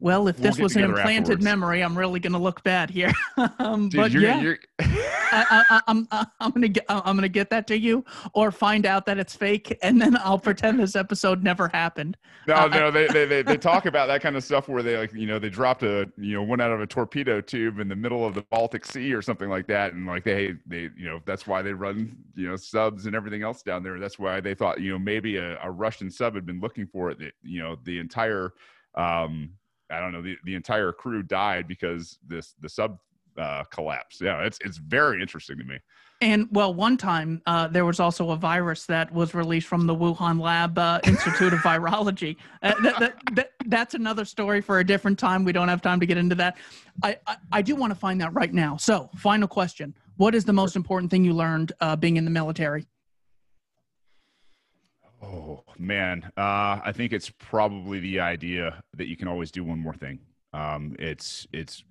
well, 0.04 0.28
if 0.28 0.36
this 0.36 0.58
we'll 0.58 0.66
was 0.66 0.76
an 0.76 0.84
implanted 0.84 1.22
afterwards. 1.22 1.44
memory, 1.46 1.82
I'm 1.82 1.98
really 1.98 2.20
going 2.20 2.34
to 2.34 2.40
look 2.40 2.62
bad 2.62 2.90
here. 2.90 3.14
um, 3.60 3.88
Dude, 3.88 4.02
but 4.02 4.12
you're, 4.12 4.22
yeah, 4.22 4.42
you're... 4.42 4.60
I, 4.78 5.82
am 5.88 6.06
I'm, 6.12 6.28
I'm 6.42 6.50
going 6.52 6.64
to 6.64 6.68
get 6.68 6.84
I'm 6.90 7.22
to 7.22 7.30
get 7.30 7.50
that 7.52 7.68
to 7.68 7.80
you, 7.80 8.04
or 8.34 8.52
find 8.52 8.86
out 8.86 9.06
that 9.06 9.18
it's 9.18 9.34
fake, 9.34 9.78
and 9.82 10.02
then 10.02 10.18
I'll 10.18 10.38
pretend 10.38 10.78
this 10.78 10.98
episode 10.98 11.42
never 11.42 11.70
happened. 11.70 12.18
No, 12.48 12.56
uh, 12.56 12.68
no, 12.68 12.92
they, 12.92 13.08
they, 13.08 13.26
they 13.26 13.44
they 13.44 13.56
talk 13.72 13.86
about 13.86 14.08
that 14.08 14.22
kind 14.22 14.36
of 14.36 14.44
stuff 14.44 14.68
where 14.68 14.84
they 14.84 14.98
like 14.98 15.14
you 15.14 15.26
know 15.26 15.40
they 15.40 15.50
dropped 15.50 15.84
a 15.84 16.12
you 16.18 16.34
know 16.34 16.44
one 16.44 16.60
out 16.60 16.74
of 16.74 16.82
a 16.82 16.86
torpedo 16.86 17.40
tube 17.40 17.80
in 17.80 17.88
the 17.88 17.96
middle 17.96 18.26
of 18.26 18.34
the 18.34 18.42
Baltic 18.52 18.86
Sea 18.86 19.14
or 19.14 19.22
something 19.22 19.50
like 19.50 19.68
that, 19.68 19.94
and 19.94 20.06
like 20.06 20.26
they 20.26 20.56
they 20.68 20.90
you 20.98 21.06
know 21.06 21.22
that's 21.26 21.48
why 21.48 21.62
they 21.62 21.72
run 21.72 22.14
you 22.36 22.50
know 22.50 22.58
subs 22.58 23.06
and 23.06 23.16
everything 23.16 23.42
else 23.42 23.64
down 23.64 23.84
there. 23.84 23.98
That's 24.00 24.20
why 24.20 24.42
they 24.42 24.54
thought 24.54 24.82
you 24.82 24.92
know 24.92 25.00
maybe 25.00 25.38
a, 25.38 25.58
a 25.64 25.72
Russian 25.72 26.12
sub 26.12 26.36
had 26.36 26.46
been 26.46 26.60
looking 26.60 26.88
for 26.88 27.10
it. 27.10 27.20
That 27.20 27.32
you 27.42 27.64
know 27.64 27.78
the 27.86 28.00
entire 28.00 28.52
um 28.96 29.50
I 29.92 30.00
don't 30.00 30.12
know, 30.12 30.22
the, 30.22 30.36
the 30.44 30.56
entire 30.56 30.92
crew 30.92 31.24
died 31.24 31.68
because 31.68 32.18
this 32.26 32.56
the 32.62 32.70
sub 32.70 32.98
uh, 33.38 33.64
collapsed. 33.66 34.22
Yeah, 34.22 34.44
it's 34.44 34.60
it's 34.62 34.78
very 34.78 35.22
interesting 35.22 35.58
to 35.58 35.64
me. 35.64 35.78
And 36.22 36.48
well, 36.52 36.74
one 36.74 36.96
time 36.96 37.42
uh, 37.46 37.68
there 37.68 37.86
was 37.86 38.00
also 38.00 38.30
a 38.32 38.38
virus 38.38 38.86
that 38.86 39.12
was 39.12 39.34
released 39.34 39.68
from 39.68 39.88
the 39.88 39.96
Wuhan 39.96 40.40
Lab 40.40 40.78
uh, 40.78 41.00
Institute 41.04 41.52
of 41.52 41.60
Virology. 41.64 42.38
Uh, 42.62 42.74
that, 42.82 43.00
that, 43.00 43.18
that, 43.34 43.52
that's 43.66 43.94
another 43.94 44.24
story 44.24 44.62
for 44.62 44.80
a 44.80 44.86
different 44.86 45.20
time. 45.20 45.44
We 45.44 45.52
don't 45.52 45.68
have 45.68 45.82
time 45.82 46.00
to 46.00 46.06
get 46.06 46.18
into 46.18 46.36
that. 46.36 46.58
I, 47.04 47.18
I, 47.28 47.36
I 47.52 47.62
do 47.62 47.76
want 47.76 47.92
to 47.92 48.00
find 48.00 48.22
that 48.22 48.34
right 48.34 48.54
now. 48.54 48.78
So, 48.78 49.10
final 49.18 49.48
question: 49.48 49.94
What 50.18 50.34
is 50.34 50.46
the 50.46 50.54
most 50.54 50.76
important 50.76 51.12
thing 51.12 51.26
you 51.26 51.34
learned 51.34 51.74
uh, 51.82 51.96
being 51.96 52.18
in 52.18 52.26
the 52.26 52.32
military? 52.32 52.86
Oh 55.24 55.64
man, 55.78 56.24
uh, 56.38 56.82
I 56.84 56.92
think 56.94 57.14
it's 57.14 57.30
probably 57.30 58.00
the 58.00 58.20
idea 58.20 58.84
that 58.96 59.08
you 59.08 59.16
can 59.16 59.28
always 59.28 59.52
do 59.52 59.64
one 59.64 59.80
more 59.80 59.94
thing. 59.94 60.20
Um, 60.54 60.96
it's 61.00 61.48
it's 61.54 61.84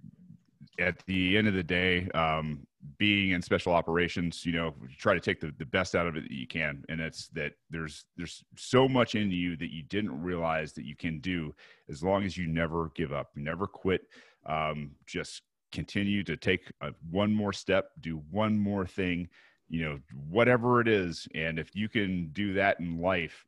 at 0.79 0.99
the 1.07 1.37
end 1.37 1.49
of 1.49 1.55
the 1.55 1.63
day, 1.63 2.09
um, 2.15 2.67
being 2.99 3.31
in 3.31 3.43
special 3.43 3.73
operations, 3.73 4.45
you 4.45 4.53
know, 4.53 4.75
you 4.83 4.97
try 4.97 5.15
to 5.15 5.21
take 5.21 5.41
the, 5.41 5.53
the 5.59 5.67
best 5.67 5.95
out 5.95 6.07
of 6.07 6.17
it 6.17 6.23
that 6.23 6.33
you 6.33 6.47
can, 6.47 6.85
and 6.89 7.01
it's 7.01 7.29
that 7.29 7.53
there's 7.71 8.05
there's 8.17 8.45
so 8.57 8.89
much 8.89 9.15
in 9.15 9.31
you 9.31 9.57
that 9.57 9.73
you 9.73 9.83
didn't 9.83 10.23
realize 10.23 10.73
that 10.75 10.85
you 10.85 10.97
can 10.97 11.19
do 11.21 11.55
as 11.89 12.03
long 12.03 12.25
as 12.25 12.37
you 12.37 12.47
never 12.47 12.91
give 12.95 13.13
up, 13.13 13.31
never 13.35 13.67
quit, 13.67 14.03
um, 14.47 14.91
just 15.07 15.43
continue 15.71 16.23
to 16.23 16.37
take 16.37 16.71
a, 16.83 16.93
one 17.11 17.33
more 17.33 17.53
step, 17.53 17.91
do 18.01 18.23
one 18.31 18.59
more 18.59 18.87
thing 18.87 19.29
you 19.73 19.83
know 19.83 19.99
whatever 20.29 20.81
it 20.81 20.87
is 20.87 21.27
and 21.35 21.59
if 21.59 21.75
you 21.75 21.89
can 21.89 22.29
do 22.29 22.53
that 22.53 22.79
in 22.79 23.01
life 23.01 23.45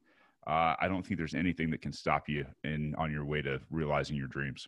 uh, 0.47 0.75
i 0.81 0.89
don't 0.89 1.07
think 1.07 1.19
there's 1.19 1.35
anything 1.35 1.71
that 1.71 1.83
can 1.83 1.93
stop 1.93 2.29
you 2.29 2.45
in 2.65 2.95
on 2.97 3.13
your 3.13 3.25
way 3.25 3.43
to 3.43 3.61
realizing 3.71 4.17
your 4.17 4.27
dreams 4.27 4.67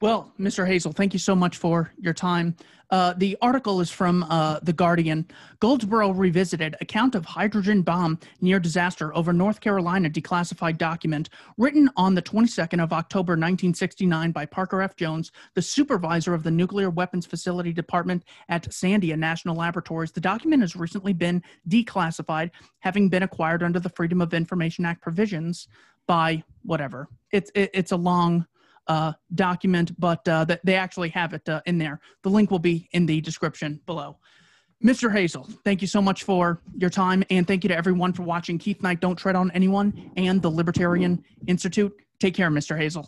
well, 0.00 0.32
Mr. 0.40 0.66
Hazel, 0.66 0.92
thank 0.92 1.12
you 1.12 1.18
so 1.18 1.34
much 1.34 1.58
for 1.58 1.92
your 1.98 2.14
time. 2.14 2.56
Uh, 2.90 3.14
the 3.18 3.36
article 3.40 3.80
is 3.80 3.90
from 3.90 4.24
uh, 4.24 4.58
The 4.62 4.72
Guardian. 4.72 5.26
Goldsboro 5.60 6.10
Revisited 6.10 6.74
Account 6.80 7.14
of 7.14 7.24
Hydrogen 7.24 7.82
Bomb 7.82 8.18
Near 8.40 8.58
Disaster 8.58 9.14
over 9.14 9.32
North 9.32 9.60
Carolina 9.60 10.10
Declassified 10.10 10.78
Document, 10.78 11.28
written 11.56 11.88
on 11.96 12.14
the 12.14 12.22
22nd 12.22 12.82
of 12.82 12.92
October 12.92 13.32
1969 13.32 14.32
by 14.32 14.44
Parker 14.44 14.82
F. 14.82 14.96
Jones, 14.96 15.30
the 15.54 15.62
supervisor 15.62 16.34
of 16.34 16.42
the 16.42 16.50
Nuclear 16.50 16.90
Weapons 16.90 17.26
Facility 17.26 17.72
Department 17.72 18.24
at 18.48 18.68
Sandia 18.70 19.16
National 19.16 19.54
Laboratories. 19.54 20.10
The 20.10 20.20
document 20.20 20.62
has 20.62 20.74
recently 20.74 21.12
been 21.12 21.42
declassified, 21.68 22.50
having 22.80 23.08
been 23.08 23.22
acquired 23.22 23.62
under 23.62 23.78
the 23.78 23.90
Freedom 23.90 24.20
of 24.20 24.34
Information 24.34 24.84
Act 24.84 25.02
provisions 25.02 25.68
by 26.08 26.42
whatever. 26.62 27.06
It's, 27.30 27.52
it, 27.54 27.70
it's 27.72 27.92
a 27.92 27.96
long 27.96 28.46
uh, 28.86 29.12
document, 29.34 29.98
but 29.98 30.26
uh, 30.28 30.44
that 30.44 30.60
they 30.64 30.74
actually 30.74 31.10
have 31.10 31.32
it 31.32 31.48
uh, 31.48 31.60
in 31.66 31.78
there. 31.78 32.00
The 32.22 32.30
link 32.30 32.50
will 32.50 32.58
be 32.58 32.88
in 32.92 33.06
the 33.06 33.20
description 33.20 33.80
below. 33.86 34.18
Mr. 34.84 35.12
Hazel, 35.12 35.46
thank 35.64 35.82
you 35.82 35.86
so 35.86 36.00
much 36.00 36.24
for 36.24 36.62
your 36.74 36.88
time, 36.88 37.22
and 37.28 37.46
thank 37.46 37.62
you 37.64 37.68
to 37.68 37.76
everyone 37.76 38.12
for 38.14 38.22
watching 38.22 38.56
Keith 38.58 38.82
Knight 38.82 39.00
Don't 39.00 39.16
Tread 39.16 39.36
on 39.36 39.50
Anyone 39.50 40.10
and 40.16 40.40
the 40.40 40.50
Libertarian 40.50 41.22
Institute. 41.46 41.92
Take 42.18 42.34
care, 42.34 42.50
Mr. 42.50 42.78
Hazell. 42.78 43.06